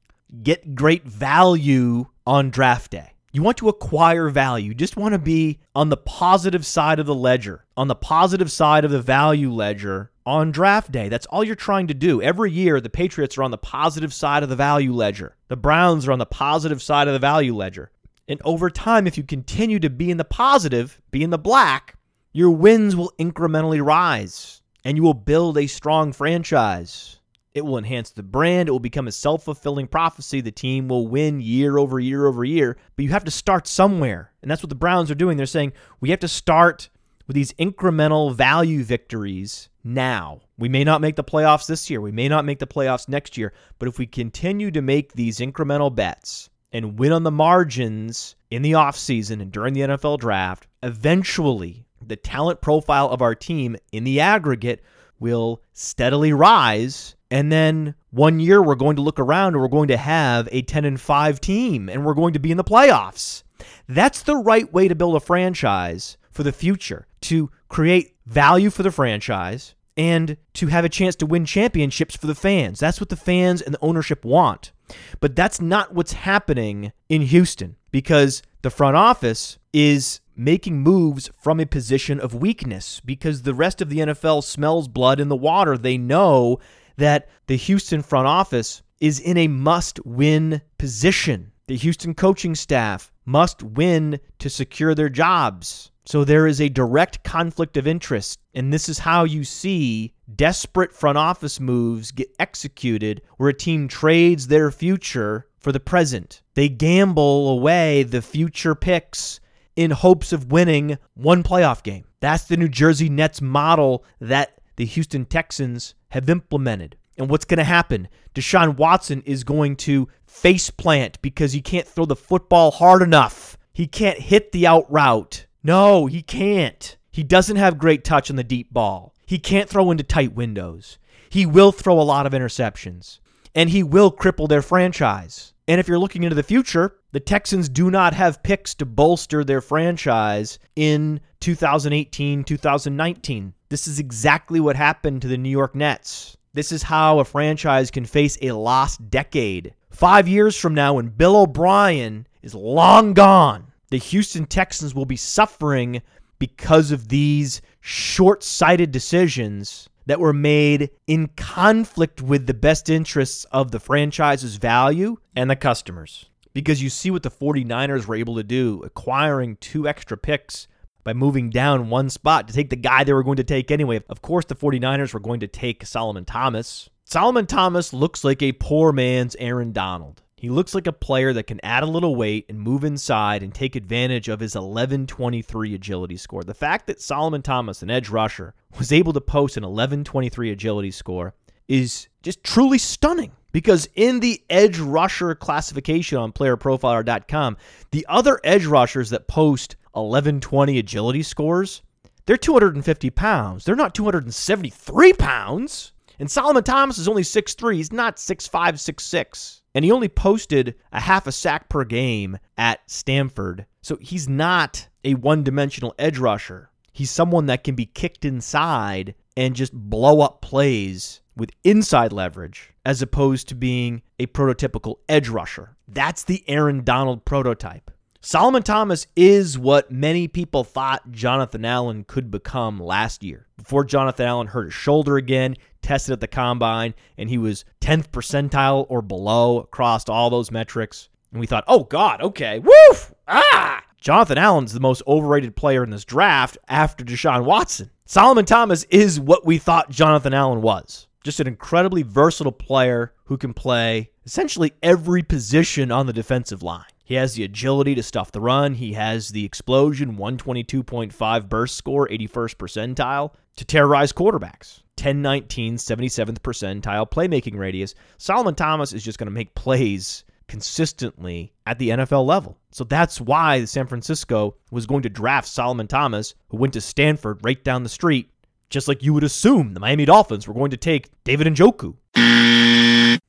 get 0.42 0.74
great 0.74 1.04
value 1.04 2.06
on 2.26 2.50
draft 2.50 2.90
day. 2.90 3.12
You 3.32 3.42
want 3.42 3.56
to 3.58 3.68
acquire 3.68 4.28
value. 4.28 4.68
You 4.68 4.74
just 4.74 4.96
want 4.96 5.12
to 5.14 5.18
be 5.18 5.60
on 5.74 5.88
the 5.88 5.96
positive 5.96 6.66
side 6.66 6.98
of 6.98 7.06
the 7.06 7.14
ledger, 7.14 7.64
on 7.76 7.88
the 7.88 7.94
positive 7.94 8.52
side 8.52 8.84
of 8.84 8.90
the 8.90 9.00
value 9.00 9.50
ledger 9.50 10.10
on 10.26 10.52
draft 10.52 10.92
day. 10.92 11.08
That's 11.08 11.26
all 11.26 11.42
you're 11.42 11.54
trying 11.54 11.86
to 11.86 11.94
do. 11.94 12.20
Every 12.20 12.50
year, 12.50 12.80
the 12.80 12.90
Patriots 12.90 13.38
are 13.38 13.42
on 13.42 13.50
the 13.50 13.58
positive 13.58 14.12
side 14.12 14.42
of 14.42 14.48
the 14.48 14.56
value 14.56 14.92
ledger. 14.92 15.36
The 15.48 15.56
Browns 15.56 16.06
are 16.06 16.12
on 16.12 16.18
the 16.18 16.26
positive 16.26 16.82
side 16.82 17.08
of 17.08 17.14
the 17.14 17.18
value 17.18 17.54
ledger. 17.54 17.90
And 18.28 18.40
over 18.44 18.70
time, 18.70 19.06
if 19.06 19.16
you 19.16 19.24
continue 19.24 19.78
to 19.80 19.90
be 19.90 20.10
in 20.10 20.16
the 20.16 20.24
positive, 20.24 21.00
be 21.10 21.22
in 21.22 21.30
the 21.30 21.38
black, 21.38 21.96
your 22.32 22.50
wins 22.50 22.94
will 22.94 23.12
incrementally 23.18 23.84
rise 23.84 24.60
and 24.84 24.96
you 24.96 25.02
will 25.02 25.14
build 25.14 25.58
a 25.58 25.66
strong 25.66 26.12
franchise. 26.12 27.18
It 27.54 27.64
will 27.64 27.76
enhance 27.76 28.10
the 28.10 28.22
brand. 28.22 28.68
It 28.68 28.72
will 28.72 28.80
become 28.80 29.08
a 29.08 29.12
self 29.12 29.44
fulfilling 29.44 29.86
prophecy. 29.86 30.40
The 30.40 30.50
team 30.50 30.88
will 30.88 31.06
win 31.06 31.40
year 31.40 31.78
over 31.78 32.00
year 32.00 32.26
over 32.26 32.44
year, 32.44 32.76
but 32.96 33.04
you 33.04 33.10
have 33.10 33.24
to 33.24 33.30
start 33.30 33.66
somewhere. 33.66 34.32
And 34.40 34.50
that's 34.50 34.62
what 34.62 34.70
the 34.70 34.74
Browns 34.74 35.10
are 35.10 35.16
doing. 35.16 35.36
They're 35.36 35.46
saying 35.46 35.72
we 36.00 36.10
have 36.10 36.20
to 36.20 36.28
start 36.28 36.88
with 37.26 37.34
these 37.34 37.52
incremental 37.54 38.34
value 38.34 38.82
victories 38.82 39.68
now. 39.84 40.40
We 40.58 40.68
may 40.68 40.84
not 40.84 41.00
make 41.00 41.16
the 41.16 41.24
playoffs 41.24 41.66
this 41.66 41.90
year. 41.90 42.00
We 42.00 42.12
may 42.12 42.28
not 42.28 42.44
make 42.44 42.58
the 42.58 42.66
playoffs 42.66 43.08
next 43.08 43.36
year. 43.36 43.52
But 43.78 43.88
if 43.88 43.98
we 43.98 44.06
continue 44.06 44.70
to 44.70 44.82
make 44.82 45.12
these 45.12 45.38
incremental 45.38 45.94
bets 45.94 46.50
and 46.72 46.98
win 46.98 47.12
on 47.12 47.22
the 47.22 47.30
margins 47.30 48.36
in 48.50 48.62
the 48.62 48.72
offseason 48.72 49.40
and 49.42 49.52
during 49.52 49.74
the 49.74 49.80
NFL 49.80 50.20
draft, 50.20 50.66
eventually 50.82 51.86
the 52.00 52.16
talent 52.16 52.60
profile 52.60 53.08
of 53.08 53.22
our 53.22 53.34
team 53.34 53.76
in 53.92 54.04
the 54.04 54.20
aggregate 54.20 54.82
will 55.18 55.62
steadily 55.72 56.32
rise. 56.32 57.14
And 57.32 57.50
then 57.50 57.94
one 58.10 58.40
year 58.40 58.62
we're 58.62 58.74
going 58.74 58.96
to 58.96 59.02
look 59.02 59.18
around 59.18 59.54
and 59.54 59.62
we're 59.62 59.68
going 59.68 59.88
to 59.88 59.96
have 59.96 60.50
a 60.52 60.60
10 60.60 60.84
and 60.84 61.00
5 61.00 61.40
team 61.40 61.88
and 61.88 62.04
we're 62.04 62.12
going 62.12 62.34
to 62.34 62.38
be 62.38 62.50
in 62.50 62.58
the 62.58 62.62
playoffs. 62.62 63.42
That's 63.88 64.22
the 64.22 64.36
right 64.36 64.70
way 64.70 64.86
to 64.86 64.94
build 64.94 65.16
a 65.16 65.20
franchise 65.20 66.18
for 66.30 66.42
the 66.42 66.52
future 66.52 67.06
to 67.22 67.50
create 67.70 68.14
value 68.26 68.68
for 68.68 68.82
the 68.82 68.90
franchise 68.90 69.74
and 69.96 70.36
to 70.52 70.66
have 70.66 70.84
a 70.84 70.90
chance 70.90 71.16
to 71.16 71.26
win 71.26 71.46
championships 71.46 72.14
for 72.14 72.26
the 72.26 72.34
fans. 72.34 72.78
That's 72.80 73.00
what 73.00 73.08
the 73.08 73.16
fans 73.16 73.62
and 73.62 73.74
the 73.74 73.82
ownership 73.82 74.26
want. 74.26 74.72
But 75.20 75.34
that's 75.34 75.58
not 75.58 75.94
what's 75.94 76.12
happening 76.12 76.92
in 77.08 77.22
Houston 77.22 77.76
because 77.90 78.42
the 78.60 78.70
front 78.70 78.96
office 78.96 79.56
is 79.72 80.20
making 80.36 80.80
moves 80.80 81.30
from 81.40 81.60
a 81.60 81.66
position 81.66 82.20
of 82.20 82.34
weakness 82.34 83.00
because 83.00 83.42
the 83.42 83.54
rest 83.54 83.80
of 83.80 83.88
the 83.88 84.00
NFL 84.00 84.44
smells 84.44 84.86
blood 84.86 85.18
in 85.18 85.28
the 85.28 85.36
water. 85.36 85.78
They 85.78 85.96
know 85.96 86.58
that 86.96 87.28
the 87.46 87.56
Houston 87.56 88.02
front 88.02 88.26
office 88.26 88.82
is 89.00 89.20
in 89.20 89.36
a 89.36 89.48
must 89.48 90.04
win 90.06 90.62
position. 90.78 91.52
The 91.66 91.76
Houston 91.76 92.14
coaching 92.14 92.54
staff 92.54 93.12
must 93.24 93.62
win 93.62 94.20
to 94.38 94.50
secure 94.50 94.94
their 94.94 95.08
jobs. 95.08 95.90
So 96.04 96.24
there 96.24 96.46
is 96.46 96.60
a 96.60 96.68
direct 96.68 97.22
conflict 97.22 97.76
of 97.76 97.86
interest. 97.86 98.38
And 98.54 98.72
this 98.72 98.88
is 98.88 98.98
how 98.98 99.24
you 99.24 99.44
see 99.44 100.12
desperate 100.34 100.92
front 100.92 101.18
office 101.18 101.60
moves 101.60 102.10
get 102.10 102.34
executed 102.38 103.22
where 103.36 103.50
a 103.50 103.54
team 103.54 103.88
trades 103.88 104.48
their 104.48 104.70
future 104.70 105.46
for 105.58 105.72
the 105.72 105.80
present. 105.80 106.42
They 106.54 106.68
gamble 106.68 107.48
away 107.50 108.02
the 108.02 108.22
future 108.22 108.74
picks 108.74 109.40
in 109.76 109.90
hopes 109.90 110.32
of 110.32 110.52
winning 110.52 110.98
one 111.14 111.42
playoff 111.42 111.82
game. 111.82 112.04
That's 112.20 112.44
the 112.44 112.56
New 112.56 112.68
Jersey 112.68 113.08
Nets 113.08 113.40
model 113.40 114.04
that 114.20 114.60
the 114.76 114.84
Houston 114.84 115.24
Texans 115.24 115.94
have 116.12 116.28
implemented. 116.30 116.96
And 117.18 117.28
what's 117.28 117.44
going 117.44 117.58
to 117.58 117.64
happen? 117.64 118.08
Deshaun 118.34 118.76
Watson 118.76 119.22
is 119.26 119.44
going 119.44 119.76
to 119.76 120.08
face 120.26 120.70
plant 120.70 121.20
because 121.20 121.52
he 121.52 121.60
can't 121.60 121.86
throw 121.86 122.04
the 122.04 122.16
football 122.16 122.70
hard 122.70 123.02
enough. 123.02 123.56
He 123.72 123.86
can't 123.86 124.18
hit 124.18 124.52
the 124.52 124.66
out 124.66 124.90
route. 124.90 125.46
No, 125.62 126.06
he 126.06 126.22
can't. 126.22 126.96
He 127.10 127.22
doesn't 127.22 127.56
have 127.56 127.78
great 127.78 128.04
touch 128.04 128.30
on 128.30 128.36
the 128.36 128.44
deep 128.44 128.72
ball. 128.72 129.14
He 129.26 129.38
can't 129.38 129.68
throw 129.68 129.90
into 129.90 130.04
tight 130.04 130.34
windows. 130.34 130.98
He 131.30 131.46
will 131.46 131.72
throw 131.72 131.98
a 131.98 132.02
lot 132.02 132.26
of 132.26 132.32
interceptions. 132.32 133.20
And 133.54 133.70
he 133.70 133.82
will 133.82 134.10
cripple 134.10 134.48
their 134.48 134.62
franchise. 134.62 135.52
And 135.68 135.78
if 135.78 135.88
you're 135.88 135.98
looking 135.98 136.24
into 136.24 136.34
the 136.34 136.42
future, 136.42 136.96
the 137.12 137.20
Texans 137.20 137.68
do 137.68 137.90
not 137.90 138.14
have 138.14 138.42
picks 138.42 138.74
to 138.76 138.86
bolster 138.86 139.44
their 139.44 139.60
franchise 139.60 140.58
in 140.76 141.20
2018, 141.40 142.44
2019. 142.44 143.54
This 143.72 143.88
is 143.88 143.98
exactly 143.98 144.60
what 144.60 144.76
happened 144.76 145.22
to 145.22 145.28
the 145.28 145.38
New 145.38 145.48
York 145.48 145.74
Nets. 145.74 146.36
This 146.52 146.72
is 146.72 146.82
how 146.82 147.20
a 147.20 147.24
franchise 147.24 147.90
can 147.90 148.04
face 148.04 148.36
a 148.42 148.52
lost 148.52 149.08
decade. 149.08 149.72
Five 149.88 150.28
years 150.28 150.58
from 150.58 150.74
now, 150.74 150.92
when 150.92 151.08
Bill 151.08 151.36
O'Brien 151.36 152.26
is 152.42 152.54
long 152.54 153.14
gone, 153.14 153.72
the 153.88 153.96
Houston 153.96 154.44
Texans 154.44 154.94
will 154.94 155.06
be 155.06 155.16
suffering 155.16 156.02
because 156.38 156.90
of 156.90 157.08
these 157.08 157.62
short 157.80 158.44
sighted 158.44 158.92
decisions 158.92 159.88
that 160.04 160.20
were 160.20 160.34
made 160.34 160.90
in 161.06 161.28
conflict 161.28 162.20
with 162.20 162.46
the 162.46 162.52
best 162.52 162.90
interests 162.90 163.46
of 163.52 163.70
the 163.70 163.80
franchise's 163.80 164.56
value 164.56 165.16
and 165.34 165.48
the 165.48 165.56
customers. 165.56 166.26
Because 166.52 166.82
you 166.82 166.90
see 166.90 167.10
what 167.10 167.22
the 167.22 167.30
49ers 167.30 168.06
were 168.06 168.16
able 168.16 168.36
to 168.36 168.42
do, 168.42 168.82
acquiring 168.84 169.56
two 169.56 169.88
extra 169.88 170.18
picks 170.18 170.68
by 171.04 171.12
moving 171.12 171.50
down 171.50 171.90
one 171.90 172.10
spot 172.10 172.48
to 172.48 172.54
take 172.54 172.70
the 172.70 172.76
guy 172.76 173.04
they 173.04 173.12
were 173.12 173.22
going 173.22 173.36
to 173.36 173.44
take 173.44 173.70
anyway. 173.70 174.00
Of 174.08 174.22
course, 174.22 174.44
the 174.44 174.54
49ers 174.54 175.14
were 175.14 175.20
going 175.20 175.40
to 175.40 175.48
take 175.48 175.84
Solomon 175.84 176.24
Thomas. 176.24 176.88
Solomon 177.04 177.46
Thomas 177.46 177.92
looks 177.92 178.24
like 178.24 178.42
a 178.42 178.52
poor 178.52 178.92
man's 178.92 179.36
Aaron 179.36 179.72
Donald. 179.72 180.22
He 180.36 180.48
looks 180.48 180.74
like 180.74 180.88
a 180.88 180.92
player 180.92 181.32
that 181.34 181.46
can 181.46 181.60
add 181.62 181.84
a 181.84 181.86
little 181.86 182.16
weight 182.16 182.46
and 182.48 182.58
move 182.58 182.82
inside 182.82 183.44
and 183.44 183.54
take 183.54 183.76
advantage 183.76 184.28
of 184.28 184.40
his 184.40 184.56
1123 184.56 185.74
agility 185.74 186.16
score. 186.16 186.42
The 186.42 186.52
fact 186.52 186.88
that 186.88 187.00
Solomon 187.00 187.42
Thomas, 187.42 187.82
an 187.82 187.90
edge 187.90 188.08
rusher, 188.08 188.54
was 188.76 188.90
able 188.90 189.12
to 189.12 189.20
post 189.20 189.56
an 189.56 189.62
1123 189.62 190.50
agility 190.50 190.90
score 190.90 191.34
is 191.68 192.08
just 192.22 192.42
truly 192.42 192.78
stunning 192.78 193.30
because 193.52 193.88
in 193.94 194.20
the 194.20 194.42
edge 194.50 194.78
rusher 194.78 195.34
classification 195.34 196.18
on 196.18 196.32
playerprofiler.com, 196.32 197.56
the 197.90 198.06
other 198.08 198.40
edge 198.42 198.66
rushers 198.66 199.10
that 199.10 199.28
post 199.28 199.76
1120 199.92 200.78
agility 200.78 201.22
scores, 201.22 201.82
they're 202.26 202.36
250 202.36 203.10
pounds. 203.10 203.64
They're 203.64 203.76
not 203.76 203.94
273 203.94 205.12
pounds. 205.14 205.92
And 206.18 206.30
Solomon 206.30 206.64
Thomas 206.64 206.98
is 206.98 207.08
only 207.08 207.22
6'3. 207.22 207.74
He's 207.74 207.92
not 207.92 208.16
6'5, 208.16 208.50
6'6 208.50 209.62
and 209.74 209.84
he 209.84 209.92
only 209.92 210.08
posted 210.08 210.74
a 210.92 211.00
half 211.00 211.26
a 211.26 211.32
sack 211.32 211.68
per 211.68 211.84
game 211.84 212.38
at 212.56 212.80
Stanford. 212.90 213.66
So 213.80 213.96
he's 214.00 214.28
not 214.28 214.88
a 215.04 215.14
one 215.14 215.42
dimensional 215.42 215.94
edge 215.98 216.18
rusher. 216.18 216.70
He's 216.92 217.10
someone 217.10 217.46
that 217.46 217.64
can 217.64 217.74
be 217.74 217.86
kicked 217.86 218.24
inside 218.24 219.14
and 219.36 219.56
just 219.56 219.72
blow 219.72 220.20
up 220.20 220.42
plays 220.42 221.21
with 221.36 221.50
inside 221.64 222.12
leverage 222.12 222.72
as 222.84 223.02
opposed 223.02 223.48
to 223.48 223.54
being 223.54 224.02
a 224.18 224.26
prototypical 224.26 224.96
edge 225.08 225.28
rusher. 225.28 225.76
That's 225.88 226.24
the 226.24 226.44
Aaron 226.48 226.84
Donald 226.84 227.24
prototype. 227.24 227.90
Solomon 228.24 228.62
Thomas 228.62 229.08
is 229.16 229.58
what 229.58 229.90
many 229.90 230.28
people 230.28 230.62
thought 230.62 231.10
Jonathan 231.10 231.64
Allen 231.64 232.04
could 232.04 232.30
become 232.30 232.78
last 232.78 233.24
year. 233.24 233.48
Before 233.56 233.84
Jonathan 233.84 234.26
Allen 234.26 234.46
hurt 234.46 234.66
his 234.66 234.74
shoulder 234.74 235.16
again, 235.16 235.56
tested 235.82 236.12
at 236.12 236.20
the 236.20 236.28
combine, 236.28 236.94
and 237.18 237.28
he 237.28 237.36
was 237.36 237.64
10th 237.80 238.10
percentile 238.10 238.86
or 238.88 239.02
below 239.02 239.58
across 239.58 240.08
all 240.08 240.30
those 240.30 240.52
metrics. 240.52 241.08
And 241.32 241.40
we 241.40 241.48
thought, 241.48 241.64
oh 241.66 241.82
God, 241.82 242.22
okay, 242.22 242.60
woof, 242.60 243.12
ah. 243.26 243.82
Jonathan 244.00 244.38
Allen's 244.38 244.72
the 244.72 244.80
most 244.80 245.02
overrated 245.06 245.56
player 245.56 245.82
in 245.82 245.90
this 245.90 246.04
draft 246.04 246.58
after 246.68 247.04
Deshaun 247.04 247.44
Watson. 247.44 247.90
Solomon 248.04 248.44
Thomas 248.44 248.84
is 248.84 249.18
what 249.18 249.44
we 249.44 249.58
thought 249.58 249.90
Jonathan 249.90 250.34
Allen 250.34 250.62
was. 250.62 251.08
Just 251.24 251.40
an 251.40 251.46
incredibly 251.46 252.02
versatile 252.02 252.52
player 252.52 253.12
who 253.24 253.36
can 253.36 253.54
play 253.54 254.10
essentially 254.24 254.72
every 254.82 255.22
position 255.22 255.92
on 255.92 256.06
the 256.06 256.12
defensive 256.12 256.62
line. 256.62 256.84
He 257.04 257.14
has 257.14 257.34
the 257.34 257.44
agility 257.44 257.94
to 257.94 258.02
stuff 258.02 258.32
the 258.32 258.40
run. 258.40 258.74
He 258.74 258.94
has 258.94 259.30
the 259.30 259.44
explosion, 259.44 260.16
122.5 260.16 261.48
burst 261.48 261.76
score, 261.76 262.08
81st 262.08 262.56
percentile, 262.56 263.34
to 263.56 263.64
terrorize 263.64 264.12
quarterbacks. 264.12 264.80
1019, 264.98 265.76
77th 265.76 266.38
percentile 266.40 267.10
playmaking 267.10 267.58
radius. 267.58 267.94
Solomon 268.18 268.54
Thomas 268.54 268.92
is 268.92 269.02
just 269.02 269.18
going 269.18 269.26
to 269.26 269.32
make 269.32 269.54
plays 269.54 270.24
consistently 270.48 271.52
at 271.66 271.78
the 271.78 271.90
NFL 271.90 272.26
level. 272.26 272.58
So 272.70 272.84
that's 272.84 273.20
why 273.20 273.64
San 273.64 273.86
Francisco 273.86 274.56
was 274.70 274.86
going 274.86 275.02
to 275.02 275.08
draft 275.08 275.48
Solomon 275.48 275.88
Thomas, 275.88 276.34
who 276.48 276.58
went 276.58 276.74
to 276.74 276.80
Stanford 276.80 277.40
right 277.42 277.62
down 277.64 277.82
the 277.82 277.88
street, 277.88 278.30
just 278.72 278.88
like 278.88 279.02
you 279.02 279.14
would 279.14 279.22
assume 279.22 279.74
the 279.74 279.80
Miami 279.80 280.04
Dolphins 280.04 280.48
were 280.48 280.54
going 280.54 280.70
to 280.70 280.76
take 280.76 281.10
David 281.24 281.46
and 281.46 281.56
Njoku. 281.56 281.94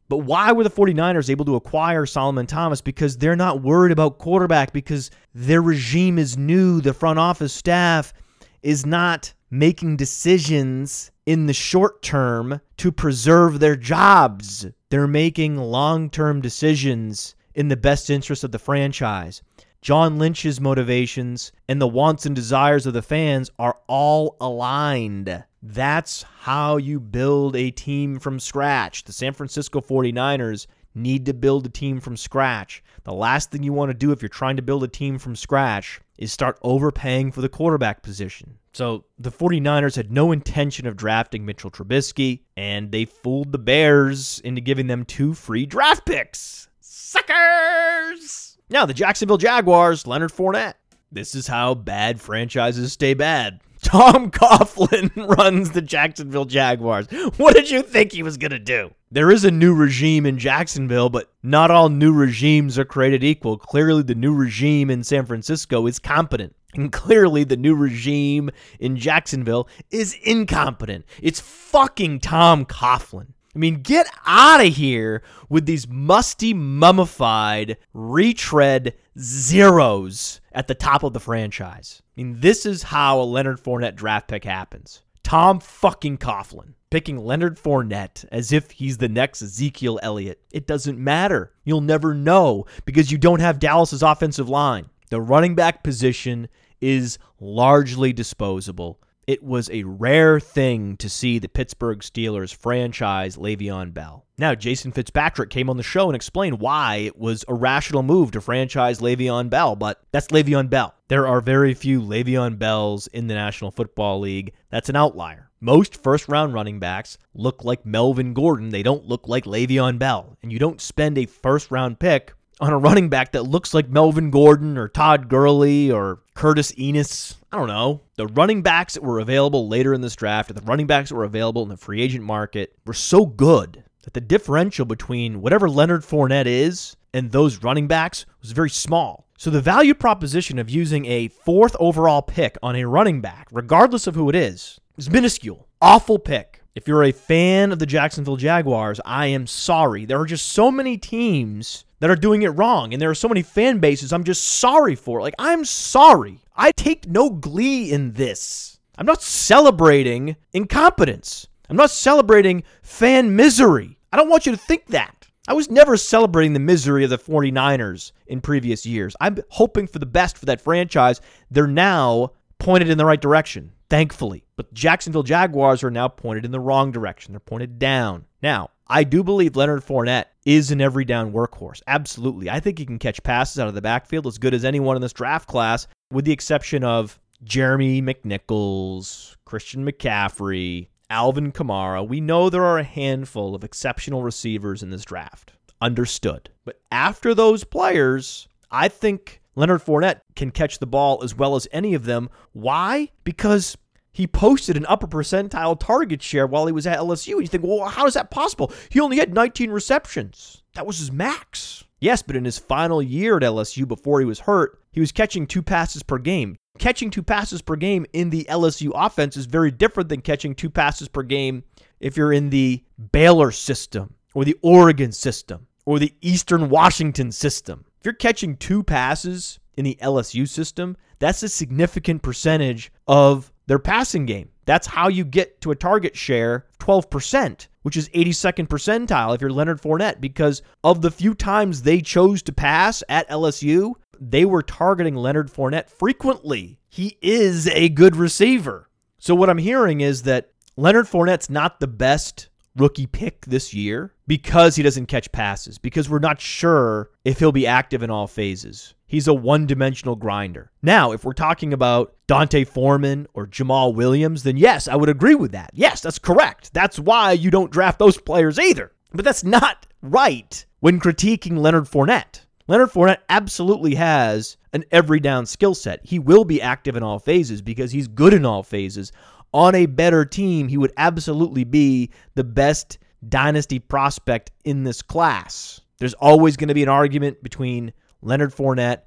But 0.09 0.17
why 0.19 0.51
were 0.51 0.63
the 0.63 0.69
49ers 0.69 1.29
able 1.29 1.45
to 1.45 1.55
acquire 1.55 2.05
Solomon 2.05 2.45
Thomas? 2.45 2.81
Because 2.81 3.17
they're 3.17 3.35
not 3.35 3.61
worried 3.61 3.91
about 3.91 4.19
quarterback, 4.19 4.71
because 4.71 5.11
their 5.33 5.61
regime 5.61 6.17
is 6.17 6.37
new. 6.37 6.81
The 6.81 6.93
front 6.93 7.19
office 7.19 7.53
staff 7.53 8.13
is 8.61 8.85
not 8.85 9.33
making 9.49 9.97
decisions 9.97 11.11
in 11.25 11.45
the 11.45 11.53
short 11.53 12.01
term 12.01 12.61
to 12.77 12.91
preserve 12.91 13.59
their 13.59 13.75
jobs. 13.75 14.65
They're 14.89 15.07
making 15.07 15.57
long 15.57 16.09
term 16.09 16.41
decisions 16.41 17.35
in 17.55 17.67
the 17.67 17.77
best 17.77 18.09
interest 18.09 18.43
of 18.43 18.51
the 18.51 18.59
franchise. 18.59 19.41
John 19.83 20.17
Lynch's 20.17 20.61
motivations 20.61 21.51
and 21.67 21.81
the 21.81 21.89
wants 21.89 22.25
and 22.25 22.33
desires 22.33 22.85
of 22.85 22.93
the 22.93 23.01
fans 23.01 23.51
are 23.59 23.77
all 23.87 24.37
aligned. 24.39 25.43
That's 25.61 26.23
how 26.23 26.77
you 26.77 27.01
build 27.01 27.57
a 27.57 27.69
team 27.69 28.17
from 28.17 28.39
scratch. 28.39 29.03
The 29.03 29.11
San 29.11 29.33
Francisco 29.33 29.81
49ers 29.81 30.67
need 30.95 31.25
to 31.25 31.33
build 31.33 31.65
a 31.65 31.69
team 31.69 31.99
from 31.99 32.15
scratch. 32.15 32.81
The 33.03 33.11
last 33.11 33.51
thing 33.51 33.61
you 33.61 33.73
want 33.73 33.89
to 33.89 33.93
do 33.93 34.13
if 34.13 34.21
you're 34.21 34.29
trying 34.29 34.55
to 34.55 34.61
build 34.61 34.85
a 34.85 34.87
team 34.87 35.19
from 35.19 35.35
scratch 35.35 35.99
is 36.17 36.31
start 36.31 36.57
overpaying 36.61 37.33
for 37.33 37.41
the 37.41 37.49
quarterback 37.49 38.03
position. 38.03 38.57
So 38.71 39.03
the 39.19 39.33
49ers 39.33 39.97
had 39.97 40.13
no 40.13 40.31
intention 40.31 40.87
of 40.87 40.95
drafting 40.95 41.45
Mitchell 41.45 41.71
Trubisky, 41.71 42.43
and 42.55 42.89
they 42.93 43.03
fooled 43.03 43.51
the 43.51 43.57
Bears 43.57 44.39
into 44.45 44.61
giving 44.61 44.87
them 44.87 45.03
two 45.03 45.33
free 45.33 45.65
draft 45.65 46.05
picks. 46.05 46.69
Suckers! 46.79 48.52
Now, 48.73 48.87
the 48.87 48.93
Jacksonville 48.95 49.37
Jaguars, 49.37 50.07
Leonard 50.07 50.31
Fournette. 50.31 50.73
This 51.11 51.35
is 51.35 51.45
how 51.45 51.75
bad 51.75 52.19
franchises 52.19 52.91
stay 52.91 53.13
bad. 53.13 53.61
Tom 53.83 54.31
Coughlin 54.31 55.11
runs 55.37 55.69
the 55.69 55.81
Jacksonville 55.83 56.45
Jaguars. 56.45 57.05
What 57.37 57.53
did 57.53 57.69
you 57.69 57.83
think 57.83 58.11
he 58.11 58.23
was 58.23 58.35
going 58.35 58.49
to 58.49 58.57
do? 58.57 58.89
There 59.11 59.29
is 59.29 59.45
a 59.45 59.51
new 59.51 59.75
regime 59.75 60.25
in 60.25 60.39
Jacksonville, 60.39 61.09
but 61.09 61.31
not 61.43 61.69
all 61.69 61.89
new 61.89 62.11
regimes 62.11 62.79
are 62.79 62.83
created 62.83 63.23
equal. 63.23 63.59
Clearly, 63.59 64.01
the 64.01 64.15
new 64.15 64.33
regime 64.33 64.89
in 64.89 65.03
San 65.03 65.27
Francisco 65.27 65.85
is 65.85 65.99
competent. 65.99 66.55
And 66.73 66.91
clearly, 66.91 67.43
the 67.43 67.55
new 67.55 67.75
regime 67.75 68.49
in 68.79 68.97
Jacksonville 68.97 69.67
is 69.91 70.17
incompetent. 70.23 71.05
It's 71.21 71.39
fucking 71.39 72.21
Tom 72.21 72.65
Coughlin. 72.65 73.33
I 73.55 73.59
mean, 73.59 73.81
get 73.81 74.07
out 74.25 74.65
of 74.65 74.73
here 74.73 75.21
with 75.47 75.65
these 75.65 75.87
musty, 75.87 76.53
mummified, 76.53 77.77
retread 77.93 78.95
zeros 79.19 80.41
at 80.51 80.67
the 80.67 80.75
top 80.75 81.03
of 81.03 81.13
the 81.13 81.19
franchise. 81.19 82.01
I 82.01 82.21
mean, 82.21 82.39
this 82.39 82.65
is 82.65 82.83
how 82.83 83.21
a 83.21 83.23
Leonard 83.23 83.61
Fournette 83.61 83.95
draft 83.95 84.27
pick 84.27 84.43
happens. 84.43 85.03
Tom 85.23 85.59
fucking 85.59 86.17
Coughlin 86.17 86.73
picking 86.93 87.17
Leonard 87.17 87.57
Fournette 87.57 88.23
as 88.31 88.51
if 88.51 88.69
he's 88.69 88.99
the 88.99 89.09
next 89.09 89.41
Ezekiel 89.41 89.99
Elliott. 90.03 90.39
It 90.51 90.67
doesn't 90.67 90.99
matter. 90.99 91.51
You'll 91.63 91.81
never 91.81 92.13
know 92.13 92.65
because 92.85 93.11
you 93.11 93.17
don't 93.17 93.39
have 93.39 93.57
Dallas's 93.57 94.03
offensive 94.03 94.47
line. 94.47 94.91
The 95.09 95.19
running 95.19 95.55
back 95.55 95.83
position 95.83 96.49
is 96.81 97.17
largely 97.39 98.13
disposable 98.13 98.99
it 99.27 99.43
was 99.43 99.69
a 99.69 99.83
rare 99.83 100.39
thing 100.39 100.97
to 100.97 101.09
see 101.09 101.39
the 101.39 101.49
Pittsburgh 101.49 101.99
Steelers 101.99 102.53
franchise 102.53 103.37
Le'Veon 103.37 103.93
Bell. 103.93 104.25
Now, 104.37 104.55
Jason 104.55 104.91
Fitzpatrick 104.91 105.49
came 105.49 105.69
on 105.69 105.77
the 105.77 105.83
show 105.83 106.07
and 106.07 106.15
explained 106.15 106.59
why 106.59 106.95
it 106.95 107.17
was 107.17 107.45
a 107.47 107.53
rational 107.53 108.03
move 108.03 108.31
to 108.31 108.41
franchise 108.41 108.99
Le'Veon 108.99 109.49
Bell, 109.49 109.75
but 109.75 110.01
that's 110.11 110.27
Le'Veon 110.27 110.69
Bell. 110.69 110.93
There 111.07 111.27
are 111.27 111.41
very 111.41 111.73
few 111.73 112.01
Le'Veon 112.01 112.57
Bells 112.57 113.07
in 113.07 113.27
the 113.27 113.35
National 113.35 113.71
Football 113.71 114.19
League. 114.19 114.53
That's 114.69 114.89
an 114.89 114.95
outlier. 114.95 115.49
Most 115.59 116.01
first 116.03 116.27
round 116.27 116.53
running 116.53 116.79
backs 116.79 117.17
look 117.33 117.63
like 117.63 117.85
Melvin 117.85 118.33
Gordon. 118.33 118.69
They 118.69 118.83
don't 118.83 119.05
look 119.05 119.27
like 119.27 119.45
Le'Veon 119.45 119.97
Bell. 119.97 120.37
And 120.43 120.51
you 120.51 120.59
don't 120.59 120.81
spend 120.81 121.17
a 121.17 121.25
first 121.25 121.71
round 121.71 121.99
pick 121.99 122.33
on 122.59 122.71
a 122.71 122.77
running 122.77 123.09
back 123.09 123.31
that 123.31 123.43
looks 123.43 123.73
like 123.73 123.89
Melvin 123.89 124.31
Gordon 124.31 124.77
or 124.77 124.87
Todd 124.87 125.27
Gurley 125.29 125.91
or 125.91 126.19
Curtis 126.33 126.71
Enis. 126.73 127.35
I 127.51 127.57
don't 127.57 127.67
know. 127.67 128.01
The 128.15 128.27
running 128.27 128.61
backs 128.61 128.93
that 128.93 129.03
were 129.03 129.19
available 129.19 129.67
later 129.67 129.93
in 129.93 130.01
this 130.01 130.15
draft, 130.15 130.53
the 130.53 130.61
running 130.61 130.87
backs 130.87 131.09
that 131.09 131.15
were 131.15 131.23
available 131.23 131.63
in 131.63 131.69
the 131.69 131.77
free 131.77 132.01
agent 132.01 132.23
market, 132.23 132.75
were 132.85 132.93
so 132.93 133.25
good 133.25 133.83
that 134.03 134.13
the 134.13 134.21
differential 134.21 134.85
between 134.85 135.41
whatever 135.41 135.69
Leonard 135.69 136.03
Fournette 136.03 136.45
is 136.45 136.95
and 137.13 137.31
those 137.31 137.63
running 137.63 137.87
backs 137.87 138.25
was 138.41 138.51
very 138.51 138.69
small. 138.69 139.27
So 139.37 139.49
the 139.49 139.61
value 139.61 139.93
proposition 139.93 140.59
of 140.59 140.69
using 140.69 141.05
a 141.05 141.27
fourth 141.27 141.75
overall 141.79 142.21
pick 142.21 142.57
on 142.63 142.75
a 142.75 142.85
running 142.85 143.21
back, 143.21 143.47
regardless 143.51 144.07
of 144.07 144.15
who 144.15 144.29
it 144.29 144.35
is, 144.35 144.79
is 144.97 145.09
minuscule. 145.09 145.67
Awful 145.81 146.19
pick. 146.19 146.52
If 146.75 146.87
you're 146.87 147.03
a 147.03 147.11
fan 147.11 147.71
of 147.71 147.77
the 147.77 147.85
Jacksonville 147.85 148.35
Jaguars, 148.35 148.99
I 149.05 149.27
am 149.27 149.45
sorry. 149.45 150.05
There 150.05 150.19
are 150.19 150.25
just 150.25 150.47
so 150.47 150.71
many 150.71 150.97
teams 150.97 151.85
that 151.99 152.09
are 152.09 152.15
doing 152.15 152.41
it 152.41 152.49
wrong. 152.49 152.93
And 152.93 153.01
there 153.01 153.11
are 153.11 153.15
so 153.15 153.27
many 153.27 153.43
fan 153.43 153.77
bases 153.77 154.11
I'm 154.11 154.23
just 154.23 154.43
sorry 154.43 154.95
for. 154.95 155.21
Like, 155.21 155.35
I'm 155.37 155.65
sorry. 155.65 156.39
I 156.55 156.71
take 156.71 157.07
no 157.07 157.29
glee 157.29 157.91
in 157.91 158.13
this. 158.13 158.79
I'm 158.97 159.05
not 159.05 159.21
celebrating 159.21 160.35
incompetence. 160.51 161.47
I'm 161.69 161.77
not 161.77 161.91
celebrating 161.91 162.63
fan 162.81 163.35
misery. 163.35 163.99
I 164.11 164.17
don't 164.17 164.29
want 164.29 164.47
you 164.47 164.51
to 164.51 164.57
think 164.57 164.87
that. 164.87 165.27
I 165.47 165.53
was 165.53 165.69
never 165.69 165.95
celebrating 165.95 166.53
the 166.53 166.59
misery 166.59 167.03
of 167.03 167.11
the 167.11 167.19
49ers 167.19 168.13
in 168.27 168.41
previous 168.41 168.83
years. 168.83 169.15
I'm 169.21 169.37
hoping 169.49 169.85
for 169.85 169.99
the 169.99 170.05
best 170.07 170.39
for 170.39 170.45
that 170.47 170.61
franchise. 170.61 171.21
They're 171.51 171.67
now 171.67 172.31
pointed 172.63 172.89
in 172.89 172.97
the 172.97 173.05
right 173.05 173.21
direction, 173.21 173.73
thankfully. 173.89 174.45
But 174.55 174.73
Jacksonville 174.73 175.23
Jaguars 175.23 175.83
are 175.83 175.91
now 175.91 176.07
pointed 176.07 176.45
in 176.45 176.51
the 176.51 176.59
wrong 176.59 176.91
direction. 176.91 177.33
They're 177.33 177.39
pointed 177.39 177.77
down. 177.77 178.25
Now, 178.41 178.69
I 178.87 179.03
do 179.03 179.23
believe 179.23 179.55
Leonard 179.55 179.83
Fournette 179.83 180.25
is 180.45 180.71
an 180.71 180.81
every 180.81 181.05
down 181.05 181.33
workhorse. 181.33 181.81
Absolutely. 181.87 182.49
I 182.49 182.59
think 182.59 182.79
he 182.79 182.85
can 182.85 182.99
catch 182.99 183.21
passes 183.23 183.59
out 183.59 183.67
of 183.67 183.73
the 183.73 183.81
backfield 183.81 184.27
as 184.27 184.37
good 184.37 184.53
as 184.53 184.65
anyone 184.65 184.95
in 184.95 185.01
this 185.01 185.13
draft 185.13 185.47
class, 185.47 185.87
with 186.11 186.25
the 186.25 186.31
exception 186.31 186.83
of 186.83 187.19
Jeremy 187.43 188.01
McNichols, 188.01 189.35
Christian 189.45 189.85
McCaffrey, 189.85 190.87
Alvin 191.09 191.51
Kamara. 191.51 192.07
We 192.07 192.21
know 192.21 192.49
there 192.49 192.63
are 192.63 192.79
a 192.79 192.83
handful 192.83 193.55
of 193.55 193.63
exceptional 193.63 194.23
receivers 194.23 194.81
in 194.81 194.89
this 194.89 195.05
draft. 195.05 195.53
Understood. 195.81 196.49
But 196.63 196.79
after 196.91 197.33
those 197.33 197.65
players, 197.65 198.47
I 198.71 198.87
think 198.87 199.41
Leonard 199.55 199.81
Fournette 199.81 200.21
can 200.35 200.51
catch 200.51 200.79
the 200.79 200.87
ball 200.87 201.23
as 201.23 201.35
well 201.35 201.55
as 201.55 201.67
any 201.71 201.93
of 201.93 202.05
them. 202.05 202.29
Why? 202.53 203.09
Because 203.23 203.77
he 204.11 204.27
posted 204.27 204.77
an 204.77 204.85
upper 204.87 205.07
percentile 205.07 205.79
target 205.79 206.21
share 206.21 206.47
while 206.47 206.67
he 206.67 206.71
was 206.71 206.87
at 206.87 206.99
LSU. 206.99 207.41
You 207.41 207.47
think, 207.47 207.63
well, 207.63 207.87
how 207.89 208.05
is 208.05 208.13
that 208.13 208.31
possible? 208.31 208.71
He 208.89 208.99
only 208.99 209.17
had 209.17 209.33
19 209.33 209.71
receptions. 209.71 210.63
That 210.75 210.85
was 210.85 210.99
his 210.99 211.11
max. 211.11 211.83
Yes, 211.99 212.21
but 212.21 212.35
in 212.35 212.45
his 212.45 212.57
final 212.57 213.01
year 213.01 213.37
at 213.37 213.43
LSU 213.43 213.87
before 213.87 214.19
he 214.19 214.25
was 214.25 214.41
hurt, 214.41 214.79
he 214.91 214.99
was 214.99 215.11
catching 215.11 215.47
two 215.47 215.63
passes 215.63 216.03
per 216.03 216.17
game. 216.17 216.57
Catching 216.77 217.09
two 217.09 217.23
passes 217.23 217.61
per 217.61 217.75
game 217.75 218.05
in 218.13 218.29
the 218.29 218.45
LSU 218.49 218.91
offense 218.93 219.37
is 219.37 219.45
very 219.45 219.71
different 219.71 220.09
than 220.09 220.21
catching 220.21 220.53
two 220.53 220.69
passes 220.69 221.07
per 221.07 221.23
game 221.23 221.63
if 221.99 222.17
you're 222.17 222.33
in 222.33 222.49
the 222.49 222.83
Baylor 223.11 223.51
system 223.51 224.15
or 224.33 224.43
the 224.43 224.57
Oregon 224.61 225.11
system 225.11 225.67
or 225.85 225.99
the 225.99 226.13
Eastern 226.21 226.69
Washington 226.69 227.31
system. 227.31 227.85
If 228.03 228.07
you're 228.07 228.15
catching 228.15 228.57
two 228.57 228.83
passes 228.83 229.59
in 229.77 229.85
the 229.85 229.97
LSU 230.01 230.45
system, 230.45 230.97
that's 231.19 231.41
a 231.41 231.47
significant 231.47 232.21
percentage 232.21 232.91
of 233.07 233.53
their 233.67 233.79
passing 233.79 234.25
game. 234.25 234.49
That's 234.65 234.87
how 234.87 235.07
you 235.07 235.23
get 235.23 235.61
to 235.61 235.71
a 235.71 235.75
target 235.77 236.17
share 236.17 236.65
12%, 236.79 237.67
which 237.83 237.95
is 237.95 238.09
82nd 238.09 238.67
percentile 238.67 239.33
if 239.33 239.39
you're 239.39 239.49
Leonard 239.49 239.81
Fournette, 239.81 240.19
because 240.19 240.61
of 240.83 241.01
the 241.01 241.11
few 241.11 241.33
times 241.33 241.83
they 241.83 242.01
chose 242.01 242.41
to 242.41 242.51
pass 242.51 243.03
at 243.07 243.29
LSU, 243.29 243.93
they 244.19 244.43
were 244.43 244.63
targeting 244.63 245.15
Leonard 245.15 245.49
Fournette 245.49 245.89
frequently. 245.89 246.79
He 246.89 247.17
is 247.21 247.69
a 247.69 247.87
good 247.87 248.17
receiver. 248.17 248.89
So, 249.17 249.33
what 249.33 249.49
I'm 249.49 249.59
hearing 249.59 250.01
is 250.01 250.23
that 250.23 250.49
Leonard 250.75 251.05
Fournette's 251.05 251.49
not 251.49 251.79
the 251.79 251.87
best 251.87 252.49
rookie 252.75 253.05
pick 253.05 253.45
this 253.45 253.73
year 253.73 254.13
because 254.27 254.75
he 254.75 254.83
doesn't 254.83 255.05
catch 255.05 255.31
passes, 255.31 255.77
because 255.77 256.09
we're 256.09 256.19
not 256.19 256.41
sure 256.41 257.11
if 257.23 257.39
he'll 257.39 257.51
be 257.51 257.67
active 257.67 258.03
in 258.03 258.09
all 258.09 258.27
phases. 258.27 258.95
He's 259.05 259.27
a 259.27 259.33
one 259.33 259.67
dimensional 259.67 260.15
grinder. 260.15 260.71
Now, 260.81 261.11
if 261.11 261.23
we're 261.23 261.33
talking 261.33 261.71
about 261.71 262.15
D'Onta 262.27 262.65
Foreman 262.65 263.27
or 263.33 263.45
Jamaal 263.45 263.93
Williams, 263.93 264.43
then 264.43 264.57
yes, 264.57 264.87
I 264.87 264.95
would 264.95 265.09
agree 265.09 265.35
with 265.35 265.51
that. 265.51 265.69
Yes, 265.73 266.01
that's 266.01 266.19
correct. 266.19 266.73
That's 266.73 266.97
why 266.97 267.33
you 267.33 267.51
don't 267.51 267.71
draft 267.71 267.99
those 267.99 268.17
players 268.17 268.57
either. 268.57 268.91
But 269.13 269.23
that's 269.25 269.43
not 269.43 269.85
right 270.01 270.65
when 270.79 270.99
critiquing 270.99 271.59
Leonard 271.59 271.85
Fournette. 271.85 272.41
Leonard 272.67 272.89
Fournette 272.89 273.19
absolutely 273.29 273.95
has 273.95 274.57
an 274.71 274.85
every 274.91 275.19
down 275.19 275.45
skill 275.45 275.75
set. 275.75 275.99
He 276.03 276.17
will 276.17 276.45
be 276.45 276.61
active 276.61 276.95
in 276.95 277.03
all 277.03 277.19
phases 277.19 277.61
because 277.61 277.91
he's 277.91 278.07
good 278.07 278.33
in 278.33 278.45
all 278.45 278.63
phases. 278.63 279.11
On 279.53 279.75
a 279.75 279.85
better 279.85 280.25
team, 280.25 280.67
he 280.67 280.77
would 280.77 280.93
absolutely 280.97 281.63
be 281.63 282.09
the 282.35 282.43
best 282.43 282.97
dynasty 283.29 283.79
prospect 283.79 284.51
in 284.65 284.83
this 284.83 285.01
class. 285.01 285.79
There's 285.99 286.15
always 286.15 286.57
going 286.57 286.69
to 286.69 286.73
be 286.73 286.83
an 286.83 286.89
argument 286.89 287.43
between 287.43 287.93
Leonard 288.21 288.53
Fournette 288.53 289.01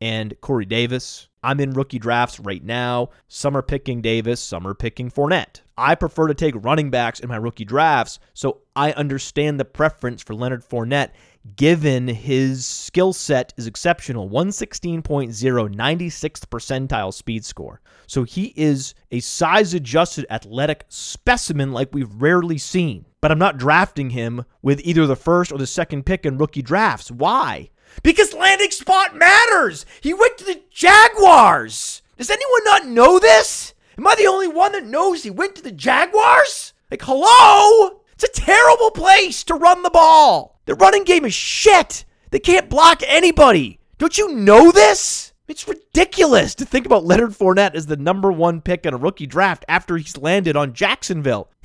and 0.00 0.34
Corey 0.40 0.66
Davis. 0.66 1.28
I'm 1.44 1.60
in 1.60 1.72
rookie 1.72 1.98
drafts 1.98 2.40
right 2.40 2.62
now. 2.62 3.10
Some 3.28 3.56
are 3.56 3.62
picking 3.62 4.00
Davis, 4.00 4.40
some 4.40 4.66
are 4.66 4.74
picking 4.74 5.10
Fournette. 5.10 5.60
I 5.76 5.94
prefer 5.94 6.28
to 6.28 6.34
take 6.34 6.54
running 6.56 6.90
backs 6.90 7.20
in 7.20 7.28
my 7.28 7.36
rookie 7.36 7.64
drafts, 7.64 8.18
so 8.34 8.60
I 8.76 8.92
understand 8.92 9.58
the 9.58 9.64
preference 9.64 10.22
for 10.22 10.34
Leonard 10.34 10.64
Fournette 10.64 11.10
given 11.56 12.08
his 12.08 12.66
skill 12.66 13.12
set 13.12 13.52
is 13.56 13.66
exceptional 13.66 14.28
116.0, 14.28 15.02
96th 15.02 16.46
percentile 16.46 17.12
speed 17.12 17.44
score. 17.44 17.80
So 18.06 18.24
he 18.24 18.52
is 18.56 18.94
a 19.10 19.20
size 19.20 19.74
adjusted 19.74 20.26
athletic 20.30 20.84
specimen 20.88 21.72
like 21.72 21.88
we've 21.92 22.14
rarely 22.14 22.58
seen. 22.58 23.06
But 23.20 23.30
I'm 23.32 23.38
not 23.38 23.58
drafting 23.58 24.10
him 24.10 24.44
with 24.62 24.80
either 24.84 25.06
the 25.06 25.16
first 25.16 25.52
or 25.52 25.58
the 25.58 25.66
second 25.66 26.06
pick 26.06 26.26
in 26.26 26.38
rookie 26.38 26.62
drafts. 26.62 27.10
Why? 27.10 27.70
Because 28.02 28.34
landing 28.34 28.70
spot 28.70 29.16
matters. 29.16 29.86
He 30.00 30.14
went 30.14 30.38
to 30.38 30.44
the 30.44 30.62
Jaguars. 30.70 32.02
Does 32.16 32.30
anyone 32.30 32.64
not 32.64 32.86
know 32.86 33.18
this? 33.18 33.74
Am 33.98 34.06
I 34.06 34.14
the 34.16 34.26
only 34.26 34.48
one 34.48 34.72
that 34.72 34.86
knows 34.86 35.22
he 35.22 35.30
went 35.30 35.54
to 35.56 35.62
the 35.62 35.72
Jaguars? 35.72 36.72
Like, 36.90 37.02
hello? 37.02 38.00
It's 38.12 38.24
a 38.24 38.40
terrible 38.40 38.90
place 38.90 39.44
to 39.44 39.54
run 39.54 39.82
the 39.82 39.90
ball. 39.90 40.51
The 40.64 40.74
running 40.74 41.04
game 41.04 41.24
is 41.24 41.34
shit. 41.34 42.04
They 42.30 42.38
can't 42.38 42.70
block 42.70 43.02
anybody. 43.06 43.80
Don't 43.98 44.16
you 44.16 44.34
know 44.34 44.70
this? 44.70 45.32
It's 45.48 45.68
ridiculous 45.68 46.54
to 46.54 46.64
think 46.64 46.86
about 46.86 47.04
Leonard 47.04 47.32
Fournette 47.32 47.74
as 47.74 47.86
the 47.86 47.96
number 47.96 48.30
one 48.32 48.60
pick 48.60 48.86
in 48.86 48.94
a 48.94 48.96
rookie 48.96 49.26
draft 49.26 49.64
after 49.68 49.96
he's 49.96 50.16
landed 50.16 50.56
on 50.56 50.72
Jacksonville. 50.72 51.50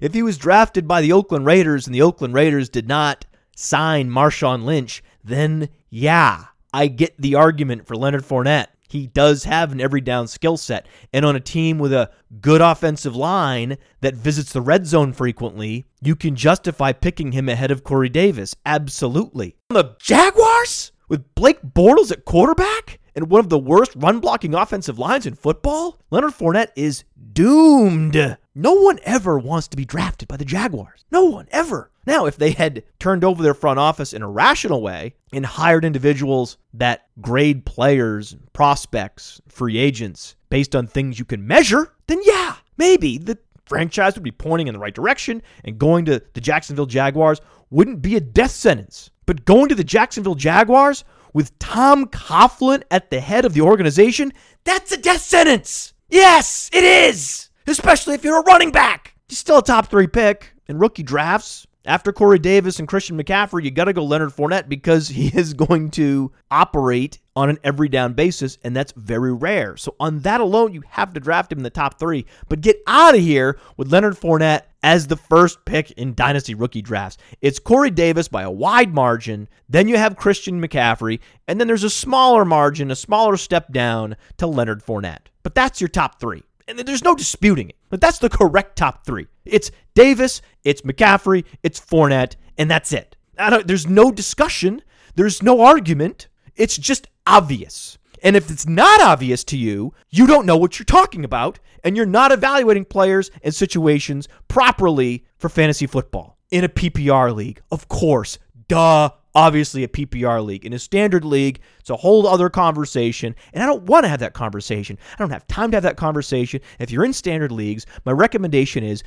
if 0.00 0.14
he 0.14 0.22
was 0.22 0.38
drafted 0.38 0.86
by 0.88 1.00
the 1.02 1.12
Oakland 1.12 1.44
Raiders 1.44 1.86
and 1.86 1.94
the 1.94 2.02
Oakland 2.02 2.34
Raiders 2.34 2.68
did 2.68 2.88
not 2.88 3.26
sign 3.56 4.10
Marshawn 4.10 4.64
Lynch, 4.64 5.02
then 5.24 5.68
yeah, 5.90 6.44
I 6.72 6.86
get 6.86 7.20
the 7.20 7.34
argument 7.34 7.86
for 7.86 7.96
Leonard 7.96 8.24
Fournette. 8.24 8.68
He 8.90 9.06
does 9.06 9.44
have 9.44 9.70
an 9.70 9.80
every 9.80 10.00
down 10.00 10.26
skill 10.26 10.56
set. 10.56 10.86
And 11.12 11.24
on 11.24 11.36
a 11.36 11.40
team 11.40 11.78
with 11.78 11.92
a 11.92 12.10
good 12.40 12.60
offensive 12.60 13.14
line 13.14 13.78
that 14.00 14.16
visits 14.16 14.52
the 14.52 14.60
red 14.60 14.84
zone 14.84 15.12
frequently, 15.12 15.86
you 16.02 16.16
can 16.16 16.34
justify 16.34 16.92
picking 16.92 17.30
him 17.30 17.48
ahead 17.48 17.70
of 17.70 17.84
Corey 17.84 18.08
Davis. 18.08 18.56
Absolutely. 18.66 19.56
The 19.68 19.96
Jaguars? 20.00 20.90
With 21.08 21.34
Blake 21.36 21.62
Bortles 21.62 22.10
at 22.10 22.24
quarterback? 22.24 22.98
And 23.14 23.30
one 23.30 23.40
of 23.40 23.48
the 23.48 23.58
worst 23.58 23.92
run 23.96 24.18
blocking 24.18 24.54
offensive 24.54 24.98
lines 24.98 25.26
in 25.26 25.34
football? 25.34 26.00
Leonard 26.10 26.32
Fournette 26.32 26.72
is 26.74 27.04
doomed. 27.32 28.36
No 28.54 28.72
one 28.74 28.98
ever 29.04 29.38
wants 29.38 29.68
to 29.68 29.76
be 29.76 29.84
drafted 29.84 30.26
by 30.28 30.36
the 30.36 30.44
Jaguars. 30.44 31.04
No 31.12 31.24
one 31.24 31.46
ever. 31.52 31.89
Now, 32.06 32.26
if 32.26 32.36
they 32.36 32.52
had 32.52 32.82
turned 32.98 33.24
over 33.24 33.42
their 33.42 33.54
front 33.54 33.78
office 33.78 34.12
in 34.12 34.22
a 34.22 34.28
rational 34.28 34.82
way 34.82 35.14
and 35.32 35.44
hired 35.44 35.84
individuals 35.84 36.56
that 36.74 37.06
grade 37.20 37.64
players, 37.66 38.36
prospects, 38.52 39.40
free 39.48 39.78
agents 39.78 40.36
based 40.48 40.74
on 40.74 40.86
things 40.86 41.18
you 41.18 41.24
can 41.24 41.46
measure, 41.46 41.92
then 42.06 42.20
yeah, 42.24 42.56
maybe 42.76 43.18
the 43.18 43.38
franchise 43.66 44.14
would 44.14 44.24
be 44.24 44.32
pointing 44.32 44.66
in 44.66 44.74
the 44.74 44.80
right 44.80 44.94
direction 44.94 45.42
and 45.64 45.78
going 45.78 46.04
to 46.06 46.22
the 46.32 46.40
Jacksonville 46.40 46.86
Jaguars 46.86 47.40
wouldn't 47.70 48.02
be 48.02 48.16
a 48.16 48.20
death 48.20 48.50
sentence. 48.50 49.10
But 49.26 49.44
going 49.44 49.68
to 49.68 49.74
the 49.74 49.84
Jacksonville 49.84 50.34
Jaguars 50.34 51.04
with 51.32 51.56
Tom 51.58 52.06
Coughlin 52.06 52.82
at 52.90 53.10
the 53.10 53.20
head 53.20 53.44
of 53.44 53.54
the 53.54 53.60
organization, 53.60 54.32
that's 54.64 54.90
a 54.90 54.96
death 54.96 55.20
sentence. 55.20 55.92
Yes, 56.08 56.68
it 56.72 56.82
is 56.82 57.50
especially 57.70 58.14
if 58.14 58.24
you're 58.24 58.40
a 58.40 58.44
running 58.44 58.70
back. 58.70 59.14
He's 59.28 59.38
still 59.38 59.58
a 59.58 59.62
top 59.62 59.86
three 59.86 60.06
pick 60.06 60.52
in 60.66 60.78
rookie 60.78 61.02
drafts. 61.02 61.66
After 61.86 62.12
Corey 62.12 62.38
Davis 62.38 62.78
and 62.78 62.86
Christian 62.86 63.16
McCaffrey, 63.16 63.64
you 63.64 63.70
got 63.70 63.84
to 63.84 63.94
go 63.94 64.04
Leonard 64.04 64.32
Fournette 64.32 64.68
because 64.68 65.08
he 65.08 65.28
is 65.34 65.54
going 65.54 65.90
to 65.92 66.30
operate 66.50 67.18
on 67.34 67.48
an 67.48 67.58
every 67.64 67.88
down 67.88 68.12
basis, 68.12 68.58
and 68.62 68.76
that's 68.76 68.92
very 68.92 69.32
rare. 69.32 69.78
So, 69.78 69.96
on 69.98 70.18
that 70.20 70.42
alone, 70.42 70.74
you 70.74 70.82
have 70.90 71.14
to 71.14 71.20
draft 71.20 71.50
him 71.50 71.58
in 71.58 71.64
the 71.64 71.70
top 71.70 71.98
three. 71.98 72.26
But 72.50 72.60
get 72.60 72.82
out 72.86 73.14
of 73.14 73.20
here 73.22 73.58
with 73.78 73.90
Leonard 73.90 74.14
Fournette 74.14 74.64
as 74.82 75.06
the 75.06 75.16
first 75.16 75.64
pick 75.64 75.90
in 75.92 76.14
Dynasty 76.14 76.54
rookie 76.54 76.82
drafts. 76.82 77.16
It's 77.40 77.58
Corey 77.58 77.90
Davis 77.90 78.28
by 78.28 78.42
a 78.42 78.50
wide 78.50 78.92
margin. 78.92 79.48
Then 79.66 79.88
you 79.88 79.96
have 79.96 80.16
Christian 80.16 80.60
McCaffrey, 80.60 81.20
and 81.48 81.58
then 81.58 81.66
there's 81.66 81.84
a 81.84 81.90
smaller 81.90 82.44
margin, 82.44 82.90
a 82.90 82.96
smaller 82.96 83.38
step 83.38 83.72
down 83.72 84.16
to 84.36 84.46
Leonard 84.46 84.84
Fournette. 84.84 85.28
But 85.42 85.54
that's 85.54 85.80
your 85.80 85.88
top 85.88 86.20
three 86.20 86.42
and 86.70 86.88
there's 86.88 87.04
no 87.04 87.14
disputing 87.14 87.70
it. 87.70 87.76
But 87.88 88.00
that's 88.00 88.18
the 88.18 88.30
correct 88.30 88.76
top 88.76 89.04
three. 89.04 89.26
It's 89.44 89.70
Davis, 89.94 90.42
it's 90.64 90.82
McCaffrey, 90.82 91.44
it's 91.62 91.80
Fournette, 91.80 92.36
and 92.56 92.70
that's 92.70 92.92
it. 92.92 93.16
there's 93.64 93.86
no 93.86 94.10
discussion. 94.10 94.82
There's 95.16 95.42
no 95.42 95.60
argument. 95.60 96.28
It's 96.56 96.76
just 96.76 97.08
obvious. 97.26 97.98
And 98.22 98.36
if 98.36 98.50
it's 98.50 98.66
not 98.66 99.00
obvious 99.00 99.44
to 99.44 99.56
you, 99.56 99.94
you 100.10 100.26
don't 100.26 100.46
know 100.46 100.56
what 100.56 100.78
you're 100.78 100.84
talking 100.84 101.24
about, 101.24 101.58
and 101.82 101.96
you're 101.96 102.06
not 102.06 102.32
evaluating 102.32 102.84
players 102.84 103.30
and 103.42 103.54
situations 103.54 104.28
properly 104.48 105.24
for 105.38 105.48
fantasy 105.48 105.86
football. 105.86 106.36
In 106.50 106.64
a 106.64 106.68
PPR 106.68 107.34
league, 107.34 107.62
of 107.70 107.88
course, 107.88 108.38
duh, 108.68 109.10
obviously 109.34 109.84
a 109.84 109.88
PPR 109.88 110.44
league. 110.44 110.64
In 110.64 110.72
a 110.72 110.78
standard 110.78 111.24
league, 111.24 111.60
it's 111.78 111.90
a 111.90 111.96
whole 111.96 112.26
other 112.26 112.48
conversation. 112.48 113.34
And 113.52 113.62
I 113.62 113.66
don't 113.66 113.84
want 113.84 114.04
to 114.04 114.08
have 114.08 114.20
that 114.20 114.34
conversation. 114.34 114.98
I 115.12 115.16
don't 115.16 115.30
have 115.30 115.46
time 115.46 115.70
to 115.70 115.76
have 115.76 115.82
that 115.84 115.96
conversation. 115.96 116.60
If 116.78 116.90
you're 116.90 117.04
in 117.04 117.12
standard 117.12 117.52
leagues, 117.52 117.86
my 118.04 118.12
recommendation 118.12 118.84
is 118.84 119.02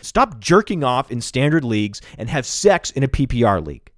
stop 0.00 0.40
jerking 0.40 0.84
off 0.84 1.10
in 1.10 1.20
standard 1.20 1.64
leagues 1.64 2.00
and 2.16 2.28
have 2.28 2.46
sex 2.46 2.90
in 2.90 3.02
a 3.02 3.08
PPR 3.08 3.64
league. 3.66 3.90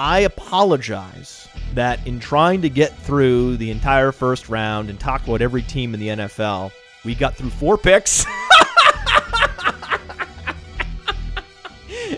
I 0.00 0.20
apologize 0.20 1.48
that 1.74 2.06
in 2.06 2.20
trying 2.20 2.62
to 2.62 2.70
get 2.70 2.96
through 2.98 3.56
the 3.56 3.72
entire 3.72 4.12
first 4.12 4.48
round 4.48 4.90
and 4.90 5.00
talk 5.00 5.26
about 5.26 5.42
every 5.42 5.62
team 5.62 5.92
in 5.92 5.98
the 5.98 6.06
NFL, 6.06 6.70
we 7.04 7.16
got 7.16 7.34
through 7.34 7.50
four 7.50 7.76
picks. 7.76 8.24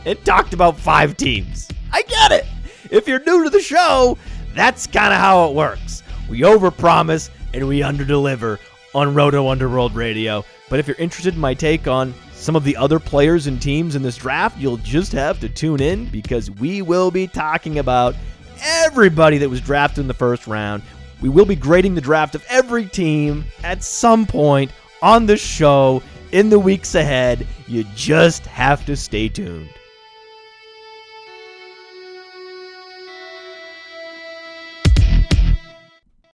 and 0.04 0.22
talked 0.26 0.52
about 0.52 0.78
five 0.78 1.16
teams. 1.16 1.70
I 1.90 2.02
get 2.02 2.32
it. 2.32 2.44
If 2.90 3.08
you're 3.08 3.24
new 3.24 3.44
to 3.44 3.50
the 3.50 3.62
show, 3.62 4.18
that's 4.54 4.86
kind 4.86 5.14
of 5.14 5.18
how 5.18 5.48
it 5.48 5.54
works. 5.54 6.02
We 6.28 6.40
overpromise 6.40 7.30
and 7.54 7.66
we 7.66 7.80
underdeliver 7.80 8.58
on 8.94 9.14
Roto 9.14 9.48
Underworld 9.48 9.94
Radio. 9.94 10.44
But 10.68 10.80
if 10.80 10.86
you're 10.86 10.98
interested 10.98 11.32
in 11.32 11.40
my 11.40 11.54
take 11.54 11.88
on 11.88 12.12
some 12.40 12.56
of 12.56 12.64
the 12.64 12.76
other 12.76 12.98
players 12.98 13.46
and 13.46 13.60
teams 13.60 13.94
in 13.94 14.02
this 14.02 14.16
draft, 14.16 14.58
you'll 14.58 14.78
just 14.78 15.12
have 15.12 15.38
to 15.40 15.48
tune 15.48 15.80
in 15.80 16.06
because 16.06 16.50
we 16.50 16.80
will 16.80 17.10
be 17.10 17.26
talking 17.26 17.78
about 17.78 18.14
everybody 18.62 19.36
that 19.38 19.48
was 19.48 19.60
drafted 19.60 20.00
in 20.00 20.08
the 20.08 20.14
first 20.14 20.46
round. 20.46 20.82
We 21.20 21.28
will 21.28 21.44
be 21.44 21.54
grading 21.54 21.94
the 21.94 22.00
draft 22.00 22.34
of 22.34 22.42
every 22.48 22.86
team 22.86 23.44
at 23.62 23.84
some 23.84 24.26
point 24.26 24.72
on 25.02 25.26
the 25.26 25.36
show 25.36 26.02
in 26.32 26.48
the 26.48 26.58
weeks 26.58 26.94
ahead. 26.94 27.46
You 27.66 27.84
just 27.94 28.46
have 28.46 28.86
to 28.86 28.96
stay 28.96 29.28
tuned. 29.28 29.68